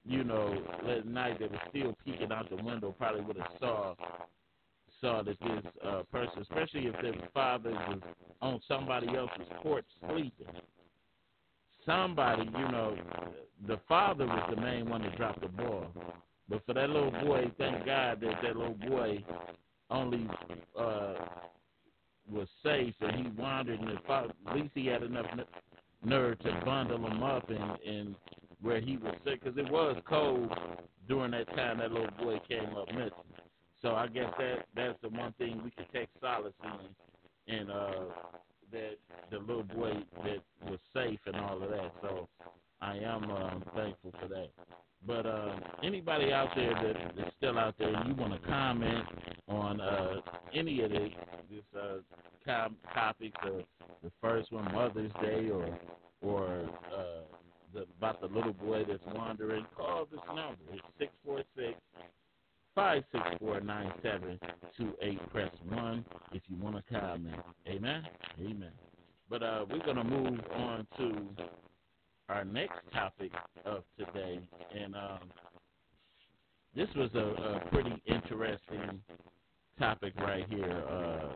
you 0.07 0.23
know, 0.23 0.57
at 0.89 1.05
night 1.05 1.39
that 1.39 1.51
was 1.51 1.59
still 1.69 1.95
peeking 2.05 2.31
out 2.31 2.49
the 2.49 2.55
window. 2.63 2.95
Probably 2.97 3.21
would 3.21 3.37
have 3.37 3.51
saw 3.59 3.95
saw 5.01 5.21
that 5.21 5.37
this 5.39 5.71
uh, 5.85 6.01
person, 6.11 6.41
especially 6.41 6.87
if 6.87 7.01
their 7.01 7.13
father 7.33 7.71
was 7.71 7.99
on 8.41 8.59
somebody 8.67 9.07
else's 9.15 9.45
porch 9.61 9.85
sleeping. 10.09 10.47
Somebody, 11.85 12.45
you 12.45 12.71
know, 12.71 12.97
the 13.67 13.79
father 13.87 14.25
was 14.25 14.53
the 14.55 14.59
main 14.59 14.89
one 14.89 15.03
that 15.03 15.15
dropped 15.15 15.41
the 15.41 15.47
ball. 15.49 15.85
But 16.49 16.65
for 16.65 16.73
that 16.73 16.89
little 16.89 17.11
boy, 17.11 17.51
thank 17.57 17.85
God 17.85 18.21
that 18.21 18.41
that 18.41 18.57
little 18.57 18.73
boy 18.73 19.23
only 19.89 20.27
uh, 20.77 21.13
was 22.31 22.47
safe 22.63 22.93
and 23.01 23.15
he 23.15 23.41
wandered, 23.41 23.79
and 23.79 23.99
father, 24.05 24.33
at 24.47 24.55
least 24.55 24.71
he 24.73 24.87
had 24.87 25.03
enough 25.03 25.27
nerve 26.03 26.39
to 26.39 26.61
bundle 26.65 27.05
him 27.05 27.23
up 27.23 27.49
and 27.49 27.77
and 27.85 28.15
where 28.61 28.79
he 28.79 28.97
was 28.97 29.13
sick 29.23 29.43
because 29.43 29.57
it 29.57 29.71
was 29.71 29.97
cold 30.07 30.51
during 31.07 31.31
that 31.31 31.47
time 31.55 31.79
that 31.79 31.91
little 31.91 32.11
boy 32.19 32.39
came 32.47 32.75
up 32.75 32.87
missing. 32.93 33.11
So 33.81 33.95
I 33.95 34.07
guess 34.07 34.31
that 34.39 34.65
that's 34.75 34.97
the 35.01 35.09
one 35.09 35.33
thing 35.33 35.61
we 35.63 35.71
can 35.71 35.85
take 35.93 36.09
solace 36.19 36.53
in, 36.63 37.55
and 37.55 37.71
uh, 37.71 37.91
that 38.71 38.97
the 39.31 39.39
little 39.39 39.63
boy 39.63 39.93
that 40.23 40.41
was 40.69 40.79
safe 40.93 41.19
and 41.25 41.35
all 41.35 41.61
of 41.61 41.69
that. 41.69 41.93
So 42.01 42.27
I 42.81 42.97
am 42.97 43.29
um, 43.29 43.63
thankful 43.75 44.13
for 44.19 44.27
that. 44.27 44.49
But 45.05 45.25
uh, 45.25 45.55
anybody 45.83 46.33
out 46.33 46.49
there 46.55 46.73
that, 46.73 47.15
that's 47.15 47.35
still 47.37 47.59
out 47.59 47.75
there, 47.77 47.89
you 47.89 48.15
want 48.15 48.33
to 48.33 48.47
comment 48.47 49.05
on 49.47 49.79
uh, 49.79 50.15
any 50.53 50.81
of 50.81 50.89
this, 50.89 51.11
this 51.49 51.79
uh, 51.79 51.97
com- 52.43 52.75
topics, 52.93 53.37
uh, 53.43 53.61
the 54.03 54.11
first 54.19 54.51
one, 54.51 54.71
Mother's 54.73 55.11
Day, 55.21 55.49
or 55.49 55.77
or 56.21 56.67
uh, 56.91 57.21
about 57.77 58.21
the 58.21 58.27
little 58.27 58.53
boy 58.53 58.83
that's 58.87 59.15
wandering, 59.15 59.65
call 59.75 60.07
this 60.11 60.19
number. 60.27 60.57
It's 60.73 60.81
six 60.99 61.11
four 61.25 61.41
six 61.55 61.73
five 62.75 63.03
six 63.11 63.23
four 63.39 63.59
nine 63.59 63.91
seven 64.03 64.39
two 64.77 64.93
eight. 65.01 65.19
Press 65.31 65.51
one 65.69 66.05
if 66.31 66.41
you 66.47 66.57
want 66.57 66.75
to 66.75 66.99
comment. 66.99 67.39
Amen. 67.67 68.03
Amen. 68.39 68.71
But 69.29 69.43
uh, 69.43 69.65
we're 69.69 69.85
gonna 69.85 70.03
move 70.03 70.39
on 70.55 70.87
to 70.97 71.27
our 72.29 72.45
next 72.45 72.79
topic 72.93 73.31
of 73.65 73.83
today, 73.97 74.39
and 74.77 74.95
um, 74.95 75.19
this 76.75 76.87
was 76.95 77.09
a, 77.15 77.19
a 77.19 77.61
pretty 77.71 78.01
interesting 78.05 79.01
topic 79.79 80.13
right 80.19 80.45
here. 80.49 80.83
Uh, 80.89 81.29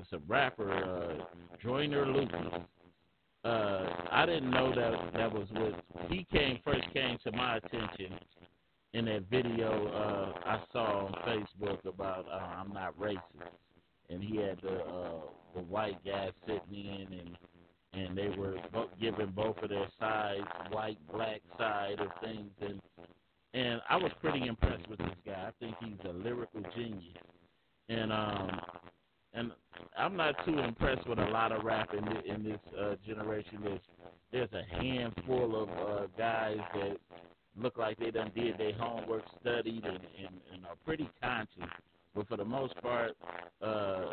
it's 0.00 0.12
a 0.12 0.18
rapper, 0.28 0.72
uh, 0.72 1.24
Joyner 1.62 2.06
Lucas. 2.06 2.60
Uh, 3.46 3.86
I 4.10 4.26
didn't 4.26 4.50
know 4.50 4.74
that 4.74 5.12
that 5.14 5.32
was 5.32 5.46
what 5.52 6.10
he 6.10 6.26
came 6.32 6.58
first 6.64 6.82
came 6.92 7.16
to 7.22 7.30
my 7.30 7.58
attention 7.58 8.18
in 8.92 9.04
that 9.04 9.22
video 9.30 9.86
uh, 9.86 10.48
I 10.48 10.62
saw 10.72 11.06
on 11.06 11.14
Facebook 11.28 11.84
about 11.86 12.26
uh, 12.28 12.56
I'm 12.58 12.72
not 12.72 12.98
racist, 12.98 13.20
and 14.10 14.20
he 14.20 14.38
had 14.38 14.58
the 14.62 14.80
uh, 14.80 15.20
the 15.54 15.60
white 15.60 16.04
guy 16.04 16.30
sitting 16.44 16.60
in 16.72 17.06
and 17.20 17.38
and 17.92 18.18
they 18.18 18.36
were 18.36 18.56
both 18.72 18.90
giving 19.00 19.28
both 19.28 19.56
of 19.62 19.68
their 19.68 19.86
sides, 20.00 20.44
white, 20.70 20.98
black 21.12 21.40
side 21.56 22.00
of 22.00 22.08
things, 22.24 22.50
and 22.60 22.80
and 23.54 23.80
I 23.88 23.96
was 23.96 24.10
pretty 24.20 24.48
impressed 24.48 24.88
with 24.88 24.98
this 24.98 25.16
guy. 25.24 25.48
I 25.48 25.50
think 25.60 25.76
he's 25.80 26.10
a 26.10 26.12
lyrical 26.12 26.62
genius, 26.74 27.22
and 27.88 28.12
um, 28.12 28.60
I'm 29.96 30.16
not 30.16 30.34
too 30.44 30.58
impressed 30.58 31.08
with 31.08 31.18
a 31.18 31.28
lot 31.28 31.52
of 31.52 31.64
rap 31.64 31.90
in 31.94 32.04
this, 32.04 32.22
in 32.26 32.44
this 32.44 32.60
uh, 32.78 32.94
generation. 33.06 33.60
There's 33.62 33.80
there's 34.32 34.48
a 34.52 34.82
handful 34.82 35.62
of 35.62 35.68
uh, 35.68 36.06
guys 36.18 36.58
that 36.74 36.96
look 37.56 37.78
like 37.78 37.98
they 37.98 38.10
done 38.10 38.30
did 38.34 38.58
their 38.58 38.74
homework, 38.74 39.22
studied, 39.40 39.84
and, 39.84 39.94
and, 39.94 40.40
and 40.52 40.66
are 40.66 40.76
pretty 40.84 41.08
conscious. 41.22 41.70
But 42.14 42.28
for 42.28 42.36
the 42.36 42.44
most 42.44 42.74
part, 42.82 43.12
uh, 43.62 44.06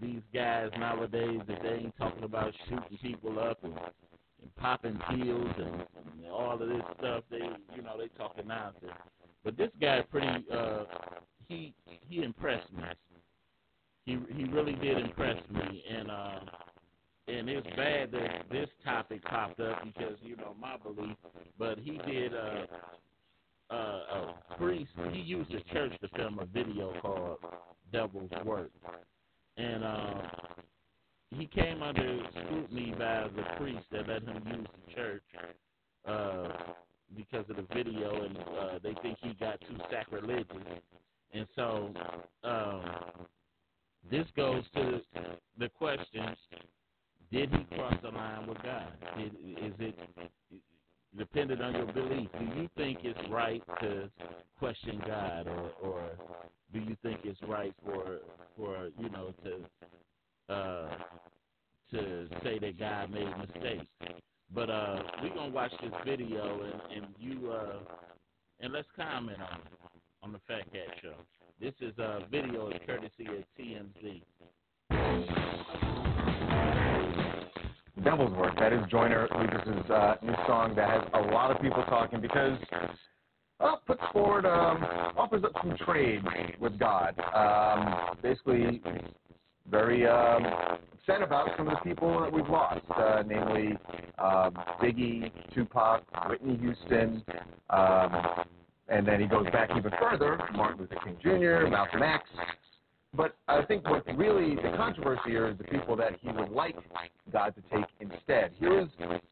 these 0.00 0.20
guys 0.32 0.70
nowadays 0.78 1.40
that 1.48 1.62
they 1.62 1.68
ain't 1.70 1.96
talking 1.96 2.24
about 2.24 2.52
shooting 2.68 2.98
people 3.02 3.38
up 3.40 3.64
and, 3.64 3.74
and 3.74 4.56
popping 4.56 4.98
pills 5.08 5.54
and, 5.56 5.74
and 5.74 6.30
all 6.30 6.60
of 6.60 6.68
this 6.68 6.82
stuff. 6.98 7.24
They, 7.30 7.38
you 7.74 7.82
know, 7.82 7.98
they 7.98 8.08
talking 8.16 8.46
nonsense. 8.46 8.92
But 9.42 9.56
this 9.56 9.70
guy 9.80 10.02
pretty, 10.10 10.28
uh, 10.52 10.84
he 11.48 11.74
he 12.08 12.22
impressed 12.22 12.72
me. 12.72 12.84
He 14.40 14.46
really 14.46 14.72
did 14.72 14.96
impress 14.96 15.36
me, 15.50 15.84
and 15.94 16.10
uh, 16.10 16.40
and 17.28 17.46
it's 17.50 17.66
bad 17.76 18.10
that 18.12 18.44
this 18.50 18.70
topic 18.82 19.22
popped 19.24 19.60
up 19.60 19.84
because 19.84 20.16
you 20.22 20.34
know 20.36 20.56
my 20.58 20.78
belief. 20.78 21.14
But 21.58 21.78
he 21.78 22.00
did 22.10 22.32
uh, 22.32 22.64
uh, 23.70 23.74
a 23.74 24.34
priest. 24.56 24.92
He 25.12 25.20
used 25.20 25.52
a 25.52 25.60
church 25.74 25.92
to 26.00 26.08
film 26.16 26.38
a 26.38 26.46
video 26.46 26.94
called 27.02 27.36
Devil's 27.92 28.30
Work, 28.46 28.70
and 29.58 29.84
uh, 29.84 30.22
he 31.36 31.44
came 31.44 31.82
under 31.82 32.20
scrutiny 32.30 32.94
by 32.98 33.26
the 33.36 33.42
priest 33.58 33.84
that 33.92 34.08
let 34.08 34.22
him 34.22 34.42
use 34.46 34.66
the 34.86 34.94
church 34.94 35.22
uh, 36.08 36.48
because 37.14 37.44
of 37.50 37.56
the 37.56 37.66
video, 37.74 38.24
and 38.24 38.38
uh, 38.38 38.78
they 38.82 38.94
think 39.02 39.18
he 39.20 39.34
got 39.34 39.60
too 39.60 39.76
sacrilegious. 39.90 40.46
And 41.34 41.46
so 41.54 41.92
um, 42.42 42.82
this 44.08 44.26
goes 44.36 44.64
to 44.74 45.00
the 45.58 45.68
question: 45.68 46.34
Did 47.30 47.50
he 47.50 47.76
cross 47.76 47.94
the 48.02 48.10
line 48.10 48.46
with 48.46 48.58
God? 48.62 48.92
Did, 49.16 49.34
is 49.34 49.72
it 49.78 49.98
dependent 51.16 51.60
on 51.62 51.74
your 51.74 51.92
belief? 51.92 52.28
Do 52.38 52.44
you 52.60 52.68
think 52.76 53.00
it's 53.02 53.18
right 53.30 53.62
to 53.80 54.10
question 54.58 55.02
God, 55.06 55.46
or, 55.48 55.70
or 55.82 56.02
do 56.72 56.80
you 56.80 56.96
think 57.02 57.20
it's 57.24 57.40
right 57.46 57.74
for 57.84 58.18
for 58.56 58.88
you 58.98 59.10
know 59.10 59.34
to 59.44 60.54
uh, 60.54 60.88
to 61.92 62.28
say 62.42 62.58
that 62.58 62.78
God 62.78 63.10
made 63.10 63.28
mistakes? 63.38 63.86
But 64.52 64.70
uh, 64.70 65.02
we're 65.22 65.34
gonna 65.34 65.52
watch 65.52 65.72
this 65.82 65.92
video 66.04 66.62
and, 66.64 67.02
and 67.04 67.14
you 67.20 67.52
uh, 67.52 67.78
and 68.60 68.72
let's 68.72 68.88
comment 68.96 69.38
on 69.40 69.60
it 69.60 69.80
on 70.22 70.32
the 70.32 70.40
Fat 70.48 70.70
Cat 70.72 70.96
Show. 71.02 71.14
This 71.60 71.74
is 71.82 71.98
a 71.98 72.20
video 72.30 72.70
is 72.70 72.78
courtesy 72.86 73.26
of 73.26 73.44
TMZ. 73.58 74.22
Devil's 78.02 78.32
Work. 78.32 78.58
That 78.58 78.72
is 78.72 78.80
Joyner 78.90 79.28
Lucas's 79.38 79.90
uh, 79.90 80.14
new 80.22 80.32
song 80.46 80.74
that 80.76 80.88
has 80.88 81.02
a 81.12 81.32
lot 81.32 81.50
of 81.50 81.60
people 81.60 81.82
talking 81.82 82.22
because 82.22 82.58
well, 83.58 83.82
puts 83.86 84.00
forward, 84.10 84.46
um, 84.46 84.82
offers 85.18 85.44
up 85.44 85.52
some 85.62 85.76
trade 85.84 86.22
with 86.58 86.78
God. 86.78 87.14
Um, 87.34 88.16
basically, 88.22 88.80
very 89.70 90.06
um, 90.06 90.46
upset 90.94 91.22
about 91.22 91.50
some 91.58 91.68
of 91.68 91.74
the 91.74 91.90
people 91.90 92.20
that 92.20 92.32
we've 92.32 92.48
lost, 92.48 92.84
uh, 92.96 93.22
namely 93.26 93.76
uh, 94.18 94.50
Biggie, 94.82 95.30
Tupac, 95.54 96.04
Whitney 96.28 96.56
Houston, 96.56 97.22
um, 98.00 98.44
and 98.88 99.06
then 99.06 99.20
he 99.20 99.26
goes 99.26 99.46
back 99.52 99.70
even 99.76 99.92
further, 100.00 100.38
Martin 100.54 100.80
Luther 100.80 100.96
King 101.04 101.16
Jr., 101.22 101.68
Malcolm 101.68 102.02
X. 102.02 102.24
But 103.12 103.34
I 103.48 103.62
think 103.62 103.88
what 103.88 104.06
really 104.16 104.54
the 104.54 104.76
controversy 104.76 105.30
here 105.30 105.48
is 105.48 105.58
the 105.58 105.64
people 105.64 105.96
that 105.96 106.12
he 106.20 106.30
would 106.30 106.50
like 106.50 106.76
God 107.32 107.54
to 107.56 107.62
take 107.74 107.86
instead. 107.98 108.52
Here 108.58 108.80
is 108.80 108.88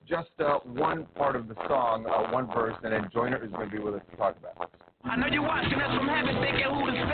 just 0.09 0.31
uh, 0.41 0.59
one 0.65 1.07
part 1.15 1.37
of 1.37 1.47
the 1.47 1.55
song, 1.69 2.07
uh, 2.07 2.33
one 2.33 2.49
verse, 2.53 2.75
and 2.83 2.93
then 2.93 3.09
Joyner 3.13 3.45
is 3.45 3.53
going 3.53 3.71
to 3.71 3.77
be 3.77 3.81
with 3.81 3.95
us 3.95 4.03
to 4.11 4.17
talk 4.17 4.37
about 4.37 4.67
it. 4.67 4.83
I 5.05 5.15
know 5.15 5.29
you're 5.31 5.47
watching 5.47 5.79
us 5.79 5.95
from 5.95 6.09
heaven 6.11 6.43
thinking 6.43 6.67
who 6.67 6.91
to. 6.91 7.07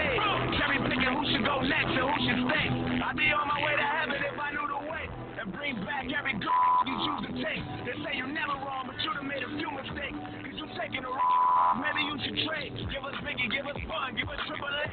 Cherry 0.57 0.79
picking 0.89 1.13
who 1.13 1.25
should 1.37 1.45
go 1.45 1.61
next 1.61 1.93
and 1.93 2.01
who 2.01 2.17
should 2.25 2.41
stay. 2.49 2.67
I'd 2.73 3.13
be 3.13 3.29
on 3.29 3.45
my 3.45 3.61
way 3.61 3.77
to 3.77 3.85
heaven 3.85 4.17
if 4.25 4.41
I 4.41 4.49
knew 4.57 4.65
the 4.65 4.81
way. 4.89 5.05
And 5.37 5.53
bring 5.53 5.77
back 5.85 6.09
every 6.17 6.33
you 6.33 6.41
choose 6.41 7.23
to 7.29 7.33
take. 7.45 7.61
They 7.85 7.97
say 8.01 8.17
you're 8.17 8.27
never 8.27 8.57
wrong, 8.57 8.89
but 8.89 8.97
you 9.05 9.13
done 9.13 9.29
made 9.29 9.45
a 9.45 9.53
few 9.53 9.69
mistakes. 9.69 10.24
The 10.93 11.01
wrong. 11.01 11.81
Maybe 11.81 12.05
you 12.05 12.17
should 12.21 12.47
trade. 12.47 12.77
Give 12.77 13.05
us 13.05 13.17
Biggie, 13.25 13.49
give 13.51 13.65
us 13.65 13.81
fun, 13.89 14.15
give 14.17 14.29
us 14.29 14.37
Triple 14.47 14.69
A. 14.69 14.85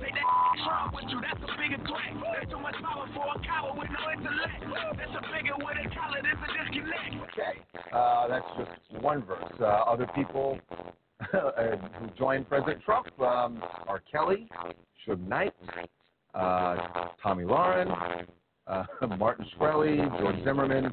Take 0.00 0.14
that 0.16 0.24
Trump 0.64 0.94
with 0.94 1.04
you, 1.08 1.20
that's 1.20 1.36
a 1.36 1.50
bigger 1.60 1.76
threat. 1.84 2.16
There's 2.16 2.48
too 2.48 2.60
much 2.60 2.74
power 2.80 3.04
for 3.12 3.28
a 3.28 3.38
coward 3.44 3.76
with 3.76 3.88
no 3.92 4.02
intellect. 4.08 4.96
That's 4.96 5.12
a 5.12 5.22
bigger 5.28 5.56
with 5.60 5.76
a 5.76 5.86
collar, 5.92 6.20
there's 6.24 6.40
a 6.40 6.48
disconnect. 6.48 7.28
Okay. 7.28 7.60
Uh, 7.92 8.28
that's 8.28 8.46
just 8.56 9.02
one 9.02 9.22
verse. 9.22 9.52
Uh, 9.60 9.64
other 9.64 10.08
people 10.14 10.58
uh, 11.20 11.76
who 12.00 12.08
joined 12.18 12.48
President 12.48 12.82
Trump 12.82 13.06
um, 13.20 13.62
are 13.86 14.02
Kelly, 14.10 14.48
Suge 15.06 15.28
Knight, 15.28 15.54
uh, 16.34 16.76
Tomi 17.22 17.44
Lahren, 17.44 18.26
uh, 18.66 18.84
Martin 19.18 19.46
Shkreli, 19.54 20.20
George 20.20 20.42
Zimmerman. 20.42 20.90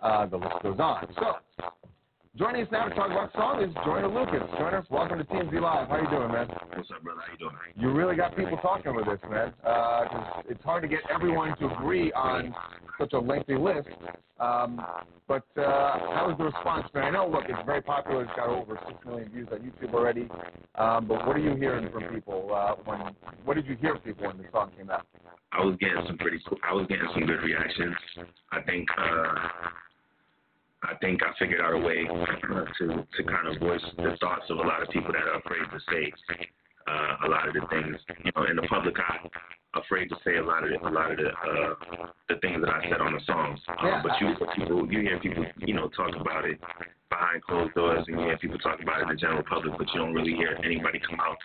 Uh, 0.00 0.26
the 0.26 0.36
list 0.36 0.54
goes 0.62 0.78
on. 0.78 1.06
So, 1.16 1.34
joining 2.38 2.62
us 2.62 2.68
now 2.70 2.88
to 2.88 2.94
talk 2.94 3.10
about 3.10 3.32
song 3.32 3.60
is 3.62 3.74
Joyner 3.84 4.06
Lucas. 4.06 4.48
Joyner, 4.56 4.86
welcome 4.90 5.18
to 5.18 5.24
TMZ 5.24 5.60
Live. 5.60 5.88
How 5.88 6.00
you 6.00 6.08
doing, 6.08 6.30
man? 6.30 6.46
What's 6.74 6.88
up, 6.90 7.02
brother? 7.02 7.20
How 7.26 7.32
you 7.32 7.38
doing? 7.38 7.56
You 7.76 7.90
really 7.90 8.14
got 8.14 8.36
people 8.36 8.56
talking 8.58 8.94
with 8.94 9.06
this, 9.06 9.18
man. 9.28 9.52
Uh 9.64 10.04
it's 10.48 10.62
hard 10.62 10.82
to 10.82 10.88
get 10.88 11.00
everyone 11.12 11.58
to 11.58 11.66
agree 11.74 12.12
on 12.12 12.54
such 12.98 13.12
a 13.12 13.18
lengthy 13.18 13.56
list. 13.56 13.88
Um, 14.40 14.80
but 15.26 15.44
uh, 15.56 15.98
how 16.14 16.26
was 16.28 16.36
the 16.38 16.44
response, 16.44 16.86
man? 16.94 17.04
I 17.04 17.10
know, 17.10 17.28
look, 17.28 17.44
it's 17.48 17.58
very 17.66 17.82
popular. 17.82 18.22
It's 18.22 18.32
got 18.36 18.48
over 18.48 18.78
six 18.86 18.98
million 19.04 19.28
views 19.30 19.48
on 19.50 19.58
YouTube 19.58 19.94
already. 19.94 20.28
Um, 20.76 21.06
but 21.08 21.26
what 21.26 21.34
are 21.34 21.40
you 21.40 21.56
hearing 21.56 21.90
from 21.90 22.04
people? 22.14 22.54
Uh, 22.54 22.76
when 22.84 23.00
what 23.44 23.54
did 23.54 23.66
you 23.66 23.76
hear 23.76 23.94
from 23.94 24.02
people 24.02 24.26
when 24.28 24.38
the 24.38 24.44
song 24.52 24.70
came 24.76 24.90
out? 24.90 25.06
I 25.52 25.64
was 25.64 25.76
getting 25.80 26.04
some 26.06 26.18
pretty 26.18 26.38
cool. 26.48 26.58
I 26.62 26.72
was 26.72 26.86
getting 26.86 27.08
some 27.12 27.26
good 27.26 27.42
reactions. 27.42 27.96
I 28.52 28.62
think. 28.62 28.86
uh 28.96 29.34
I 30.82 30.94
think 31.00 31.22
I 31.22 31.32
figured 31.38 31.60
out 31.60 31.74
a 31.74 31.78
way 31.78 32.04
to 32.06 32.86
to 32.86 33.22
kind 33.24 33.48
of 33.48 33.58
voice 33.60 33.82
the 33.96 34.16
thoughts 34.20 34.46
of 34.48 34.58
a 34.58 34.62
lot 34.62 34.82
of 34.82 34.88
people 34.90 35.12
that 35.12 35.22
are 35.22 35.38
afraid 35.38 35.66
to 35.70 35.80
say 35.90 36.12
uh, 36.86 37.26
a 37.26 37.28
lot 37.28 37.48
of 37.48 37.54
the 37.54 37.62
things, 37.68 37.96
you 38.24 38.32
know, 38.34 38.44
in 38.48 38.56
the 38.56 38.62
public 38.62 38.94
eye, 38.98 39.28
afraid 39.74 40.08
to 40.08 40.16
say 40.24 40.36
a 40.36 40.42
lot 40.42 40.64
of 40.64 40.70
the, 40.70 40.78
a 40.80 40.88
lot 40.88 41.10
of 41.10 41.18
the 41.18 41.28
uh, 41.28 42.06
the 42.28 42.36
things 42.40 42.62
that 42.62 42.70
I 42.70 42.82
said 42.88 43.00
on 43.00 43.12
the 43.12 43.20
songs. 43.26 43.58
Um, 43.68 44.02
but 44.02 44.12
you 44.20 44.34
people 44.56 44.86
you 44.90 45.00
hear 45.00 45.18
people 45.18 45.44
you 45.58 45.74
know 45.74 45.88
talk 45.88 46.14
about 46.14 46.44
it 46.44 46.60
behind 47.10 47.42
closed 47.42 47.74
doors, 47.74 48.04
and 48.06 48.20
you 48.20 48.26
hear 48.26 48.38
people 48.38 48.58
talk 48.58 48.80
about 48.80 49.00
it 49.00 49.02
in 49.02 49.08
the 49.08 49.16
general 49.16 49.42
public, 49.42 49.76
but 49.76 49.86
you 49.92 50.00
don't 50.00 50.14
really 50.14 50.34
hear 50.34 50.56
anybody 50.62 51.00
come 51.00 51.20
out 51.20 51.38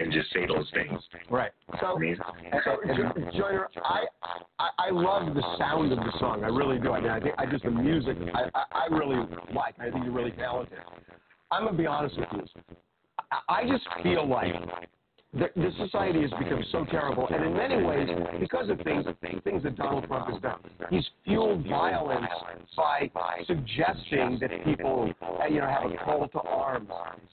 and, 0.00 0.12
just 0.12 0.32
say 0.32 0.46
those 0.46 0.70
things. 0.72 1.00
Right. 1.30 1.50
So, 1.80 1.98
so 2.64 2.78
Jo- 2.96 3.30
Joyner, 3.36 3.68
I, 3.84 4.04
I 4.58 4.68
I 4.78 4.90
love 4.90 5.34
the 5.34 5.42
sound 5.58 5.92
of 5.92 5.98
the 5.98 6.12
song. 6.18 6.44
I 6.44 6.48
really 6.48 6.78
do. 6.78 6.92
I 6.92 7.00
mean, 7.00 7.10
I 7.10 7.20
think 7.20 7.34
I 7.38 7.46
just 7.46 7.64
the 7.64 7.70
music. 7.70 8.16
I 8.34 8.44
I, 8.54 8.64
I 8.72 8.94
really 8.94 9.16
like. 9.54 9.74
I 9.78 9.90
think 9.90 10.04
you're 10.04 10.14
really 10.14 10.32
talented. 10.32 10.78
I'm 11.50 11.64
gonna 11.64 11.76
be 11.76 11.86
honest 11.86 12.16
with 12.18 12.28
you. 12.32 12.62
I, 13.30 13.60
I 13.60 13.68
just 13.68 13.86
feel 14.02 14.26
like 14.26 14.54
the, 15.34 15.50
the 15.56 15.70
society 15.76 16.22
has 16.22 16.30
become 16.38 16.64
so 16.72 16.86
terrible, 16.86 17.28
and 17.28 17.44
in 17.44 17.52
many 17.54 17.82
ways, 17.82 18.08
because 18.40 18.70
of 18.70 18.80
things 18.80 19.04
things 19.44 19.62
that 19.62 19.76
Donald 19.76 20.06
Trump 20.06 20.32
has 20.32 20.40
done, 20.40 20.58
he's 20.88 21.06
fueled 21.24 21.66
violence 21.66 22.26
by 22.76 23.10
suggesting 23.46 24.38
that 24.40 24.50
people, 24.64 25.12
uh, 25.20 25.46
you 25.46 25.60
know, 25.60 25.66
have 25.66 25.90
a 25.90 25.96
call 26.02 26.28
to 26.28 26.40
arms. 26.40 26.88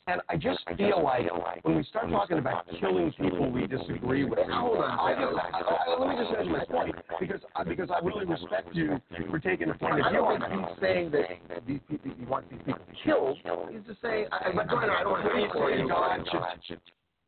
And 0.08 0.20
I 0.28 0.36
just 0.36 0.60
feel 0.78 1.02
like 1.02 1.34
when 1.64 1.78
we 1.78 1.84
start 1.84 2.10
talking 2.10 2.38
about 2.38 2.66
killing 2.82 3.14
people 3.14 3.50
we 3.50 3.66
disagree 3.66 4.26
with, 4.26 4.40
hold 4.50 4.80
on, 4.80 5.00
I 5.00 5.14
I, 5.14 5.62
I, 5.62 5.98
let 5.98 6.10
me 6.10 6.16
just 6.22 6.36
finish 6.36 6.52
my 6.52 6.66
point 6.66 6.96
because 7.20 7.40
I, 7.56 7.64
because 7.64 7.90
I 7.90 8.06
really 8.06 8.26
respect 8.26 8.76
you 8.76 9.00
for 9.32 9.40
taking 9.40 9.70
the 9.70 9.76
point 9.76 10.00
of 10.00 10.06
I 10.06 10.10
view 10.10 10.20
don't 10.20 10.44
on 10.44 10.50
think 10.50 10.68
he's 10.68 10.82
saying 10.82 11.12
that 11.12 11.66
these 11.66 11.80
people, 11.90 12.12
he 12.20 12.26
wants 12.26 12.50
these 12.52 12.60
people 12.66 12.82
killed. 13.06 13.38
He's 13.72 13.88
just 13.88 14.02
saying, 14.02 14.28
I, 14.34 14.52
Joyner, 14.52 14.92
I 14.92 15.04
don't 15.04 15.12
want 15.14 15.24
to 15.24 15.88
God 15.88 16.60
should. 16.68 16.80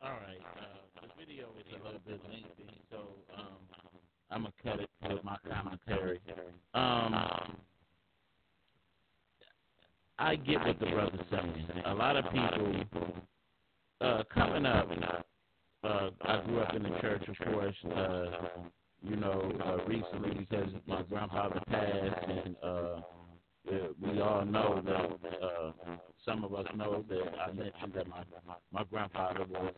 All 0.02 0.12
right. 0.12 0.40
Uh, 0.58 1.02
the 1.02 1.08
video 1.20 1.48
is 1.60 1.66
a 1.74 1.84
little 1.84 2.00
bit 2.06 2.22
lengthy, 2.30 2.82
so 2.92 2.98
um, 3.36 3.58
I'm 4.30 4.42
gonna 4.44 4.54
cut 4.64 4.80
it 4.80 4.90
with 5.12 5.24
my 5.24 5.38
commentary. 5.50 6.20
Um, 6.76 7.58
I 10.20 10.36
get 10.36 10.60
what 10.66 10.80
the 10.80 10.86
brother's 10.88 11.20
saying. 11.32 11.68
A 11.86 11.94
lot 11.94 12.16
of 12.16 12.26
people 12.26 13.14
uh, 14.02 14.24
coming 14.34 14.66
up. 14.66 14.90
Uh, 15.84 16.10
I 16.22 16.42
grew 16.46 16.60
up 16.60 16.76
in 16.76 16.84
the 16.84 17.00
church, 17.02 17.24
of 17.28 17.36
course. 17.52 17.76
Uh, 17.96 18.26
you 19.02 19.16
know, 19.16 19.52
uh, 19.64 19.86
recently 19.88 20.32
because 20.40 20.70
my 20.86 21.02
grandfather 21.04 21.62
passed, 21.70 22.26
and 22.28 22.56
uh, 22.64 23.02
we 24.02 24.22
all 24.22 24.46
know 24.46 24.82
that 24.86 25.44
uh, 25.44 25.72
some 26.26 26.44
of 26.44 26.54
us 26.54 26.66
know 26.76 27.04
that 27.10 27.34
I 27.40 27.52
mentioned 27.52 27.94
that 27.96 28.08
my 28.08 28.24
my 28.72 28.84
grandfather 28.86 29.46
was 29.50 29.74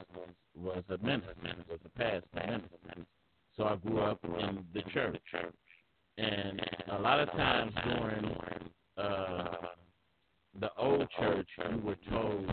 was 0.55 0.83
a 0.89 0.97
minister, 1.05 1.55
was 1.69 1.79
a 1.85 1.89
pastor 1.97 2.47
minister. 2.47 3.05
So 3.55 3.65
I 3.65 3.75
grew 3.75 3.99
up 3.99 4.19
in 4.23 4.63
the 4.73 4.81
church, 4.93 5.21
and 6.17 6.61
a 6.91 6.99
lot 6.99 7.19
of 7.19 7.29
times 7.31 7.73
during 7.83 8.35
uh, 8.97 9.55
the 10.59 10.69
old 10.77 11.07
church, 11.19 11.47
you 11.57 11.77
were 11.77 11.97
told 12.09 12.45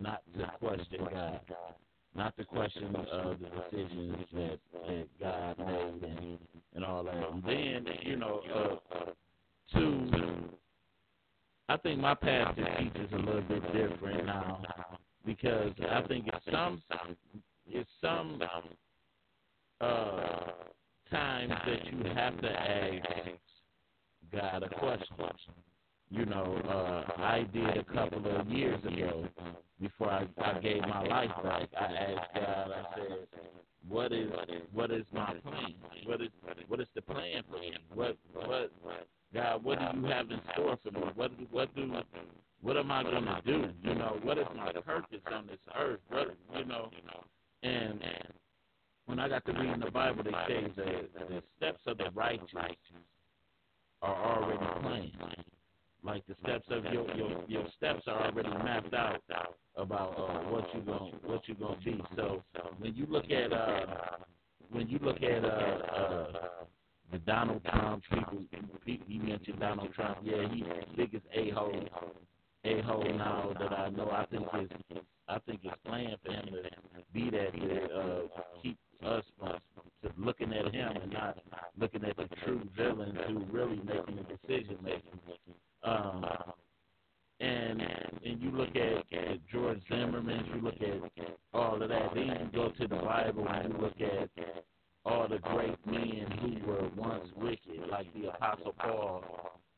not 0.00 0.22
to 0.36 0.50
question 0.58 1.06
God, 1.10 1.40
not 2.14 2.36
to 2.36 2.44
question 2.44 2.94
uh, 2.96 3.34
the 3.40 3.76
decisions 3.76 4.16
that, 4.32 4.58
that 4.86 5.06
God 5.20 5.58
made 5.58 6.10
and, 6.10 6.38
and 6.74 6.84
all 6.84 7.04
that. 7.04 7.14
And 7.14 7.42
then, 7.44 7.86
you 8.02 8.16
know, 8.16 8.40
uh, 8.54 9.10
two, 9.72 10.10
I 11.68 11.76
think 11.78 12.00
my 12.00 12.14
pastor 12.14 12.66
teaches 12.78 13.12
a 13.12 13.16
little 13.16 13.42
bit 13.42 13.62
different 13.72 14.26
now 14.26 14.62
because 15.26 15.72
I 15.90 16.02
think 16.08 16.26
it's 16.28 16.44
some, 16.50 16.82
it's 17.66 17.90
some 18.00 18.40
uh, 19.80 20.40
times 21.10 21.52
that 21.66 21.92
you 21.92 22.04
have 22.14 22.40
to 22.40 22.48
ask 22.48 23.04
God 24.32 24.62
a 24.62 24.68
question. 24.68 25.54
You 26.10 26.24
know, 26.24 26.56
uh, 26.66 27.20
I 27.20 27.46
did 27.52 27.76
a 27.76 27.84
couple 27.84 28.24
of 28.34 28.48
years 28.48 28.82
ago 28.84 29.28
before 29.80 30.10
I, 30.10 30.26
I 30.42 30.58
gave 30.58 30.80
my 30.82 31.06
life 31.06 31.30
back. 31.44 31.68
I 31.78 31.84
asked 31.84 32.34
God. 32.34 32.70
I 32.72 32.96
said, 32.96 33.18
"What 33.88 34.12
is 34.12 34.30
what 34.72 34.90
is 34.90 35.04
my 35.12 35.34
plan? 35.42 35.74
What 36.06 36.22
is 36.22 36.30
what 36.66 36.80
is 36.80 36.88
the 36.94 37.02
plan 37.02 37.42
for 37.50 37.58
me? 37.58 37.74
What 37.92 38.16
what 38.32 38.72
God? 39.34 39.64
What 39.64 39.78
do 39.78 40.00
you 40.00 40.06
have 40.06 40.30
in 40.30 40.40
store 40.52 40.78
for 40.82 40.90
me? 40.90 41.00
What 41.14 41.32
what 41.50 41.74
do 41.74 42.02
what 42.60 42.76
am 42.76 42.90
I 42.90 43.02
going 43.02 43.24
to 43.24 43.40
do? 43.44 43.68
You 43.82 43.94
know, 43.94 44.18
what 44.22 44.38
is 44.38 44.46
my 44.56 44.72
purpose 44.72 45.20
on 45.32 45.46
this 45.46 45.58
earth? 45.78 46.00
What 46.08 46.28
you 46.58 46.64
know?" 46.64 46.90
And 47.62 48.02
when 49.06 49.18
I 49.18 49.28
got 49.28 49.44
to 49.46 49.52
reading 49.52 49.80
the 49.80 49.90
Bible, 49.90 50.22
they 50.22 50.30
say 50.46 50.70
that 50.72 51.28
the 51.28 51.42
steps 51.56 51.80
of 51.86 51.98
the 51.98 52.10
righteous 52.14 52.46
are 54.02 54.42
already 54.42 54.80
planned. 54.82 55.44
Like 56.04 56.26
the 56.26 56.34
steps 56.42 56.66
of 56.70 56.84
your 56.92 57.14
your 57.16 57.44
your 57.48 57.64
steps 57.76 58.02
are 58.06 58.26
already 58.26 58.50
mapped 58.50 58.94
out 58.94 59.22
about 59.76 60.18
uh, 60.18 60.50
what 60.50 60.64
you 60.74 60.80
going 60.82 61.14
what 61.24 61.46
you 61.48 61.54
gonna 61.54 61.76
be. 61.84 62.00
So 62.16 62.42
when 62.78 62.94
you 62.94 63.06
look 63.08 63.30
at 63.30 63.52
uh 63.52 64.18
when 64.70 64.88
you 64.88 64.98
look 65.02 65.22
at 65.22 65.44
uh 65.44 65.48
uh 65.48 66.48
the 67.10 67.18
Donald 67.18 67.62
Trump 67.64 68.02
people, 68.10 68.38
he 68.84 69.18
mentioned 69.18 69.60
Donald 69.60 69.92
Trump. 69.94 70.18
Yeah, 70.22 70.48
he's 70.52 70.64
the 70.64 70.96
biggest 70.96 71.24
a 71.32 71.50
hole 71.50 71.88
a 72.64 72.80
hole 72.82 73.04
now 73.04 73.54
that 73.58 73.72
I 73.72 73.88
know. 73.90 74.10
I 74.10 74.26
think 74.26 74.46
it's 74.54 74.72
I 75.28 75.38
think 75.40 75.60
it's 75.64 75.76
planned 75.84 76.16
for 76.24 76.32
him 76.32 76.46
to 76.46 76.62
be 77.12 77.30
that 77.30 77.52
to 77.52 77.94
uh, 77.94 78.42
keep 78.62 78.78
us 79.04 79.24
from 79.38 79.58
looking 80.16 80.52
at 80.52 80.74
him 80.74 80.96
and 81.02 81.12
not 81.12 81.38
looking 81.78 82.04
at 82.04 82.16
the 82.16 82.28
true 82.44 82.62
villains 82.76 83.16
who 83.26 83.44
really 83.50 83.80
making 83.84 84.16
the 84.16 84.36
decision 84.46 84.78
making. 84.82 85.20
Um, 85.82 86.24
and 87.40 87.80
and 87.80 88.42
you 88.42 88.50
look 88.50 88.74
at, 88.74 89.12
at 89.16 89.48
George 89.52 89.80
Zimmerman, 89.88 90.44
you 90.54 90.60
look 90.60 90.74
at 90.80 91.36
all 91.54 91.80
of 91.80 91.88
that. 91.88 92.14
Then 92.14 92.26
you 92.26 92.48
go 92.52 92.70
to 92.70 92.88
the 92.88 92.96
Bible 92.96 93.46
and 93.48 93.72
you 93.72 93.80
look 93.80 94.00
at 94.00 94.30
all 95.08 95.26
the 95.28 95.38
great 95.38 95.86
men 95.86 96.26
who 96.40 96.66
were 96.66 96.88
once 96.96 97.24
wicked, 97.36 97.88
like 97.90 98.06
the 98.14 98.28
Apostle 98.28 98.74
Paul. 98.78 99.24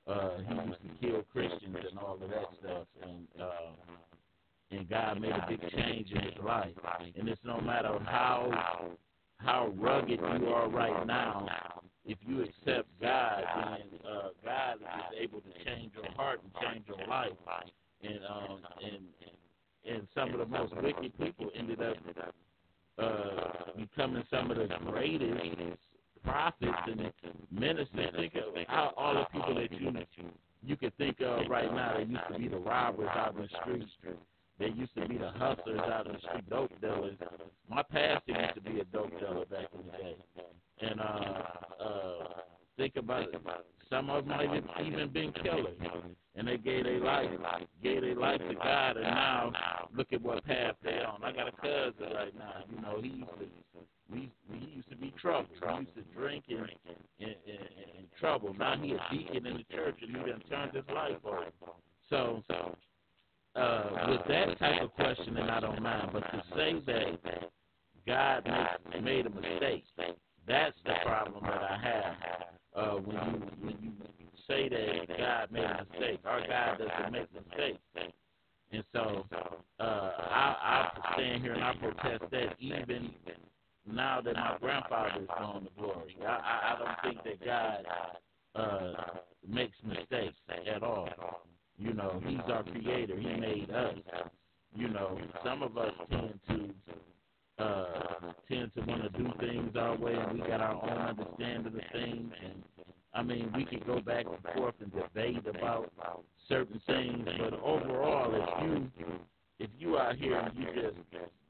Uh, 0.07 0.39
he 0.39 0.55
used 0.55 0.81
to 0.83 1.07
kill 1.07 1.23
Christians 1.33 1.77
and 1.89 1.99
all 1.99 2.15
of 2.15 2.21
that 2.21 2.47
stuff, 2.61 2.87
and 3.03 3.27
uh, 3.41 4.77
and 4.77 4.89
God 4.89 5.21
made 5.21 5.31
a 5.31 5.47
big 5.49 5.61
change 5.71 6.11
in 6.11 6.23
his 6.23 6.45
life. 6.45 6.75
And 7.19 7.29
it's 7.29 7.41
no 7.45 7.61
matter 7.61 7.99
how 8.05 8.97
how 9.37 9.73
rugged 9.79 10.21
you 10.21 10.49
are 10.49 10.69
right 10.69 11.07
now, 11.07 11.47
if 12.05 12.19
you 12.27 12.43
accept 12.43 12.89
God, 13.01 13.45
then 13.57 14.01
uh, 14.11 14.29
God 14.45 14.75
is 14.77 15.21
able 15.21 15.41
to 15.41 15.65
change 15.65 15.93
your 15.95 16.11
heart 16.17 16.41
and 16.43 16.53
change 16.63 16.87
your 16.89 17.07
life. 17.07 17.33
And 18.03 18.21
um 18.29 18.59
and 18.83 19.95
and 19.95 20.09
some 20.15 20.33
of 20.33 20.39
the 20.39 20.47
most 20.47 20.75
wicked 20.83 21.17
people 21.19 21.51
ended 21.55 21.81
up 21.83 21.97
uh, 22.99 23.73
becoming 23.79 24.25
some 24.31 24.51
of 24.51 24.57
the 24.57 24.69
greatest 24.87 25.79
prophets 26.25 26.79
and 26.87 27.13
ministers. 27.51 28.11
Think 28.17 28.35
of 28.35 28.55
how 28.69 28.93
all 28.97 29.15
the 29.15 29.25
people 29.33 29.55
that 29.55 29.71
you 29.73 30.31
you 30.63 30.77
could 30.77 30.97
think 30.99 31.21
of 31.21 31.49
right 31.49 31.73
now. 31.73 31.97
They 31.97 32.05
used 32.05 32.21
to 32.33 32.39
be 32.39 32.49
the 32.49 32.59
robbers 32.59 33.09
out 33.13 33.35
in 33.35 33.43
the 33.43 33.49
streets. 33.63 33.91
They 34.59 34.69
used 34.69 34.95
to 34.95 35.09
be 35.09 35.17
the 35.17 35.31
hustlers 35.31 35.81
out 35.81 36.07
in 36.07 36.13
the 36.13 36.19
street, 36.19 36.51
dope 36.51 36.81
dealers. 36.83 37.17
My 37.69 37.83
pastor 37.83 38.33
used 38.33 38.55
to 38.57 38.61
be 38.61 38.81
a 38.81 38.85
dope 38.85 39.19
dealer 39.19 39.47
back 39.47 39.69
in 39.73 39.87
the 39.87 39.93
day. 39.93 40.17
And 40.83 41.01
uh, 41.01 41.05
uh, 41.83 42.27
think 42.77 42.97
about 42.97 43.23
it. 43.23 43.35
Some 43.91 44.09
of 44.09 44.27
them 44.27 44.37
might 44.37 44.49
have 44.49 44.87
even 44.87 45.09
been 45.09 45.33
killers, 45.33 45.77
and 46.37 46.47
they 46.47 46.57
gave 46.57 46.85
their 46.85 47.01
life, 47.01 47.29
gave 47.83 48.03
their 48.03 48.15
life 48.15 48.39
to 48.39 48.55
God, 48.55 48.97
and 48.97 49.05
now 49.05 49.89
look 49.95 50.13
at 50.13 50.23
what 50.23 50.45
path 50.45 50.77
they're 50.83 51.07
on. 51.07 51.25
I 51.25 51.33
got 51.33 51.49
a 51.49 51.53
cousin 51.53 52.15
right 52.15 52.37
now. 52.39 52.65
You 52.71 52.83
know, 52.83 53.01
he 53.01 53.09
used 53.09 53.31
to 53.41 53.47
we 54.13 54.31
used 54.75 54.89
to 54.91 54.97
be 54.97 55.13
trouble. 55.21 55.49
We 55.61 55.81
used 55.81 55.95
to 55.95 56.03
drink 56.17 56.45
and 56.49 56.59
and, 57.21 57.35
and, 57.47 58.07
trouble. 58.19 58.55
Now 58.55 58.77
he 58.77 58.93
a 58.93 58.99
deacon 59.11 59.47
in 59.47 59.57
the 59.57 59.75
church, 59.75 59.97
and 60.03 60.11
he 60.11 60.31
done 60.31 60.43
turned 60.51 60.75
his 60.75 60.85
life 60.95 61.17
over. 61.25 61.47
So 62.11 62.43
uh, 63.57 64.07
with 64.09 64.21
that 64.29 64.59
type 64.59 64.83
of 64.83 64.93
questioning, 64.95 65.49
I 65.49 65.61
don't 65.61 65.83
mind. 65.83 66.11
But 66.13 66.21
to 66.21 66.43
say 66.55 66.75
that 66.85 67.51
God 68.07 68.49
made 69.03 69.27
a 69.27 69.31
mistake, 69.31 69.85
that's 70.47 70.77
the 70.85 70.93
problem 71.05 71.43
that 71.45 71.63
I 71.63 71.79
have. 71.83 72.60
Uh, 72.75 72.91
when 72.97 73.17
you 73.17 73.43
when 73.61 73.77
you 73.83 74.27
say 74.47 74.69
that 74.69 75.19
God 75.19 75.51
made 75.51 75.65
a 75.65 75.87
mistake, 75.91 76.21
our 76.25 76.41
God 76.47 76.79
doesn't 76.79 77.13
make 77.13 77.27
mistakes. 77.35 77.79
And 78.73 78.85
so 78.93 79.27
uh, 79.81 79.83
I, 79.83 80.91
I 81.03 81.13
stand 81.15 81.43
here 81.43 81.55
and 81.55 81.65
I 81.65 81.75
protest 81.75 82.31
that 82.31 82.55
even 82.61 83.11
now 83.87 84.21
that 84.21 84.35
my 84.35 84.57
grandfather 84.61 85.23
is 85.23 85.27
gone 85.27 85.65
to 85.65 85.71
glory. 85.77 86.17
I, 86.25 86.75
I, 86.75 86.77
don't 86.79 87.15
think 87.15 87.25
that 87.25 87.45
God 87.45 87.87
uh, 88.55 88.93
makes 89.49 89.77
mistakes 89.85 90.37
at 90.73 90.83
all. 90.83 91.09
You 91.79 91.95
know, 91.95 92.23
He's 92.25 92.39
our 92.47 92.63
creator. 92.63 93.19
He 93.19 93.29
made 93.41 93.71
us. 93.71 93.95
You 94.77 94.89
know, 94.89 95.19
some 95.45 95.65
of 95.65 95.77
us 95.77 95.93
tend 96.11 96.39
to 96.49 96.69
uh, 97.61 98.33
tend 98.49 98.73
to 98.75 98.81
want 98.83 99.03
to 99.03 99.19
do 99.19 99.31
things 99.39 99.77
our 99.77 99.97
way, 99.97 100.15
and 100.15 100.41
we 100.41 100.47
got 100.47 100.61
our 100.61 100.75
own 100.75 100.99
understanding 100.99 101.67
of 101.67 101.93
things. 101.93 102.33
And 102.45 102.63
I 103.15 103.23
mean, 103.23 103.53
we 103.55 103.65
can 103.65 103.83
go 103.87 104.01
back 104.01 104.27
and 104.27 104.55
forth 104.55 104.75
and 104.81 104.93
debate 104.93 105.47
about 105.47 105.93
certain 106.49 106.81
things, 106.87 107.29
but 107.39 107.55
overall, 107.61 108.33
if 108.35 108.65
you 108.65 108.91
if 109.59 109.71
you 109.79 109.99
out 109.99 110.17
here 110.17 110.39
and 110.39 110.57
you 110.59 110.67
just 110.75 110.97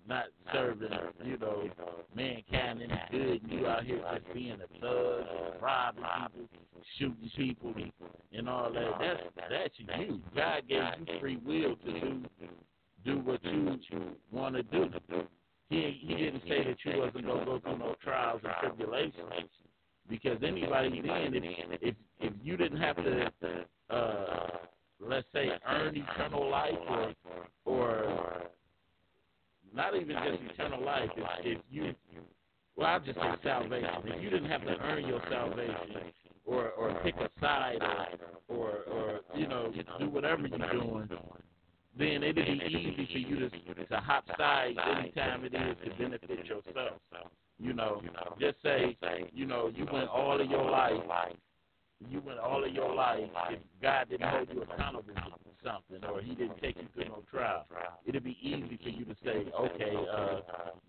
not 0.08 0.24
serving, 0.52 0.88
you 1.24 1.38
know, 1.38 1.68
mankind 2.14 2.80
any 2.82 3.00
good, 3.10 3.42
and 3.42 3.52
you 3.52 3.66
out 3.66 3.84
here 3.84 4.02
just 4.12 4.34
being 4.34 4.52
a 4.60 4.80
thug, 4.80 5.62
robbing 5.62 6.02
people, 6.32 6.82
shooting 6.98 7.30
people, 7.36 7.74
and 8.32 8.48
all 8.48 8.72
that. 8.72 8.90
That's 8.98 9.22
that's 9.50 10.00
you. 10.00 10.20
God 10.34 10.62
gave 10.68 10.82
you 11.06 11.20
free 11.20 11.38
will 11.44 11.76
to 11.76 12.00
do 12.00 12.22
do 13.04 13.18
what 13.20 13.42
you 13.44 13.78
want 14.32 14.56
to 14.56 14.62
do. 14.64 14.90
He 15.70 16.00
he 16.02 16.16
didn't 16.16 16.42
say 16.48 16.64
that 16.64 16.76
you 16.84 17.00
wasn't 17.00 17.26
gonna 17.26 17.44
go 17.44 17.60
through 17.60 17.78
no 17.78 17.94
trials 18.02 18.40
and 18.44 18.52
tribulations. 18.60 19.48
Because 20.08 20.38
anybody 20.42 21.00
then, 21.00 21.32
if 21.34 21.80
if 21.80 21.94
if 22.18 22.32
you 22.42 22.56
didn't 22.56 22.80
have 22.80 22.96
to, 22.96 23.30
uh, 23.88 24.48
let's 25.00 25.26
say, 25.32 25.48
earn 25.68 25.96
eternal 25.96 26.50
life 26.50 26.74
or 26.88 27.14
or 27.64 28.42
not 29.72 29.94
even 29.94 30.16
just 30.24 30.42
eternal 30.54 30.84
life. 30.84 31.08
If, 31.16 31.56
if 31.58 31.58
you, 31.70 31.94
well, 32.76 32.88
I'll 32.88 33.00
just 33.00 33.18
say 33.18 33.32
salvation. 33.44 33.88
If 34.06 34.22
you 34.22 34.30
didn't 34.30 34.50
have 34.50 34.62
to 34.62 34.76
earn 34.80 35.06
your 35.06 35.22
salvation, 35.30 36.12
or 36.44 36.70
or 36.70 36.94
pick 37.04 37.14
a 37.16 37.30
side, 37.40 37.78
or 38.48 38.56
or, 38.56 38.70
or 38.90 39.20
you 39.36 39.46
know 39.46 39.72
do 40.00 40.08
whatever 40.08 40.48
you're 40.48 40.58
doing, 40.58 41.08
then 41.98 42.22
it'd 42.22 42.36
be 42.36 42.42
easy 42.42 43.08
for 43.12 43.18
you 43.18 43.48
to 43.48 43.84
to 43.86 43.96
hop 43.96 44.24
sides 44.38 44.78
anytime 44.96 45.44
it 45.44 45.54
is 45.54 45.76
to 45.84 45.90
benefit 46.02 46.46
yourself. 46.46 47.00
You 47.58 47.72
know, 47.74 48.00
just 48.40 48.56
say, 48.62 48.96
you 49.32 49.46
know, 49.46 49.70
you 49.74 49.86
went 49.92 50.08
all 50.08 50.40
of 50.40 50.50
your 50.50 50.70
life, 50.70 51.02
you 52.08 52.22
went 52.24 52.38
all 52.38 52.64
of 52.64 52.72
your 52.72 52.94
life. 52.94 53.20
If 53.50 53.58
God 53.82 54.08
didn't 54.08 54.28
hold 54.28 54.48
you 54.52 54.62
accountable 54.62 55.14
something, 55.64 56.08
or 56.08 56.20
He 56.20 56.34
didn't 56.34 56.60
take 56.60 56.76
you 56.76 56.88
through 56.94 57.06
no 57.06 57.22
trial, 57.30 57.66
it'd 58.06 58.24
be 58.24 58.36
easy 58.42 58.78
for 58.82 58.88
you 58.88 59.04
to 59.04 59.14
say, 59.24 59.44
okay, 59.58 59.94
uh, 60.12 60.40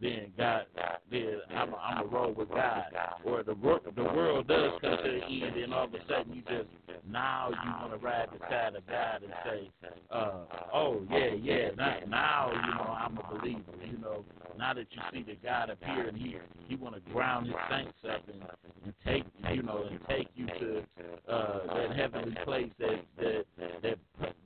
then 0.02 0.32
God, 0.38 0.66
then 1.12 1.40
I'm 1.56 1.74
I'm 1.76 2.04
a 2.04 2.08
roll 2.08 2.34
with 2.34 2.50
God, 2.50 2.84
or 3.26 3.44
the 3.44 3.56
the 3.96 4.04
world 4.04 4.48
does 4.48 4.72
come 4.82 4.98
to 4.98 5.04
an 5.04 5.24
end, 5.24 5.56
and 5.58 5.74
all 5.74 5.86
of 5.86 5.94
a 5.94 6.00
sudden 6.08 6.34
you 6.34 6.42
just 6.44 6.68
now 7.10 7.50
you 7.50 7.72
want 7.82 7.92
to 7.92 8.06
ride 8.06 8.30
the 8.32 8.40
side 8.50 8.76
of 8.76 8.86
God 8.88 9.24
and 9.24 9.34
say, 9.46 9.72
uh, 10.12 10.46
oh 10.74 11.02
yeah, 11.10 11.34
yeah, 11.34 11.70
now, 11.78 11.98
now 12.08 12.52
you 12.52 12.76
know 12.76 12.92
I'm 12.92 13.18
a 13.18 13.38
believer. 13.38 13.62
You 13.86 13.98
know, 13.98 14.24
now 14.58 14.74
that 14.74 14.88
you 14.92 15.02
see 15.12 15.24
that 15.24 15.44
God 15.44 15.70
appeared 15.70 16.16
here, 16.16 16.44
He 16.68 16.76
want 16.76 16.96
to 16.96 17.12
ground 17.12 17.48
His 17.48 17.56
saints 17.70 17.98
up 18.10 18.22
and, 18.28 18.44
and 18.86 18.94
take 19.06 19.24
you 19.54 19.64
know 19.64 19.86
and 19.90 20.00
take 20.08 20.28
you 20.36 20.48
to 20.48 20.84
uh, 21.32 21.74
that 21.76 21.96
heavenly 21.96 22.36
place 22.44 22.72
that 22.80 23.02
that 23.18 23.46
that 23.82 23.98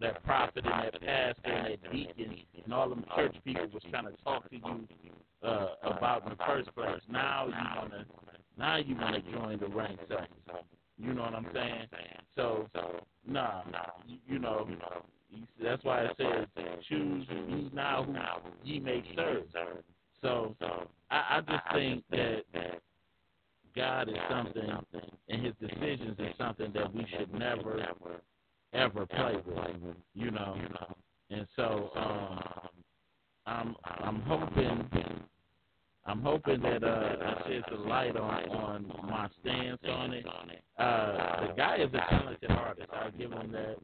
that 0.01 0.14
prophet 0.23 0.65
and 0.65 0.85
that 0.85 1.01
pastor 1.01 1.51
and 1.51 1.65
that 1.67 1.91
deacon 1.91 2.37
and 2.63 2.73
all 2.73 2.89
them 2.89 3.05
church 3.15 3.35
people 3.43 3.67
was 3.73 3.83
trying 3.89 4.05
to 4.05 4.13
talk 4.23 4.49
to 4.49 4.55
you 4.55 4.87
uh, 5.43 5.67
about 5.83 6.23
in 6.23 6.29
the 6.29 6.37
first 6.45 6.73
place. 6.75 7.01
Now 7.09 7.47
you 7.47 7.81
wanna 7.81 8.05
now 8.57 8.77
you 8.77 8.95
wanna 8.95 9.21
join 9.31 9.59
the 9.59 9.67
ranks 9.67 10.03
up. 10.11 10.27
You 10.97 11.13
know 11.13 11.23
what 11.23 11.35
I'm 11.35 11.47
saying? 11.53 11.87
So 12.35 12.67
nah, 13.27 13.61
you, 14.07 14.17
you 14.27 14.39
know. 14.39 14.67
That's 15.61 15.83
why 15.83 16.03
it 16.03 16.11
says, 16.17 16.47
"Choose 16.87 17.25
ye 17.29 17.69
now 17.73 18.03
who 18.03 18.15
ye 18.63 18.79
may 18.79 19.03
serve." 19.15 19.43
So 20.21 20.55
I, 21.11 21.37
I 21.37 21.41
just 21.41 21.63
think 21.73 22.03
that 22.11 22.79
God 23.75 24.09
is 24.09 24.15
something, 24.29 24.69
and 25.29 25.45
His 25.45 25.53
decisions 25.59 26.17
is 26.17 26.33
something 26.37 26.71
that 26.73 26.93
we 26.93 27.05
should 27.17 27.33
never, 27.33 27.85
ever 28.75 29.05
play 29.05 29.35
with. 29.81 29.95
You 30.13 30.31
know, 30.31 30.55
and 31.29 31.47
so 31.55 31.91
um, 31.95 32.69
I'm 33.45 33.75
I'm 33.83 34.21
hoping 34.21 34.89
I'm 36.05 36.21
hoping 36.21 36.61
that 36.61 36.83
uh, 36.83 36.87
I 36.87 37.47
shed 37.47 37.63
some 37.71 37.87
light 37.87 38.15
on 38.15 38.51
on 38.51 39.09
my 39.09 39.27
stance 39.41 39.81
on 39.89 40.13
it. 40.13 40.25
Uh, 40.77 41.47
the 41.47 41.53
guy 41.57 41.77
is 41.77 41.89
a 41.93 42.09
talented 42.09 42.51
artist. 42.51 42.89
I 42.93 43.09
give 43.11 43.31
him 43.31 43.51
that. 43.51 43.77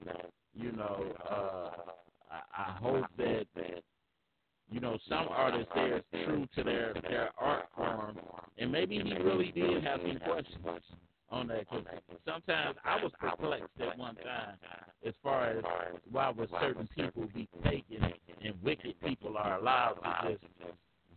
You 0.53 0.73
know, 0.73 1.05
uh, 1.29 1.69
I, 2.29 2.61
I 2.61 2.71
hope 2.81 3.05
that 3.17 3.47
you 4.71 4.79
know, 4.79 4.97
some 5.09 5.27
artists 5.29 5.69
they're 5.75 6.01
true 6.23 6.47
to 6.55 6.63
their 6.63 6.93
their 7.03 7.29
art 7.37 7.65
form, 7.75 8.17
and 8.57 8.71
maybe 8.71 8.95
he 8.95 9.13
really 9.21 9.51
did 9.51 9.83
have 9.83 9.99
some 10.01 10.17
questions 10.19 10.57
on 11.31 11.47
that. 11.47 11.67
Cause 11.69 11.83
sometimes 12.25 12.77
I 12.83 13.01
was 13.01 13.11
perplexed 13.19 13.69
at 13.79 13.97
one 13.97 14.15
time 14.15 14.55
as 15.05 15.13
far 15.23 15.49
as 15.49 15.63
why 16.11 16.29
would 16.29 16.49
certain 16.59 16.87
people 16.95 17.27
be 17.33 17.47
taken 17.63 18.13
and 18.43 18.53
wicked 18.63 18.99
people 19.01 19.37
are 19.37 19.57
allowed 19.59 19.95
to 20.23 20.29
just 20.29 20.43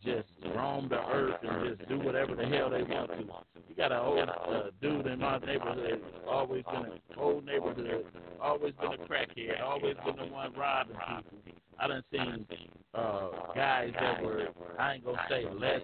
just 0.05 0.29
roam 0.55 0.88
the 0.88 1.00
earth 1.09 1.37
and 1.42 1.77
just 1.77 1.88
do 1.88 1.98
whatever 1.98 2.35
the 2.35 2.44
hell 2.44 2.68
they 2.68 2.83
want 2.83 3.11
to. 3.11 3.61
You 3.68 3.74
got 3.74 3.90
an 3.90 3.98
old 3.98 4.29
uh, 4.29 4.70
dude 4.83 5.07
in 5.07 5.18
my 5.18 5.38
neighborhood, 5.38 6.03
always 6.29 6.62
been 6.64 6.92
an 6.92 7.00
old 7.16 7.46
neighborhood, 7.46 8.05
always 8.40 8.74
been 8.74 8.92
a 8.92 8.98
crackhead, 9.09 9.62
always 9.62 9.96
been 10.05 10.16
the 10.16 10.33
one 10.33 10.53
robbing 10.55 10.96
people. 11.44 11.61
I 11.81 11.88
done 11.88 12.05
seen 12.12 12.46
uh, 12.94 13.29
guys 13.55 13.92
that 13.98 14.22
were, 14.22 14.48
I 14.79 14.94
ain't 14.94 15.04
gonna 15.04 15.19
say 15.29 15.44
less 15.58 15.81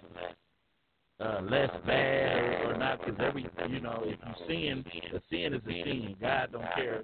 uh, 1.21 1.41
less 1.49 1.69
bad 1.85 2.65
or, 2.65 2.77
not, 2.77 2.99
because 2.99 3.19
every, 3.19 3.47
you 3.69 3.79
know, 3.79 4.03
if 4.05 4.17
you 4.25 4.47
sin, 4.47 4.85
a 5.13 5.21
sin 5.29 5.53
is 5.53 5.61
a 5.67 5.83
sin. 5.83 6.15
God 6.19 6.49
don't 6.51 6.65
care 6.75 7.03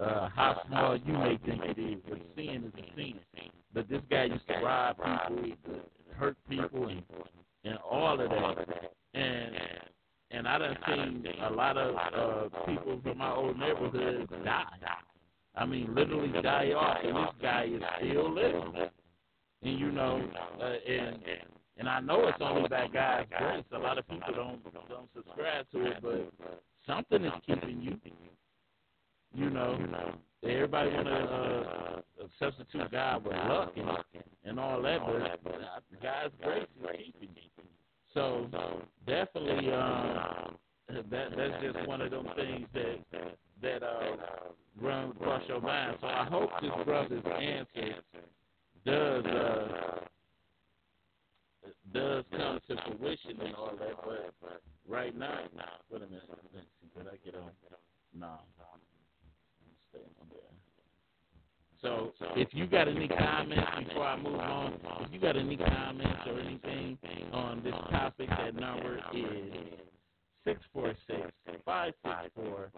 uh, 0.00 0.28
how 0.34 0.60
small 0.66 0.96
you 0.96 1.12
may 1.12 1.38
think 1.46 1.62
it 1.64 1.78
is, 1.78 1.98
but 2.08 2.18
sin 2.36 2.72
is 2.72 2.80
a 2.80 2.96
sin. 2.96 3.50
But 3.72 3.88
this 3.88 4.02
guy 4.10 4.24
used 4.24 4.46
to 4.48 4.54
rob 4.62 4.96
people, 5.42 5.80
hurt 6.16 6.36
people, 6.48 6.88
and 6.88 7.02
and 7.64 7.78
all 7.78 8.20
of 8.20 8.30
that. 8.30 8.92
And 9.14 9.54
and 10.30 10.48
I 10.48 10.58
done 10.58 10.76
seen 10.86 11.24
a 11.42 11.50
lot 11.50 11.76
of 11.76 11.94
uh, 11.96 12.66
people 12.66 13.00
from 13.02 13.18
my 13.18 13.32
old 13.32 13.58
neighborhood 13.58 14.28
die. 14.44 14.64
I 15.54 15.64
mean, 15.64 15.94
literally 15.94 16.30
die 16.42 16.72
off, 16.72 16.98
and 17.02 17.16
this 17.16 17.34
guy 17.40 17.64
is 17.72 17.82
still 17.98 18.32
living. 18.32 18.74
And 19.62 19.78
you 19.78 19.90
know, 19.90 20.22
uh, 20.60 20.64
and 20.64 21.18
and 21.78 21.88
I 21.88 22.00
know 22.00 22.26
it's 22.28 22.38
only 22.40 22.68
by 22.68 22.86
God's 22.92 23.28
grace. 23.36 23.64
A 23.72 23.78
lot 23.78 23.98
of 23.98 24.08
people 24.08 24.32
don't 24.34 24.88
don't 24.88 25.08
subscribe 25.14 25.66
to 25.72 25.86
it, 25.86 25.96
but 26.02 26.62
something 26.86 27.24
is 27.24 27.32
keeping 27.46 27.80
you. 27.80 27.96
You 29.34 29.50
know, 29.50 29.78
everybody 30.42 30.90
want 30.90 31.06
to 31.06 31.12
uh, 31.12 32.26
substitute 32.38 32.90
God 32.90 33.24
with 33.24 33.34
luck 33.34 33.74
and, 33.76 34.24
and 34.44 34.60
all 34.60 34.80
that, 34.82 35.00
but 35.44 35.54
God's 36.02 36.34
grace 36.42 36.66
is 36.80 37.18
keeping 37.20 37.36
you. 37.36 37.64
So 38.14 38.46
definitely, 39.06 39.72
um, 39.72 40.56
that 40.88 41.04
that's 41.10 41.62
just 41.62 41.86
one 41.86 42.00
of 42.00 42.10
them 42.10 42.26
things 42.34 42.66
that 42.72 43.36
that 43.60 43.82
uh, 43.82 44.16
run 44.80 45.10
across 45.10 45.42
your 45.48 45.60
mind. 45.60 45.98
So 46.00 46.06
I 46.06 46.24
hope 46.24 46.50
this 46.62 46.70
brother's 46.86 47.24
answer 47.26 47.94
does 48.86 49.24
uh, 49.26 49.98
does 51.92 52.24
come 52.30 52.60
to 52.68 52.76
fruition 52.98 53.40
and 53.40 53.54
all 53.54 53.72
that. 53.78 53.96
But 54.40 54.62
right 54.88 55.16
now, 55.16 55.40
wait 55.90 56.02
a 56.02 56.06
minute, 56.06 56.22
let's 56.28 56.42
see, 56.52 56.98
did 56.98 57.08
I 57.08 57.16
get 57.24 57.34
on? 57.34 57.50
No. 58.18 58.38
So 61.82 62.12
if 62.36 62.48
you 62.52 62.66
got 62.66 62.88
any 62.88 63.06
comments 63.06 63.88
before 63.88 64.06
I 64.06 64.16
move 64.16 64.40
on, 64.40 64.80
if 65.02 65.12
you 65.12 65.20
got 65.20 65.36
any 65.36 65.56
comments 65.56 66.20
or 66.26 66.40
anything 66.40 66.98
on 67.32 67.62
this 67.62 67.74
topic, 67.90 68.28
that 68.30 68.54
number 68.54 68.98
is 69.14 69.52
six 70.44 70.60
four 70.72 70.94
six 71.06 71.20
five 71.64 71.92
six 72.02 72.16
four 72.34 72.70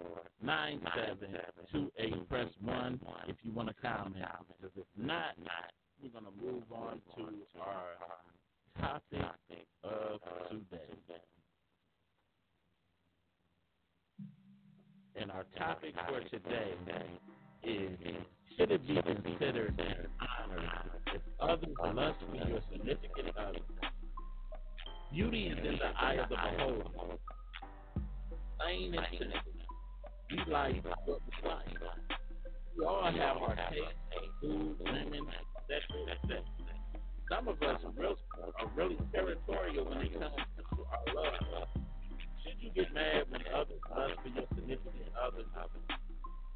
nine 0.43 0.81
seven 0.95 1.37
two 1.71 1.91
eight. 1.97 2.29
Press 2.29 2.49
one 2.63 2.99
if 3.27 3.37
you 3.43 3.51
want 3.53 3.69
to 3.69 3.75
comment. 3.81 4.25
Because 4.61 4.75
if 4.75 4.85
not, 4.97 5.35
we're 6.03 6.09
gonna 6.09 6.29
move 6.41 6.63
on 6.71 7.01
to 7.15 7.23
our 7.61 7.95
topic 8.79 9.65
of 9.83 10.19
today. 10.49 11.21
And 15.15 15.31
our 15.31 15.45
topic 15.57 15.93
for 16.07 16.21
today 16.29 16.73
is 17.63 17.97
should 18.57 18.71
it 18.71 18.87
be 18.87 18.95
considered 18.95 19.79
an 19.79 20.07
honor 20.19 20.63
if 21.13 21.21
others 21.39 21.75
must 21.93 22.19
be 22.31 22.37
your 22.37 22.61
significant 22.71 23.37
other? 23.37 23.59
Beauty 25.11 25.47
is 25.47 25.57
in 25.57 25.77
the 25.77 25.85
eye 25.97 26.15
of 26.15 26.29
the 26.29 26.35
beholder. 26.35 26.83
Plain 28.59 28.95
and 28.95 29.07
simple. 29.11 29.39
We 30.29 30.53
like 30.53 30.83
what 31.05 31.21
we 31.25 31.49
like. 31.49 31.65
We 32.77 32.85
all 32.85 33.11
have 33.11 33.37
our 33.37 33.55
taste, 33.55 33.81
food, 34.41 34.75
women, 34.79 35.25
etc., 35.69 35.81
etc. 36.11 36.58
Some 37.29 37.47
of 37.47 37.61
us 37.61 37.77
are, 37.85 37.93
real, 37.95 38.15
are 38.41 38.71
really 38.75 38.97
territorial 39.13 39.85
when 39.85 40.01
it 40.01 40.13
comes 40.13 40.33
to 40.57 40.81
our 40.89 41.13
love. 41.13 41.67
Should 42.43 42.57
you 42.59 42.71
get 42.73 42.91
mad 42.91 43.29
when 43.29 43.41
others 43.53 43.77
lust 43.95 44.13
for 44.23 44.29
your 44.29 44.45
significant 44.55 45.13
other? 45.13 45.45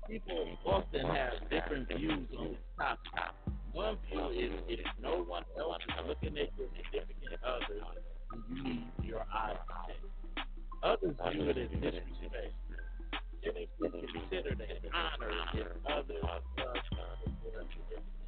People 0.09 0.57
often 0.65 1.05
have 1.05 1.33
different 1.51 1.87
views 1.89 2.27
on 2.37 2.49
this 2.49 2.57
topic. 2.77 3.11
One 3.71 3.97
view 4.09 4.29
is 4.29 4.51
if 4.67 4.79
no 4.99 5.23
one 5.23 5.43
else 5.59 5.77
is 5.87 6.07
looking 6.07 6.37
at 6.37 6.49
your 6.57 6.67
significant 6.75 7.37
other, 7.45 7.77
you 8.49 8.63
need 8.63 8.87
your 9.03 9.25
eyes 9.33 9.57
checked. 9.87 10.47
Others 10.81 11.15
view 11.31 11.49
it 11.49 11.57
as 11.57 11.69
disrespect. 11.69 12.53
It 13.43 13.69
be 13.79 13.91
considered 14.11 14.59
an 14.59 14.89
honor 14.91 15.29
if 15.53 15.67
others 15.85 16.23
love 16.23 16.43
your 16.57 16.73
significant 16.81 18.03
other? 18.21 18.22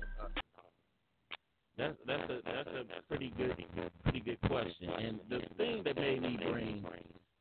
That's 1.78 1.96
that's 2.08 2.30
a 2.30 2.40
that's 2.46 2.70
a 2.70 3.02
pretty 3.08 3.34
good 3.38 3.56
pretty 4.04 4.22
good 4.22 4.40
question. 4.48 4.90
And 4.90 5.20
the 5.30 5.42
thing 5.58 5.84
that 5.84 5.96
made 5.98 6.22
me 6.22 6.38
bring 6.42 6.86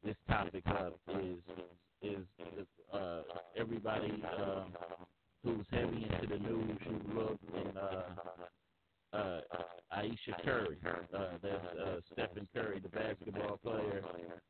this 0.05 0.17
topic 0.29 0.65
up 0.67 0.99
is 1.09 1.39
is 2.03 2.67
uh, 2.93 3.23
everybody 3.57 4.23
um, 4.39 4.73
who's 5.45 5.67
heavy 5.71 6.07
into 6.11 6.27
the 6.27 6.39
news 6.39 6.79
who 6.85 7.21
looked 7.21 7.45
and 7.55 7.79
uh, 7.79 8.03
uh, 9.17 9.41
Ayesha 9.93 10.35
Curry, 10.45 10.77
uh, 10.85 11.21
that's 11.41 11.55
uh, 11.81 12.01
Stephen 12.13 12.49
Curry, 12.53 12.81
the 12.81 12.89
basketball 12.89 13.59
player, 13.59 14.03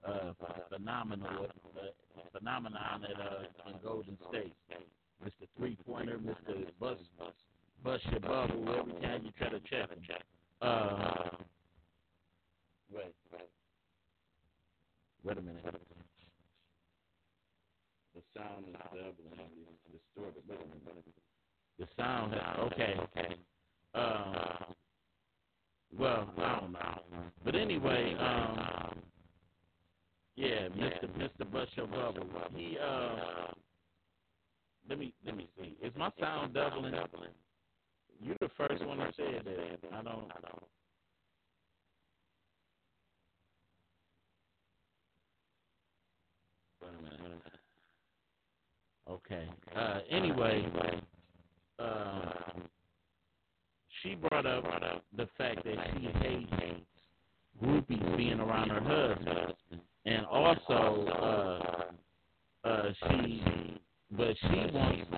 uh, 0.06 0.32
phenomenal 0.70 1.46
uh, 1.76 2.20
phenomenon 2.36 3.04
at 3.04 3.20
uh, 3.20 3.70
in 3.70 3.76
Golden 3.82 4.16
State. 4.30 4.54
Mr. 5.22 5.46
Three 5.56 5.76
Pointer, 5.86 6.18
Mr. 6.18 6.66
Bust 6.80 7.00
Bust 7.84 8.02
your 8.10 8.20
bubble 8.20 8.64
every 8.78 8.94
time 9.02 9.20
you 9.26 9.30
try 9.36 9.50
to 9.50 9.60
check 9.60 9.90
him. 9.90 9.98
Uh, 10.62 11.36
wait, 12.90 13.14
wait 15.22 15.36
a 15.36 15.42
minute. 15.42 15.62
The 18.14 18.22
sound 18.34 18.64
is 18.68 18.72
doubling. 18.72 19.50
It's 19.68 20.02
distorted. 20.16 20.42
Wait 20.48 20.60
a 20.60 20.88
minute. 20.88 21.04
The 21.78 21.86
sound 21.98 22.32
has, 22.32 22.58
okay. 22.60 22.94
Uh, 23.94 24.64
well, 25.98 26.30
I 26.38 26.60
don't 26.60 26.72
know. 26.72 27.00
But 27.44 27.54
anyway, 27.54 28.16
um, 28.18 28.98
yeah, 30.36 30.68
Mr. 30.68 31.10
Mr. 31.18 31.52
Bust 31.52 31.70
Your 31.76 31.86
Bubble. 31.86 32.26
He, 32.56 32.78
uh, 32.82 33.52
let 34.88 34.98
me, 34.98 35.12
let 35.26 35.36
me 35.36 35.48
see. 35.58 35.76
Is 35.82 35.92
my 35.98 36.10
sound 36.18 36.54
doubling? 36.54 36.94
You're 38.22 38.36
the 38.40 38.50
first 38.56 38.84
one 38.86 38.98
to 38.98 39.12
say 39.16 39.40
that. 39.44 39.78
I 39.92 40.02
don't. 40.02 40.28
Minute. 47.02 47.42
Okay. 49.10 49.48
Uh, 49.74 49.98
anyway, 50.10 50.66
uh, 51.78 52.32
she 54.02 54.14
brought 54.14 54.46
up 54.46 54.64
the 55.16 55.28
fact 55.38 55.64
that 55.64 55.76
she 55.96 56.06
hates 56.18 56.50
groupies 57.62 58.16
being 58.16 58.40
around 58.40 58.70
her 58.70 58.80
husband, 58.80 59.54
and 60.04 60.26
also 60.26 61.92
uh, 62.64 62.68
uh, 62.68 62.92
she, 63.08 63.42
but 64.10 64.34
she 64.40 64.56
wants 64.72 65.10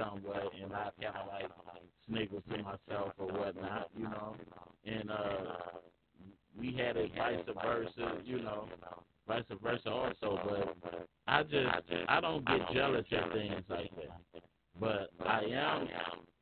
some 0.00 0.22
way, 0.24 0.40
and 0.62 0.72
I 0.72 0.90
kind 1.00 1.16
of 1.16 1.28
like 1.28 1.50
sniggered 2.08 2.42
to 2.50 2.62
myself 2.62 3.12
or 3.18 3.26
whatnot, 3.26 3.90
you 3.96 4.04
know. 4.04 4.36
And 4.84 5.10
uh, 5.10 5.78
we 6.58 6.74
had 6.76 6.96
a 6.96 7.08
vice 7.08 7.44
versa, 7.62 8.18
you 8.24 8.42
know, 8.42 8.68
vice 9.28 9.44
versa 9.62 9.90
also. 9.90 10.38
But 10.44 11.06
I 11.26 11.42
just 11.42 11.66
I 12.08 12.20
don't 12.20 12.46
get 12.46 12.60
jealous 12.72 13.04
of 13.12 13.32
things 13.32 13.62
like 13.68 13.90
that. 13.96 14.42
But 14.80 15.10
I 15.26 15.42
am 15.44 15.88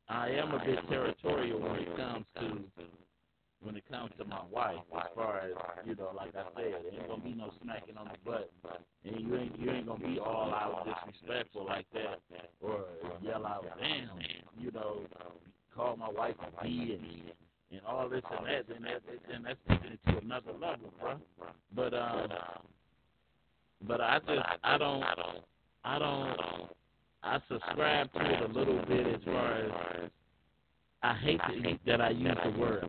I 0.09 0.29
am 0.31 0.55
a 0.55 0.65
bit 0.65 0.79
territorial 0.89 1.61
when 1.61 1.81
it 1.81 1.97
comes 1.97 2.25
to 2.41 2.65
when 3.61 3.77
it 3.77 3.85
comes 3.91 4.13
to 4.19 4.25
my 4.25 4.43
wife, 4.53 4.79
as 4.97 5.09
far 5.17 5.41
as 5.41 5.51
you 5.85 5.97
know, 5.97 6.13
like 6.17 6.35
I 6.37 6.45
said, 6.55 6.75
there 6.85 7.01
ain't 7.01 7.09
gonna 7.09 7.23
be 7.23 7.35
no 7.35 7.51
smacking 7.63 7.97
on 7.97 8.07
the 8.07 8.31
butt 8.31 8.51
word. 32.59 32.88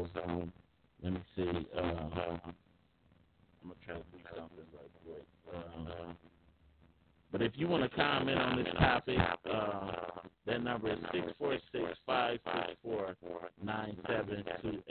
was 0.00 0.10
um 0.24 0.52
let 1.02 1.14
me 1.14 1.20
see, 1.36 1.42
uh, 1.42 1.80
I'm 1.82 2.40
gonna 3.62 3.74
try 3.86 3.94
to 3.96 4.02
do 4.12 4.18
something 4.36 4.58
right 4.74 4.90
quick. 5.04 5.26
Um, 5.54 5.88
uh, 5.88 6.14
but 7.32 7.42
if 7.42 7.52
you 7.56 7.68
want 7.68 7.84
to 7.84 7.96
comment 7.96 8.38
on 8.38 8.56
this 8.58 8.72
topic, 8.78 9.18
uh, 9.50 9.92
that 10.46 10.62
number 10.62 10.92
is 10.92 10.98
six 11.12 11.26
four 11.38 11.58
six 11.72 11.84
five 12.06 12.40
six 12.44 12.76
four 12.82 13.16
nine 13.62 13.98
seven 14.08 14.44
two 14.62 14.82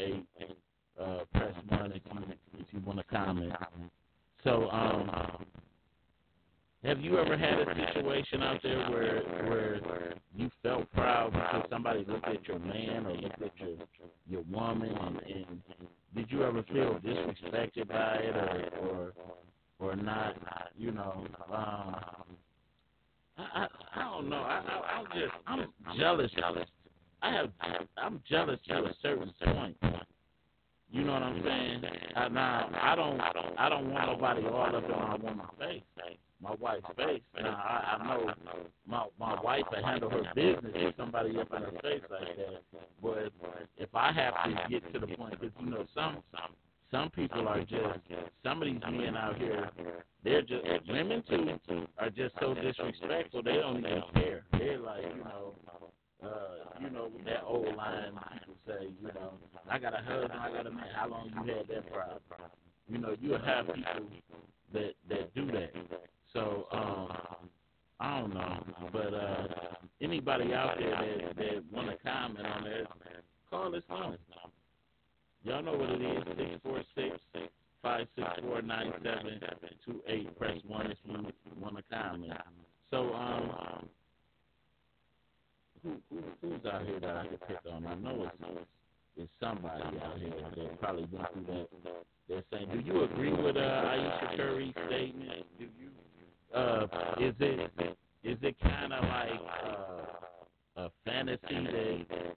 kind 98.69 98.93
of 98.93 99.03
like 99.03 99.41
uh, 99.65 100.81
a 100.83 100.91
fantasy 101.05 101.39
that 101.49 102.35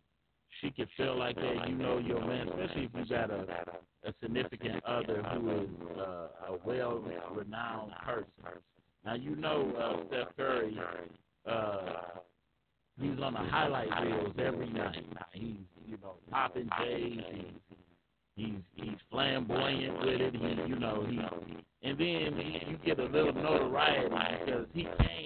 she 0.60 0.70
could 0.70 0.88
feel 0.96 1.18
like 1.18 1.36
that. 1.36 1.68
You 1.68 1.76
know 1.76 1.98
your 1.98 2.20
man, 2.20 2.48
especially 2.48 2.84
if 2.84 2.90
you 2.94 3.06
got 3.06 3.30
a 3.30 3.46
a 4.04 4.12
significant 4.20 4.84
other 4.84 5.22
who 5.22 5.50
is 5.62 5.68
uh, 5.98 6.02
a 6.48 6.58
well-renowned 6.64 7.92
person. 8.04 8.60
Now 9.04 9.14
you 9.14 9.36
know 9.36 9.72
uh, 9.78 10.06
Steph 10.08 10.36
Curry. 10.36 10.76
Uh, 11.46 11.78
he's 13.00 13.18
on 13.22 13.34
the 13.34 13.40
highlight 13.40 13.88
reels 14.02 14.34
every 14.38 14.70
night. 14.70 15.04
He's 15.32 15.56
you 15.86 15.98
know 16.02 16.14
popping 16.30 16.68
J's. 16.80 17.20
He's 17.32 17.44
he's 18.36 18.54
he's 18.74 18.98
flamboyant 19.10 20.00
with 20.00 20.20
it. 20.20 20.34
He, 20.34 20.68
you 20.68 20.78
know 20.78 21.06
he, 21.08 21.18
and 21.88 21.98
then 21.98 22.40
he, 22.40 22.70
you 22.70 22.78
get 22.84 22.98
a 22.98 23.04
little 23.04 23.34
notoriety 23.34 24.08
because 24.44 24.66
he 24.72 24.82
came 24.82 25.21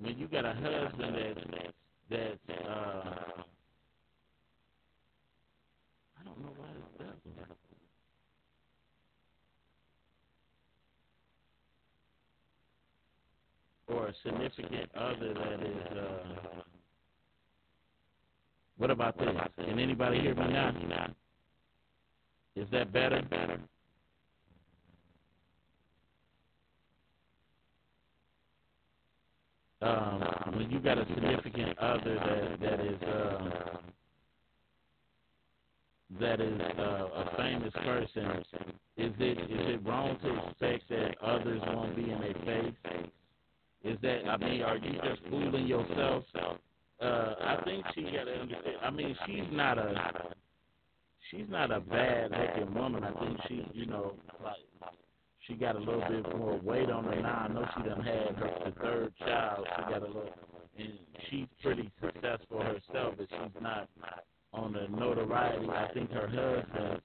When 0.00 0.18
you 0.18 0.28
got 0.28 0.46
a 0.46 0.54
husband 0.54 1.14
that 1.14 1.74
that 2.10 2.38
uh, 2.66 3.42
I 6.18 6.24
don't 6.24 6.40
know 6.40 6.52
why 6.56 6.66
it's 6.74 6.98
doubling. 6.98 7.36
Or 13.88 14.06
a 14.06 14.14
significant 14.24 14.90
other 14.94 15.34
that 15.34 15.60
is 15.66 15.98
uh, 15.98 16.62
what 18.78 18.90
about 18.90 19.18
this? 19.18 19.28
Can 19.58 19.78
anybody 19.78 20.20
hear 20.20 20.34
me 20.34 20.48
now? 20.48 21.10
Is 22.56 22.66
that 22.72 22.90
better? 22.92 23.22
Um, 29.82 30.54
when 30.56 30.70
you 30.70 30.80
got 30.80 30.98
a 30.98 31.06
significant 31.06 31.78
other 31.78 32.14
that 32.16 32.60
that 32.60 32.80
is 32.80 33.02
uh, 33.02 33.78
that 36.20 36.40
is 36.40 36.60
uh, 36.78 36.82
a 36.82 37.34
famous 37.36 37.72
person, 37.74 38.44
is 38.96 39.12
it 39.18 39.38
is 39.38 39.74
it 39.74 39.86
wrong 39.86 40.18
to 40.22 40.48
expect 40.48 40.88
that 40.90 41.16
others 41.22 41.60
won't 41.68 41.96
be 41.96 42.10
in 42.10 42.20
their 42.20 42.34
face? 42.44 42.74
Is 43.84 43.98
that 44.02 44.28
I 44.28 44.36
mean, 44.38 44.62
are 44.62 44.76
you 44.76 44.92
just 45.04 45.22
fooling 45.30 45.66
yourself? 45.66 46.24
Uh, 47.00 47.34
I 47.42 47.62
think 47.64 47.84
she 47.94 48.02
got 48.02 48.24
to 48.24 48.40
understand. 48.40 48.76
I 48.82 48.90
mean, 48.90 49.16
she's 49.26 49.44
not 49.52 49.78
a 49.78 50.34
she's 51.30 51.46
not 51.48 51.70
a 51.70 51.80
bad 51.80 52.30
looking 52.32 52.74
woman. 52.74 53.04
I 53.04 53.12
think 53.20 53.38
she, 53.48 53.66
you 53.72 53.86
know, 53.86 54.14
like 54.44 54.56
she 55.50 55.56
got 55.56 55.74
a 55.74 55.78
little 55.78 56.04
bit 56.08 56.38
more 56.38 56.58
weight 56.62 56.90
on 56.90 57.04
her 57.04 57.20
now. 57.20 57.46
I 57.48 57.52
know 57.52 57.66
she 57.76 57.88
done 57.88 58.02
had 58.02 58.36
her 58.36 58.50
the 58.64 58.80
third 58.80 59.12
child. 59.18 59.66
She 59.76 59.82
got 59.82 60.02
a 60.02 60.06
little, 60.06 60.30
and 60.78 60.92
she's 61.28 61.46
pretty 61.62 61.90
successful 62.00 62.60
herself, 62.60 63.14
but 63.18 63.26
she's 63.28 63.62
not 63.62 63.88
on 64.52 64.72
the 64.72 64.86
notoriety. 64.96 65.68
I 65.68 65.88
think 65.92 66.10
her 66.12 66.28
husband's 66.28 67.02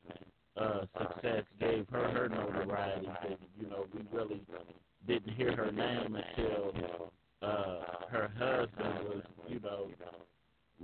uh, 0.58 0.86
success 0.98 1.44
gave 1.60 1.86
her 1.92 2.08
her 2.10 2.30
notoriety. 2.30 3.08
That, 3.08 3.40
you 3.60 3.68
know, 3.68 3.86
we 3.94 4.02
really 4.16 4.42
didn't 5.08 5.34
hear 5.34 5.56
her 5.56 5.72
name 5.72 6.16
until 6.16 6.74
uh, 7.42 7.80
her 8.10 8.32
husband 8.38 9.10
was, 9.10 9.24
you 9.48 9.60
know, 9.60 9.88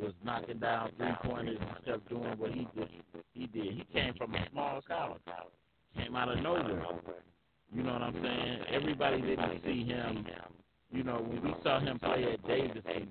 was 0.01 0.13
knocking 0.23 0.59
down 0.59 0.91
three 0.97 1.11
pointers 1.23 1.57
and 1.59 1.69
stuff, 1.83 2.01
doing 2.09 2.37
what 2.37 2.51
he 2.51 2.67
did. 2.75 2.89
He 3.33 3.47
did. 3.47 3.73
He 3.73 3.85
came 3.93 4.13
from 4.15 4.33
a 4.35 4.47
small 4.51 4.81
college, 4.87 5.21
came 5.95 6.15
out 6.15 6.29
of 6.29 6.39
nowhere. 6.41 6.85
You 7.73 7.83
know 7.83 7.93
what 7.93 8.01
I'm 8.01 8.21
saying? 8.21 8.59
Everybody 8.71 9.21
didn't 9.21 9.63
see 9.63 9.85
him. 9.85 10.25
You 10.91 11.03
know, 11.03 11.25
when 11.25 11.41
we 11.41 11.53
saw 11.63 11.79
him 11.79 11.99
play 11.99 12.33
at 12.33 12.45
Davidson, 12.47 13.07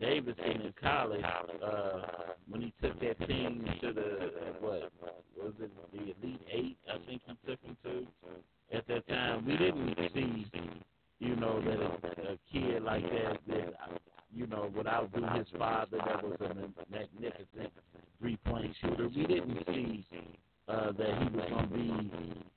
Davidson 0.00 0.62
in 0.62 0.74
college, 0.80 1.24
uh, 1.24 2.00
when 2.48 2.62
he 2.62 2.72
took 2.80 2.98
that 3.00 3.18
team 3.26 3.68
to 3.82 3.92
the 3.92 4.30
what 4.60 4.92
was 5.36 5.52
it 5.60 5.70
the 5.92 5.98
Elite 5.98 6.40
Eight? 6.52 6.78
I 6.88 6.98
think 7.06 7.22
he 7.26 7.50
took 7.50 7.60
them 7.62 7.76
to. 7.84 8.06
At 8.72 8.86
that 8.86 9.08
time, 9.08 9.44
we 9.44 9.56
didn't 9.56 9.96
see, 10.14 10.46
you 11.18 11.34
know, 11.34 11.60
that 11.60 11.80
a, 11.80 12.32
a 12.32 12.38
kid 12.52 12.84
like 12.84 13.02
that 13.02 13.38
that 13.48 13.74
you 14.34 14.46
know, 14.46 14.70
would 14.74 14.86
outdo 14.86 15.24
his 15.34 15.46
father 15.58 15.98
that 16.06 16.22
was 16.22 16.36
a 16.40 16.54
magnificent 16.90 17.72
three 18.20 18.38
point 18.46 18.74
shooter. 18.80 19.08
We 19.08 19.26
didn't 19.26 19.58
see 19.66 20.06
uh, 20.68 20.92
that 20.92 21.22
he 21.22 21.36
was 21.36 21.46
going 21.50 21.68
to 21.68 21.74
be 21.74 22.49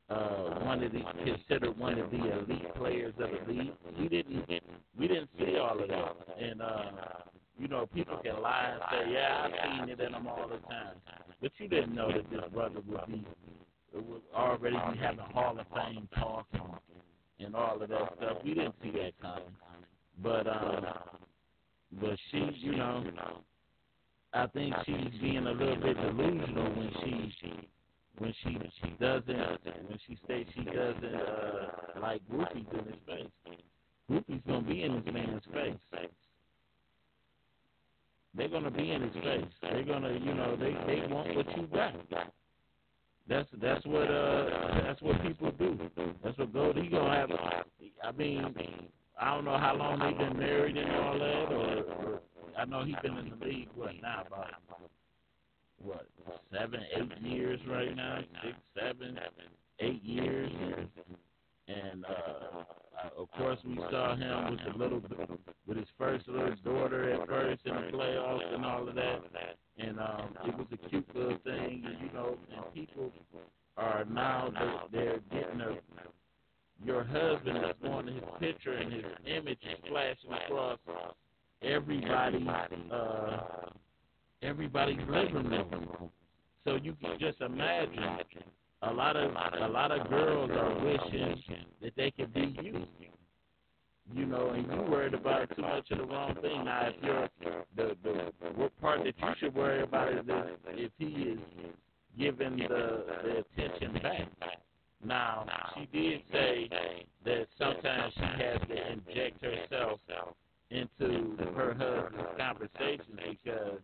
conversations 112.69 113.19
because 113.29 113.79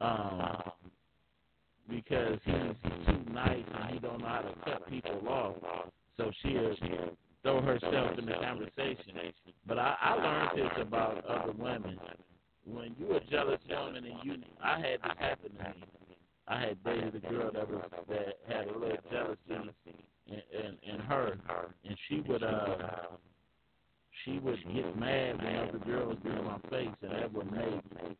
um 0.00 0.72
because 1.88 2.38
he's 2.44 2.92
too 3.06 3.32
nice 3.32 3.64
and 3.74 3.94
he 3.94 3.98
don't 3.98 4.20
know 4.20 4.26
how 4.26 4.42
to 4.42 4.54
cut 4.64 4.88
people 4.90 5.26
off. 5.28 5.54
So 6.16 6.30
she'll 6.42 6.74
throw 7.42 7.62
herself 7.62 8.18
in 8.18 8.26
the 8.26 8.32
conversation. 8.32 9.14
But 9.66 9.78
I, 9.78 9.96
I 10.00 10.14
learned 10.14 10.50
this 10.56 10.82
about 10.82 11.24
other 11.24 11.52
women. 11.52 11.98
When 12.66 12.94
you 12.98 13.16
a 13.16 13.20
jealous 13.30 13.60
woman 13.70 14.04
and 14.04 14.14
you 14.22 14.36
I 14.62 14.78
had 14.78 15.00
this 15.02 15.18
happen 15.18 15.50
to 15.56 15.64
me. 15.64 15.86
I 16.46 16.60
had 16.60 16.84
dated 16.84 17.14
a 17.14 17.28
girl 17.28 17.50
that 17.52 17.70
was 17.70 17.84
that 18.08 18.38
had 18.48 18.68
a 18.68 18.78
little 18.78 18.96
jealousy 19.10 19.70
in, 20.26 20.34
in, 20.34 20.94
in 20.94 21.00
her 21.00 21.38
and 21.84 21.96
she 22.08 22.20
would 22.20 22.42
uh 22.42 22.76
she 24.24 24.38
would 24.38 24.58
get 24.74 24.98
mad 24.98 25.42
when 25.42 25.56
other 25.56 25.78
girls 25.78 26.16
get 26.22 26.32
in 26.32 26.44
my 26.44 26.58
face 26.70 26.88
and 27.02 27.12
that 27.12 27.32
would 27.32 27.50
make 27.50 28.16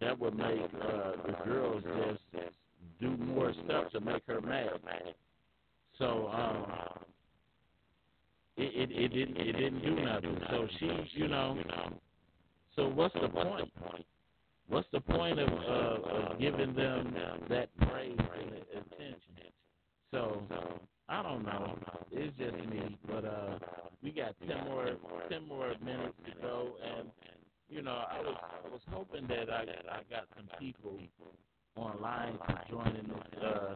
that 0.00 0.18
would 0.18 0.36
make 0.36 0.60
uh, 0.80 1.12
the 1.26 1.36
girls 1.44 1.82
just 2.32 2.44
do 3.00 3.16
more 3.16 3.52
stuff 3.64 3.90
to 3.92 4.00
make 4.00 4.22
her 4.26 4.40
mad. 4.40 4.80
So 5.98 6.28
um, 6.32 6.66
it, 8.56 8.90
it 8.90 8.92
it 8.92 9.08
didn't 9.08 9.36
it 9.36 9.52
didn't 9.52 9.82
do 9.82 9.96
nothing. 9.96 10.40
So 10.50 10.68
she, 10.78 10.90
you 11.14 11.28
know, 11.28 11.58
so 12.76 12.88
what's 12.88 13.14
the 13.14 13.28
point? 13.28 13.72
What's 14.68 14.88
the 14.92 15.00
point 15.00 15.38
of, 15.38 15.48
uh, 15.48 16.32
of 16.32 16.38
giving 16.38 16.74
them 16.74 17.14
that 17.48 17.74
praise 17.78 18.18
and 18.18 18.52
attention? 18.72 19.18
So 20.10 20.42
I 21.08 21.22
don't 21.22 21.42
know. 21.42 21.78
It's 22.12 22.36
just 22.38 22.54
me, 22.68 22.98
but 23.06 23.24
uh, 23.24 23.58
we 24.02 24.10
got 24.10 24.34
ten 24.46 24.64
more 24.64 24.92
ten 25.30 25.48
more 25.48 25.74
minutes 25.82 26.14
to 26.26 26.40
go, 26.40 26.72
and 26.98 27.08
you 27.68 27.82
know, 27.82 28.02
I 28.10 28.20
was 28.20 28.36
I 28.64 28.68
was 28.68 28.80
hoping 28.90 29.26
that 29.28 29.50
I 29.50 29.62
I 29.90 30.00
got 30.10 30.24
some 30.36 30.48
people 30.58 30.98
online 31.76 32.32
to 32.32 32.60
join 32.70 32.88
in 32.88 33.08
this 33.08 33.44
uh, 33.44 33.74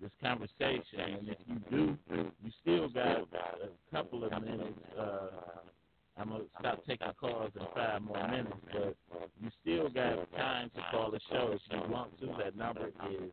this 0.00 0.10
conversation, 0.22 1.00
and 1.00 1.28
if 1.28 1.38
you 1.46 1.56
do, 1.70 1.98
you 2.10 2.50
still 2.62 2.88
got 2.88 3.22
a 3.22 3.94
couple 3.94 4.24
of 4.24 4.30
minutes. 4.42 4.78
Uh, 4.98 5.28
I'm 6.18 6.30
gonna 6.30 6.44
stop 6.60 6.86
taking 6.86 7.08
calls 7.20 7.50
in 7.58 7.66
five 7.74 8.02
more 8.02 8.28
minutes, 8.28 8.56
but 8.72 8.96
you 9.42 9.50
still 9.60 9.88
got 9.88 10.30
time 10.32 10.70
to 10.74 10.80
call 10.90 11.10
the 11.10 11.20
show 11.30 11.52
if 11.52 11.60
you 11.70 11.90
want 11.90 12.18
to. 12.20 12.26
That 12.42 12.56
number 12.56 12.88
is 13.10 13.30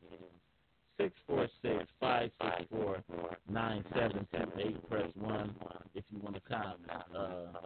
six 0.98 1.14
four 1.28 1.48
six 1.62 1.86
five 2.00 2.32
six 2.42 2.66
four 2.72 3.04
nine 3.50 3.86
seven 3.94 4.28
two 4.32 4.60
eight. 4.60 4.90
Press 4.90 5.10
one 5.16 5.56
if 5.94 6.04
you 6.10 6.20
want 6.20 6.36
to 6.36 6.42
comment. 6.42 6.80
Uh, 7.16 7.60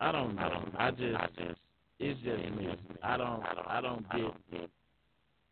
I 0.00 0.12
don't 0.12 0.36
I 1.00 1.26
just 1.36 1.60
it's 1.98 2.20
just 2.20 2.56
me. 2.56 2.68
I 3.02 3.16
don't 3.16 3.42
I 3.68 3.80
don't 3.80 4.10
get. 4.10 4.70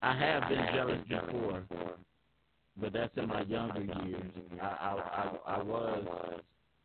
I 0.03 0.17
have 0.17 0.49
been 0.49 0.67
jealous 0.75 1.01
before, 1.09 1.63
but 2.81 2.93
that's 2.93 3.17
in 3.17 3.29
my 3.29 3.43
younger 3.43 3.81
years. 4.05 4.23
I 4.61 4.67
I 4.67 5.33
I, 5.47 5.57
I 5.59 5.63
was 5.63 6.41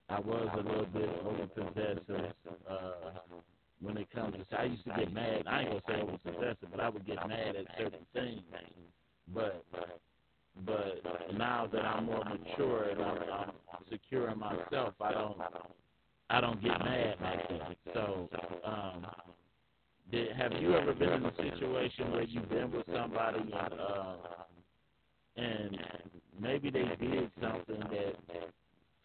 I 0.10 0.20
was 0.20 0.50
a 0.54 0.58
little 0.58 0.86
bit 0.86 1.10
overpossessive 1.26 2.34
uh, 2.70 3.20
when 3.82 3.98
it 3.98 4.10
comes 4.12 4.36
to. 4.50 4.60
I 4.60 4.64
used 4.66 4.84
to 4.86 4.94
get 4.98 5.12
mad. 5.14 5.44
I 5.48 5.62
ain't 5.62 5.70
gonna 5.70 5.82
say 5.88 5.94
overpossessive, 6.02 6.72
but 6.72 6.80
I 6.80 6.90
would 6.90 7.06
get 7.06 7.28
mad 7.28 7.56
at 7.56 7.66
certain 7.78 8.06
things. 8.14 8.42
But 9.34 9.66
but 10.66 11.02
now 11.38 11.68
that 11.72 11.86
I'm 11.86 12.06
more 12.06 12.24
mature 12.24 12.90
and 12.90 13.02
I'm, 13.02 13.18
I'm 13.74 13.84
secure 13.92 14.30
in 14.30 14.40
myself, 14.40 14.94
I 15.02 15.12
don't 15.12 15.38
I 16.30 16.42
don't 16.42 16.62
get 16.62 16.80
mad 16.80 17.16
like 17.22 17.50
that. 17.50 17.78
So 17.94 18.30
um, 18.66 19.06
did, 20.12 20.32
have 20.34 20.54
you 20.54 20.76
ever 20.76 20.94
been 20.94 21.10
in 21.10 21.26
a 21.26 21.36
situation 21.36 22.12
where 22.12 22.24
you've 22.24 22.50
been 22.50 22.72
with 22.72 22.86
somebody 22.94 23.40
and 23.40 23.54
uh, 23.54 24.16
and 25.38 25.78
maybe 26.40 26.70
they 26.70 26.84
did 27.00 27.32
something 27.42 27.80
that 27.80 28.16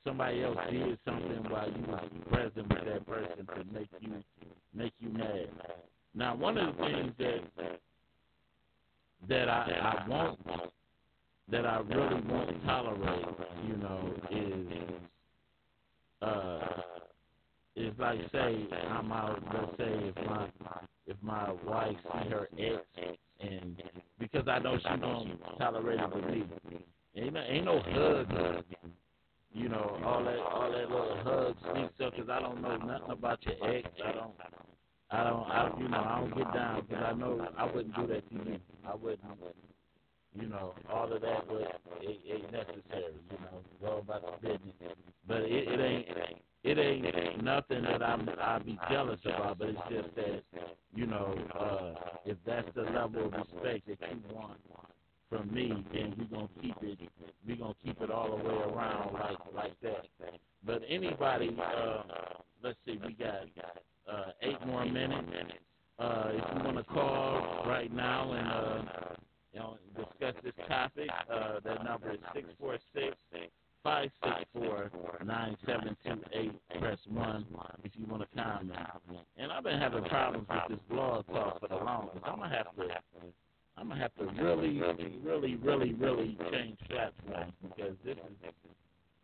somebody 0.04 0.42
else 0.42 0.56
did 0.70 0.98
something 1.04 1.44
while 1.50 1.68
you 1.70 1.82
was 1.86 2.10
present 2.30 2.68
with 2.68 2.84
that 2.84 3.06
person 3.06 3.46
to 3.46 3.72
make 3.72 3.88
you 4.00 4.14
make 4.74 4.92
you 5.00 5.10
mad. 5.10 5.48
Now, 6.14 6.34
one 6.34 6.58
of 6.58 6.76
the 6.76 6.82
things 6.84 7.12
that 7.18 7.80
that 9.28 9.48
I, 9.48 10.04
I 10.04 10.08
won't 10.08 10.38
that 11.50 11.66
I 11.66 11.78
really 11.80 12.22
won't 12.28 12.64
tolerate, 12.64 13.26
you 13.66 13.76
know, 13.76 14.14
is 14.30 14.66
uh 16.22 16.60
is 17.76 17.92
like 17.98 18.20
say 18.32 18.66
I'm 18.90 19.12
out 19.12 19.42
let's 19.52 19.76
say 19.78 20.12
if 20.16 20.26
my 20.26 20.48
if 21.06 21.16
my 21.22 21.52
wife 21.66 21.96
see 22.12 22.30
her 22.30 22.48
ex 22.58 23.18
and 23.40 23.82
because 24.18 24.46
I 24.48 24.58
know 24.58 24.78
she 24.78 25.00
don't 25.00 25.38
tolerate 25.58 26.00
it 26.00 26.14
with 26.14 26.24
me. 26.24 26.44
Ain't 27.14 27.34
no, 27.34 27.40
ain't 27.40 27.64
no 27.64 27.80
hug 27.80 28.64
you 29.54 29.68
know, 29.68 29.98
all 30.04 30.24
that 30.24 30.38
all 30.38 30.70
that 30.70 30.90
little 30.90 31.16
hug, 31.24 31.56
sweet 31.70 31.90
stuff, 31.96 32.12
because 32.16 32.30
I 32.30 32.40
don't 32.40 32.62
know 32.62 32.76
nothing 32.76 33.10
about 33.10 33.38
your 33.44 33.54
ex. 33.70 33.88
I 34.04 34.12
don't, 34.12 34.32
I 35.10 35.24
don't, 35.24 35.42
I, 35.42 35.70
you 35.78 35.88
know, 35.88 35.98
I 35.98 36.20
don't 36.20 36.36
get 36.36 36.54
down 36.54 36.86
because 36.88 37.04
I 37.06 37.12
know 37.12 37.46
I 37.58 37.66
wouldn't 37.66 37.94
do 37.94 38.06
that 38.06 38.28
to 38.30 38.34
you. 38.34 38.58
I 38.88 38.94
wouldn't, 38.94 39.20
you 40.34 40.48
know, 40.48 40.74
all 40.90 41.12
of 41.12 41.20
that 41.20 41.46
was 41.48 41.66
it 42.00 42.20
ain't 42.30 42.52
necessary. 42.52 43.14
You 43.30 43.38
know, 43.38 43.60
go 43.80 43.98
about 43.98 44.40
the 44.42 44.48
business, 44.48 44.96
but 45.26 45.42
it, 45.42 45.68
it 45.68 45.80
ain't. 45.80 46.06
It 46.64 46.78
ain't 46.78 47.42
nothing 47.42 47.82
that 47.82 48.02
I'm 48.04 48.28
I'd 48.40 48.64
be 48.64 48.78
jealous 48.88 49.18
about, 49.24 49.58
but 49.58 49.70
it's 49.70 49.78
just 49.90 50.14
that 50.14 50.42
you 50.94 51.06
know 51.06 51.34
uh, 51.58 52.18
if 52.24 52.36
that's 52.46 52.68
the 52.76 52.82
level 52.82 53.26
of 53.26 53.32
respect 53.32 53.88
that 53.88 53.98
you 54.12 54.34
want 54.34 54.58
from 55.28 55.52
me, 55.52 55.72
then 55.92 56.14
we're 56.18 56.36
gonna 56.36 56.48
keep 56.60 56.76
it 56.82 56.98
we're 57.46 57.56
gonna 57.56 57.74
keep 57.84 58.00
it 58.00 58.10
all 58.10 58.36
the 58.36 58.44
way 58.44 58.54
around 58.54 59.14
like 59.14 59.38
like 59.54 59.80
that. 59.82 60.06
But 60.64 60.82
anybody 60.88 61.56
uh 61.58 62.02
let's 62.62 62.78
see, 62.86 63.00
we 63.04 63.14
got 63.14 63.46
uh 64.08 64.32
eight 64.42 64.64
more 64.66 64.84
minutes. 64.84 65.26
Uh 65.98 66.28
if 66.32 66.44
you 66.56 66.64
wanna 66.64 66.84
call 66.84 67.64
right 67.66 67.92
now 67.92 68.32
and 68.32 68.88
uh 68.88 69.14
you 69.52 69.60
know 69.60 69.76
discuss 69.96 70.34
this 70.42 70.54
topic, 70.68 71.08
uh 71.32 71.60
that 71.64 71.84
number 71.84 72.12
is 72.12 72.18
six 72.34 72.46
four 72.58 72.78
six 72.94 73.16
five 73.82 74.10
six 74.22 74.34
four 74.52 74.90
nine 75.24 75.56
seven 75.66 75.96
two 76.04 76.20
eight 76.32 76.52
press 76.80 76.98
one 77.08 77.44
if 77.84 77.92
you 77.98 78.06
want 78.06 78.22
to 78.22 78.42
comment. 78.42 78.78
And 79.36 79.52
I've 79.52 79.64
been 79.64 79.78
having 79.78 80.04
problems 80.04 80.46
with 80.48 80.78
this 80.78 80.78
blog 80.88 81.26
talk 81.26 81.60
for 81.60 81.68
the 81.68 81.76
longest. 81.76 82.18
I'm 82.24 82.38
gonna 82.38 82.54
have 82.54 82.74
to 82.76 82.82
I'm 83.76 83.88
gonna 83.88 84.00
have 84.00 84.14
to 84.16 84.24
really, 84.42 84.80
really, 85.24 85.56
really, 85.56 85.92
really 85.94 86.38
change 86.50 86.78
platforms 86.88 87.52
because 87.62 87.94
this 88.04 88.16
is 88.16 88.52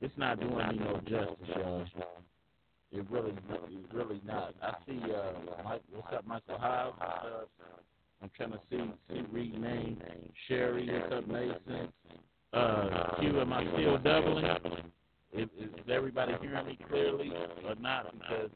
it's 0.00 0.14
not 0.16 0.40
doing 0.40 0.56
me 0.68 0.78
no 0.78 1.00
justice, 1.00 1.56
y'all. 1.56 1.84
It 2.90 3.04
really, 3.10 3.32
it's 3.32 3.92
really 3.92 4.20
not. 4.24 4.54
I 4.62 4.74
see, 4.86 4.98
uh, 5.02 5.62
Mike, 5.64 5.82
what's 5.92 6.14
up, 6.14 6.26
Michael 6.26 6.58
Howe? 6.58 6.94
Uh, 7.00 7.66
I'm 8.22 8.30
trying 8.36 8.52
to 8.52 8.60
see, 8.70 8.80
see, 9.08 9.22
read 9.30 9.60
name. 9.60 10.02
Sherry, 10.48 10.88
what's 10.90 11.12
up, 11.12 11.28
Mason? 11.28 11.92
Uh, 12.52 13.20
Q, 13.20 13.40
am 13.40 13.52
I 13.52 13.64
still 13.74 13.98
doubling? 13.98 14.44
Is, 15.32 15.48
is 15.60 15.70
everybody 15.90 16.32
hearing 16.40 16.66
me 16.66 16.78
clearly 16.88 17.32
or 17.64 17.74
not? 17.76 18.12
Because 18.12 18.50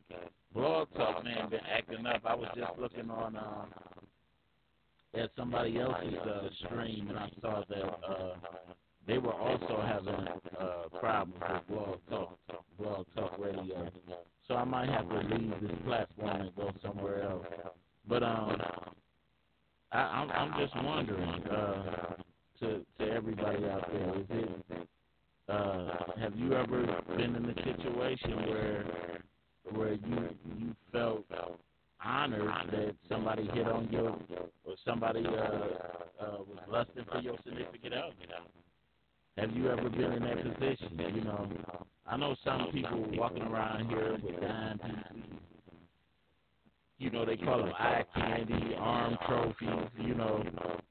Blog 0.54 0.88
Talk, 0.96 1.22
man, 1.24 1.48
been 1.50 1.60
acting 1.70 2.06
up. 2.06 2.22
I 2.24 2.34
was 2.34 2.48
just 2.56 2.78
looking 2.78 3.10
on, 3.10 3.36
um, 3.36 3.66
at 5.14 5.30
somebody 5.36 5.78
else's 5.78 6.14
uh, 6.14 6.48
stream, 6.64 7.08
and 7.10 7.18
I 7.18 7.30
saw 7.40 7.62
that 7.68 7.84
uh, 7.84 8.34
they 9.06 9.18
were 9.18 9.34
also 9.34 9.82
having 9.86 10.26
uh, 10.58 10.98
problems 10.98 11.40
with 11.68 11.68
Blog 11.68 11.98
Talk, 12.10 12.38
Blog 12.78 13.06
Talk 13.14 13.38
Radio. 13.38 13.90
So 14.48 14.54
I 14.54 14.64
might 14.64 14.88
have 14.88 15.08
to 15.08 15.18
leave 15.34 15.52
this 15.60 15.70
platform 15.84 16.40
and 16.40 16.56
go 16.56 16.72
somewhere 16.82 17.22
else. 17.22 17.46
But 18.08 18.22
um, 18.22 18.60
I, 19.92 19.98
I'm, 19.98 20.30
I'm 20.30 20.60
just 20.60 20.74
wondering 20.84 21.28
uh, 21.28 22.14
to 22.60 22.80
to 22.98 23.12
everybody 23.12 23.64
out 23.66 23.90
there, 23.92 24.18
is 24.18 24.26
it? 24.30 24.88
Uh, 25.48 25.90
have 26.20 26.34
you 26.36 26.54
ever 26.54 27.02
been 27.16 27.34
in 27.34 27.44
a 27.46 27.54
situation 27.64 28.36
where 28.48 28.84
where 29.70 29.92
you 29.94 30.28
you 30.58 30.76
felt 30.92 31.24
honored 32.04 32.50
that 32.72 32.94
somebody 33.08 33.48
hit 33.52 33.66
on 33.66 33.88
you 33.90 34.16
or 34.64 34.74
somebody 34.84 35.24
uh, 35.26 35.30
uh, 35.30 36.38
was 36.38 36.58
lusting 36.68 37.04
for 37.10 37.20
your 37.20 37.36
significant 37.44 37.94
other. 37.94 38.14
Have 39.38 39.52
you 39.52 39.70
ever 39.70 39.88
been 39.88 40.12
in 40.12 40.22
that 40.24 40.42
position? 40.42 41.14
You 41.14 41.24
know, 41.24 41.48
I 42.06 42.16
know 42.16 42.36
some 42.44 42.68
people 42.72 43.04
walking 43.12 43.42
around 43.42 43.88
here 43.88 44.18
with 44.22 44.40
dime 44.40 44.78
pieces. 44.78 45.51
You 47.02 47.10
know, 47.10 47.24
they 47.24 47.36
call 47.36 47.58
them 47.58 47.72
eye 47.76 48.04
candy, 48.14 48.76
arm 48.78 49.18
trophies. 49.26 49.90
You 49.98 50.14
know, 50.14 50.44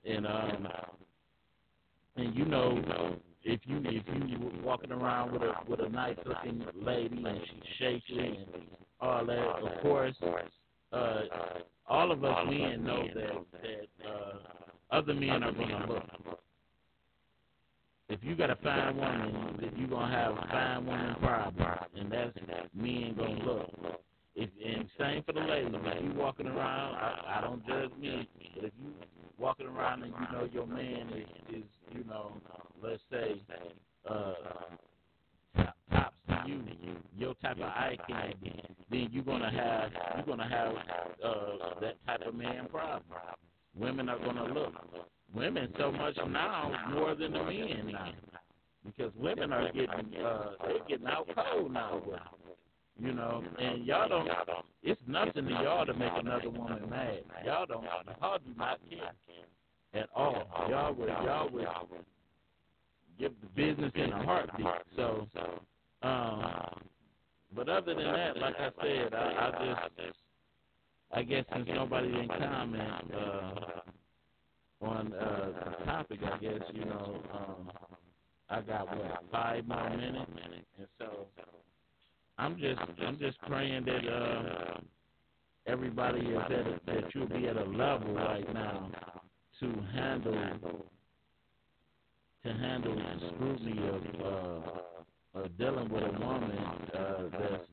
and 0.05 0.27
um, 0.27 0.67
and 2.17 2.35
you 2.35 2.45
know, 2.45 3.15
if 3.43 3.61
you 3.63 3.81
if 3.85 4.03
you 4.07 4.51
walking 4.63 4.91
around 4.91 5.31
with 5.31 5.41
a 5.41 5.53
with 5.67 5.79
a 5.79 5.89
nice 5.89 6.17
looking 6.25 6.65
lady 6.75 7.23
and 7.25 7.39
she's 7.45 7.63
shaking 7.79 8.35
and 8.53 8.63
all 8.99 9.25
that, 9.25 9.39
of 9.39 9.81
course 9.81 10.15
uh, 10.91 11.21
all 11.87 12.11
of 12.11 12.23
us 12.23 12.45
men 12.49 12.83
know 12.83 13.07
that 13.15 13.61
that 13.61 14.09
uh, 14.09 14.95
other 14.95 15.13
men 15.13 15.43
are 15.43 15.51
to 15.53 15.93
look. 15.93 16.39
If 18.09 18.19
you 18.23 18.35
got 18.35 18.49
a 18.49 18.57
fine 18.57 18.97
woman, 18.97 19.57
then 19.61 19.71
you're 19.77 19.87
gonna 19.87 20.13
have 20.13 20.33
a 20.33 20.47
fine 20.51 20.85
woman 20.85 21.15
problem, 21.15 21.89
and 21.95 22.11
that's 22.11 22.37
men 22.73 23.15
gonna 23.17 23.45
look. 23.45 24.01
If 24.35 24.49
and 24.65 24.87
same 24.97 25.23
for 25.23 25.33
the 25.33 25.41
ladies. 25.41 25.73
If 25.73 26.03
you 26.03 26.13
walking 26.13 26.47
around, 26.47 26.95
I, 26.95 27.37
I 27.37 27.41
don't 27.41 27.65
judge 27.67 27.91
men, 28.01 28.25
but 28.55 28.65
if 28.65 28.71
you 28.81 28.93
walking 29.37 29.67
around 29.67 30.03
and 30.03 30.13
you 30.13 30.37
know 30.37 30.49
your 30.51 30.67
man 30.67 31.09
is, 31.13 31.57
is 31.57 31.63
you 31.91 32.03
know, 32.05 32.31
let's 32.81 33.01
say, 33.11 33.41
uh, 34.09 34.33
tops 35.91 36.15
to 36.29 36.43
you, 36.47 36.61
your 37.17 37.33
type 37.35 37.57
of 37.57 37.63
eye 37.63 37.97
candy, 38.07 38.63
then 38.89 39.09
you're 39.11 39.23
gonna 39.23 39.51
have 39.51 39.91
you're 40.15 40.25
gonna 40.25 40.49
have 40.49 40.73
uh, 41.23 41.79
that 41.81 41.97
type 42.07 42.21
of 42.25 42.33
man 42.33 42.67
problem. 42.71 43.03
women 43.75 44.07
are 44.07 44.19
gonna 44.19 44.53
look. 44.53 44.73
Women 45.35 45.73
so 45.77 45.91
much 45.91 46.15
now 46.29 46.71
more 46.93 47.15
than 47.15 47.33
the 47.33 47.43
men 47.43 47.91
now, 47.91 48.11
because 48.85 49.11
women 49.17 49.51
are 49.51 49.71
getting 49.71 50.15
uh 50.23 50.51
they're 50.65 50.85
getting 50.87 51.07
out 51.07 51.27
cold 51.35 51.73
now. 51.73 52.01
You 53.01 53.13
know, 53.13 53.43
and 53.59 53.85
y'all 53.85 54.07
don't. 54.07 54.29
It's 54.83 55.01
nothing 55.07 55.45
to 55.45 55.51
y'all 55.51 55.85
to 55.85 55.93
make 55.93 56.11
another 56.15 56.49
woman 56.49 56.89
mad. 56.89 57.23
Y'all 57.45 57.65
don't. 57.65 57.83
Y'all 57.83 58.37
do 58.37 58.51
not 58.57 58.79
care 58.89 60.01
at 60.01 60.09
all. 60.15 60.47
Y'all 60.69 60.93
would. 60.93 61.07
Y'all 61.07 61.49
would 61.51 61.67
give 63.21 63.33
the 63.41 63.47
business 63.55 63.91
in 63.95 64.11
a 64.11 64.23
heartbeat. 64.23 64.65
So, 64.95 65.27
um, 66.01 66.81
but 67.55 67.69
other 67.69 67.93
than 67.93 68.03
that, 68.03 68.37
like 68.37 68.55
I 68.57 68.69
said, 68.81 69.13
I, 69.13 69.17
I 69.17 69.87
just, 69.97 70.17
I 71.13 71.23
guess 71.23 71.45
since 71.53 71.67
nobody 71.73 72.11
didn't 72.11 72.29
comment 72.29 73.13
uh, 73.15 74.85
on 74.85 75.13
uh, 75.13 75.51
the 75.79 75.85
topic, 75.85 76.19
I 76.23 76.37
guess 76.37 76.61
you 76.73 76.85
know, 76.85 77.21
um, 77.33 77.71
I 78.49 78.61
got 78.61 78.87
what 78.87 79.23
five 79.31 79.67
more 79.67 79.89
minutes, 79.89 80.31
and 80.77 80.87
so 80.97 81.27
I'm 82.41 82.57
just, 82.57 82.81
I'm 83.05 83.19
just 83.19 83.39
praying 83.41 83.85
that 83.85 84.07
uh, 84.11 84.79
everybody 85.67 86.21
is 86.21 86.37
at 86.43 86.51
a, 86.51 86.79
that 86.87 87.03
you'll 87.13 87.27
be 87.27 87.47
at 87.47 87.55
a 87.55 87.65
level 87.65 88.15
right 88.15 88.51
now 88.51 88.89
to 89.59 89.67
handle 89.93 90.83
to 92.43 92.53
handle 92.53 92.95
the 92.95 93.31
scrutiny 93.35 93.87
of 93.87 94.01
uh, 94.25 95.39
of 95.39 95.57
dealing 95.59 95.87
with 95.89 96.01
a 96.01 96.19
woman 96.19 96.57
uh, 96.97 97.15
that's 97.31 97.63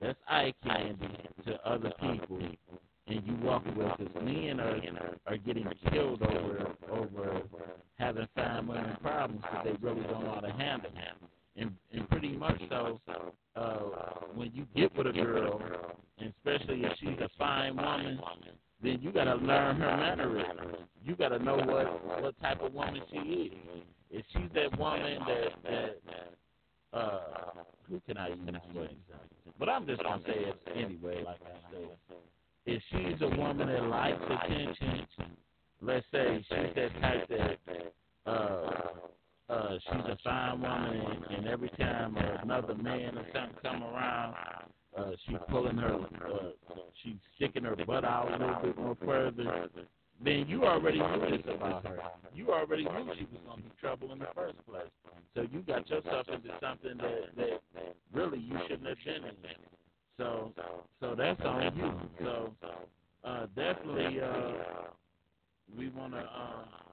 that's 0.00 0.18
eye 0.28 0.52
candy 0.64 1.08
to 1.46 1.54
other 1.64 1.92
people, 2.00 2.40
and 3.06 3.22
you 3.24 3.36
walk 3.44 3.62
away 3.76 3.92
because 3.96 4.24
men 4.24 4.58
are 4.58 4.80
are 5.28 5.36
getting 5.36 5.68
killed 5.92 6.20
over 6.22 6.74
over 6.90 7.42
having 8.00 8.26
family 8.34 8.76
and 8.76 9.00
problems 9.00 9.40
because 9.42 9.66
they 9.66 9.86
really 9.86 10.02
don't 10.02 10.24
know 10.24 10.34
how 10.34 10.40
to 10.40 10.52
handle 10.52 10.90
it. 10.90 11.28
And, 11.58 11.72
and 11.92 12.08
pretty 12.10 12.36
much 12.36 12.60
so, 12.68 13.00
uh, 13.56 13.78
when 14.34 14.52
you 14.52 14.66
get 14.76 14.94
with 14.96 15.06
a 15.06 15.12
girl, 15.12 15.60
and 16.18 16.32
especially 16.36 16.84
if 16.84 16.92
she's 17.00 17.18
a 17.20 17.30
fine 17.38 17.76
woman, 17.76 18.20
then 18.82 18.98
you 19.00 19.10
got 19.10 19.24
to 19.24 19.36
learn 19.36 19.76
her 19.76 19.96
mannerisms. 19.96 20.76
You 21.04 21.16
got 21.16 21.28
to 21.30 21.38
know 21.38 21.56
what 21.56 22.22
what 22.22 22.40
type 22.40 22.60
of 22.60 22.74
woman 22.74 23.00
she 23.10 23.18
is. 23.18 23.52
If 24.10 24.24
she's 24.32 24.50
that 24.54 24.78
woman 24.78 25.18
that 25.26 25.52
that 25.64 26.98
uh, 26.98 27.20
who 27.88 28.00
can 28.06 28.16
I 28.18 28.28
use 28.28 28.38
for 28.72 28.84
example? 28.84 28.96
But 29.58 29.68
I'm 29.68 29.86
just 29.86 30.02
gonna 30.02 30.22
say 30.26 30.34
it 30.34 30.60
anyway, 30.74 31.22
like 31.24 31.40
I 31.42 31.72
said. 31.72 31.88
If 32.66 32.82
she's 32.90 33.22
a 33.22 33.36
woman 33.36 33.68
that 33.68 33.84
likes 33.84 34.20
attention, 34.24 35.06
let's 35.80 36.04
say 36.12 36.44
she's 36.48 36.74
that 36.74 37.00
type 37.00 37.28
that 37.28 38.30
uh 38.30 38.70
uh 39.48 39.78
she's 39.84 40.04
a 40.06 40.18
fine 40.24 40.60
woman 40.60 41.00
and, 41.00 41.36
and 41.36 41.46
every 41.46 41.68
time 41.70 42.16
another 42.42 42.74
man 42.74 43.16
or 43.16 43.26
something 43.32 43.56
come 43.62 43.82
around 43.82 44.34
uh 44.98 45.10
she's 45.26 45.36
pulling 45.48 45.76
her 45.76 45.94
uh 45.94 46.74
she's 47.02 47.14
sticking 47.36 47.64
her 47.64 47.76
butt 47.76 48.04
out 48.04 48.28
a 48.32 48.38
little 48.38 48.62
bit 48.62 48.78
more 48.78 48.96
further 49.04 49.68
then 50.24 50.46
you 50.48 50.64
already 50.64 50.98
knew 50.98 51.30
this 51.30 51.54
about 51.54 51.84
her. 51.86 52.00
You 52.34 52.52
already 52.52 52.84
knew 52.84 53.12
she 53.18 53.24
was 53.24 53.40
gonna 53.46 53.62
be 53.62 53.70
trouble 53.80 54.12
in 54.12 54.18
the 54.18 54.28
first 54.34 54.56
place. 54.66 54.86
So 55.34 55.42
you 55.52 55.60
got 55.60 55.88
yourself 55.90 56.26
into 56.28 56.48
something 56.60 56.96
that, 56.96 57.36
that 57.36 57.94
really 58.12 58.38
you 58.38 58.58
shouldn't 58.66 58.88
have 58.88 58.98
been 59.04 59.24
in. 59.24 59.34
So 60.16 60.52
so 61.00 61.14
that's 61.14 61.40
on 61.42 61.76
you. 61.76 61.92
So 62.24 62.52
uh 63.24 63.46
definitely 63.54 64.20
uh 64.20 64.52
we 65.76 65.90
wanna 65.90 66.24
uh 66.34 66.85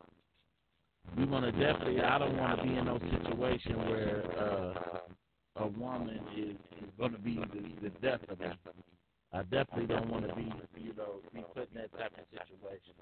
we 1.18 1.26
want 1.26 1.46
to 1.46 1.52
definitely. 1.52 2.02
I 2.02 2.18
don't 2.18 2.38
want 2.38 2.58
to 2.58 2.64
be 2.64 2.76
in 2.76 2.86
no 2.86 3.00
situation 3.00 3.78
where 3.88 4.24
uh, 4.40 5.64
a 5.64 5.68
woman 5.68 6.20
is, 6.36 6.56
is 6.82 6.90
going 6.98 7.12
to 7.12 7.20
be 7.20 7.36
the, 7.36 7.90
the 7.90 7.90
death 8.02 8.22
of 8.30 8.40
me. 8.40 8.48
I 9.34 9.44
definitely 9.44 9.88
don't 9.88 10.10
want 10.10 10.28
to 10.28 10.36
be, 10.36 10.52
you 10.78 10.94
know, 10.96 11.22
be 11.34 11.44
put 11.54 11.70
in 11.72 11.82
that 11.82 11.92
type 11.98 12.14
of 12.18 12.26
situation. 12.32 12.94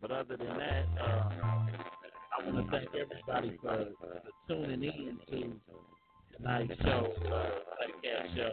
But 0.00 0.10
other 0.10 0.36
than 0.36 0.58
that, 0.58 0.84
uh, 1.00 1.30
I 1.30 2.46
want 2.46 2.66
to 2.66 2.70
thank 2.70 2.88
everybody 2.94 3.58
for, 3.62 3.86
for 4.00 4.20
tuning 4.48 4.82
in 4.82 5.18
to 5.30 6.36
tonight's 6.36 6.74
show, 6.82 7.12
uh, 7.26 7.50
podcast 7.80 8.36
show. 8.36 8.52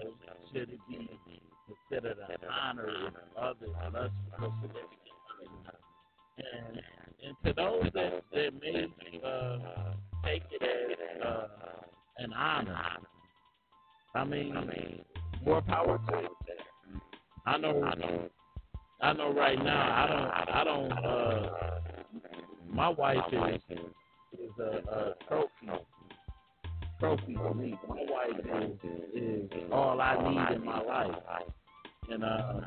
Should 0.54 0.70
it 0.70 0.80
be 0.90 1.10
considered 1.90 2.18
an 2.30 2.36
honor 2.50 2.90
if 3.08 3.14
others 3.38 3.70
less 3.94 4.12
significant 4.62 5.02
and 6.38 6.82
and 7.24 7.36
to 7.46 7.54
those 7.54 7.84
that, 7.94 8.24
that 8.34 8.50
may 8.62 8.88
uh, 9.24 9.58
take 10.26 10.44
it 10.52 10.64
as 10.64 11.26
uh, 11.26 11.48
an 12.18 12.34
honor, 12.34 12.80
I 14.16 14.24
mean, 14.24 14.56
more 15.46 15.62
power 15.62 16.00
to 16.10 16.18
it. 16.20 16.32
I 17.46 17.58
know, 17.58 17.84
I 19.02 19.14
know. 19.14 19.34
Right 19.34 19.58
now, 19.64 20.04
I 20.04 20.08
don't, 20.08 20.56
I 20.56 20.64
don't. 20.64 20.92
Uh, 20.92 21.50
my 22.72 22.90
wife 22.90 23.24
is 23.32 23.62
is 24.34 24.52
a, 24.60 24.64
a 24.64 25.14
trophy, 25.28 25.84
trophy 27.00 27.36
for 27.36 27.54
me. 27.54 27.78
My 27.88 27.96
wife 27.96 28.72
is, 29.14 29.22
is 29.24 29.50
all 29.72 30.00
I 30.02 30.16
need 30.30 30.56
in 30.58 30.66
my 30.66 30.82
life, 30.82 31.16
and 32.10 32.24
uh, 32.24 32.62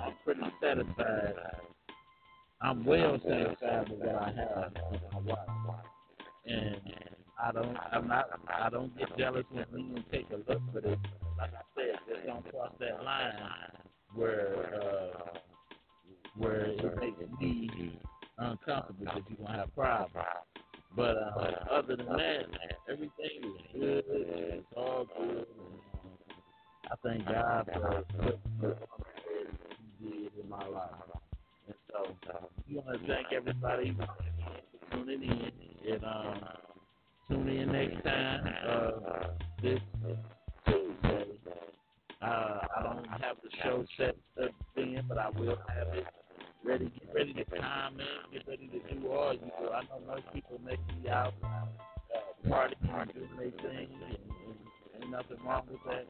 I'm 0.00 0.12
pretty 0.24 0.42
satisfied 0.62 1.34
I'm 2.64 2.82
well 2.86 3.20
satisfied 3.28 3.90
with 3.90 3.98
what 3.98 4.14
I 4.14 4.32
have 4.32 4.72
with 4.90 5.02
my 5.12 5.20
wife, 5.20 5.84
and 6.46 6.80
I 7.38 7.52
don't, 7.52 7.76
I'm 7.92 8.08
not, 8.08 8.40
I 8.48 8.70
don't 8.70 8.96
get 8.96 9.14
jealous 9.18 9.44
when 9.50 9.66
women 9.70 10.04
take 10.10 10.26
a 10.30 10.36
look, 10.50 10.62
but 10.72 10.82
it, 10.86 10.98
like 11.36 11.50
I 11.52 11.62
said, 11.76 11.98
just 12.08 12.26
don't 12.26 12.50
cross 12.50 12.72
that 12.80 13.04
line 13.04 13.34
where, 14.14 14.80
uh, 14.82 15.38
where 16.38 16.64
it 16.64 17.00
makes 17.00 17.18
me 17.38 18.00
uncomfortable 18.38 19.04
because 19.04 19.22
you're 19.28 19.46
gonna 19.46 19.58
have 19.58 19.74
problems. 19.74 20.14
But 20.96 21.18
uh, 21.18 21.54
other 21.70 21.96
than 21.96 22.06
that, 22.06 22.46
everything 22.90 23.10
is 23.44 23.78
good. 23.78 24.04
It's 24.08 24.66
all 24.74 25.06
good. 25.18 25.46
I 26.90 26.94
thank 27.06 27.26
God 27.26 27.68
for 27.74 28.38
what 28.60 28.78
He 30.00 30.08
did 30.08 30.32
in 30.42 30.48
my 30.48 30.66
life. 30.66 30.90
And 31.96 32.16
so 32.26 32.50
we 32.68 32.76
want 32.76 33.00
to 33.00 33.06
thank 33.06 33.26
everybody 33.32 33.96
for 33.96 34.96
tuning 34.96 35.22
in. 35.22 35.92
And 35.92 36.04
um, 36.04 36.40
tune 37.28 37.48
in 37.48 37.72
next 37.72 38.02
time. 38.04 38.54
Uh, 38.68 38.90
this 39.62 39.80
Tuesday. 40.66 41.26
Uh, 42.22 42.60
I 42.76 42.82
don't 42.82 43.06
have 43.08 43.36
the 43.42 43.50
show 43.62 43.84
set 43.98 44.16
up 44.42 44.50
then, 44.74 45.04
but 45.08 45.18
I 45.18 45.28
will 45.30 45.58
have 45.68 45.94
it 45.94 46.06
ready. 46.64 46.90
Get 46.98 47.14
ready 47.14 47.34
to 47.34 47.44
comment. 47.44 48.08
Get 48.32 48.48
ready 48.48 48.68
to 48.68 48.94
do 48.94 49.08
all 49.08 49.34
you 49.34 49.40
do. 49.40 49.70
I 49.70 49.82
know 49.82 50.00
most 50.06 50.22
people 50.32 50.58
make 50.64 50.80
me 50.88 51.08
out 51.10 51.34
uh, 51.42 52.48
party 52.48 52.76
and 52.80 53.12
doing 53.12 53.28
their 53.38 53.50
thing. 53.50 53.88
And, 54.08 55.02
and, 55.02 55.10
nothing 55.10 55.36
wrong 55.46 55.62
with 55.70 55.80
that. 55.86 56.06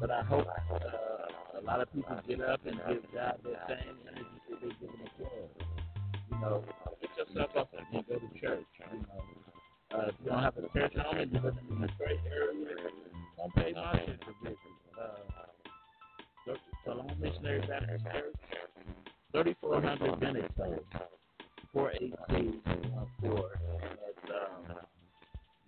But 0.00 0.10
I 0.10 0.22
hope 0.22 0.46
uh, 0.46 1.58
a 1.58 1.62
lot 1.64 1.80
of 1.80 1.92
people 1.92 2.20
get 2.28 2.40
up 2.42 2.60
and 2.66 2.76
give 2.88 3.02
God 3.14 3.40
same 3.68 3.96
energy 4.06 4.26
that 4.50 4.53
they 4.64 4.70
give 4.80 4.88
in 4.88 5.00
the 5.04 5.10
club. 5.16 5.50
You 6.30 6.36
know, 6.40 6.64
get 7.00 7.28
yourself 7.28 7.50
up 7.56 7.74
and 7.76 8.06
go 8.06 8.14
to 8.14 8.40
church. 8.40 8.64
You 8.92 8.98
know, 8.98 9.98
uh, 9.98 10.06
if 10.08 10.14
you 10.24 10.30
don't 10.30 10.42
have 10.42 10.56
a 10.56 10.62
church 10.72 10.94
home 10.96 11.18
and 11.18 11.30
you're 11.30 11.42
living 11.42 11.68
in 11.70 11.84
a 11.84 11.88
straight 11.94 12.20
area, 12.26 12.76
don't 13.36 13.54
pay 13.54 13.74
shit 13.74 14.24
for 14.24 14.34
visit. 14.42 14.58
Uh, 14.98 16.54
Salon 16.84 17.16
Missionary 17.20 17.60
Baptist 17.60 18.04
Church, 18.04 18.34
3400 19.32 20.20
Bennett 20.20 20.56
Place, 20.56 20.78
48214. 21.72 23.40
That's 23.80 24.32
um, 24.34 24.76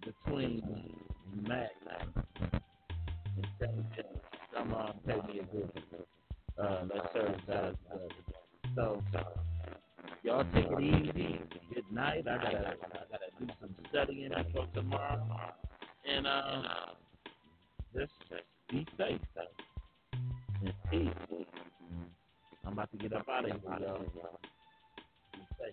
between 0.05 0.63
Mack 1.49 1.71
and 2.01 2.27
St. 3.61 3.95
John. 3.97 4.05
Come 4.55 4.75
on, 4.75 4.95
pay 5.07 5.17
me 5.33 5.41
a 5.41 5.43
visit. 5.55 6.09
Uh, 6.59 6.85
let's 6.93 7.13
serve 7.13 7.37
God. 7.47 7.77
So, 8.77 9.03
y'all 10.23 10.45
take 10.53 10.67
it 10.67 10.81
easy. 10.83 11.41
Good 11.75 11.91
night. 11.91 12.29
I 12.29 12.37
gotta, 12.37 12.59
I 12.59 12.75
gotta 13.11 13.31
do 13.41 13.47
some 13.59 13.75
studying 13.89 14.29
before 14.29 14.67
tomorrow. 14.75 15.23
And, 16.07 16.27
uh, 16.27 16.63
just 17.95 18.13
be 18.69 18.87
safe. 18.99 19.21
And 20.61 20.75
peace. 20.91 21.09
I'm 22.67 22.75
about 22.75 22.91
to 22.93 22.99
get 22.99 23.15
up 23.15 23.27
out 23.31 23.47
of 23.47 23.53
here, 23.53 23.61
y'all. 23.81 23.99
Be 25.33 25.41
safe. 25.59 25.73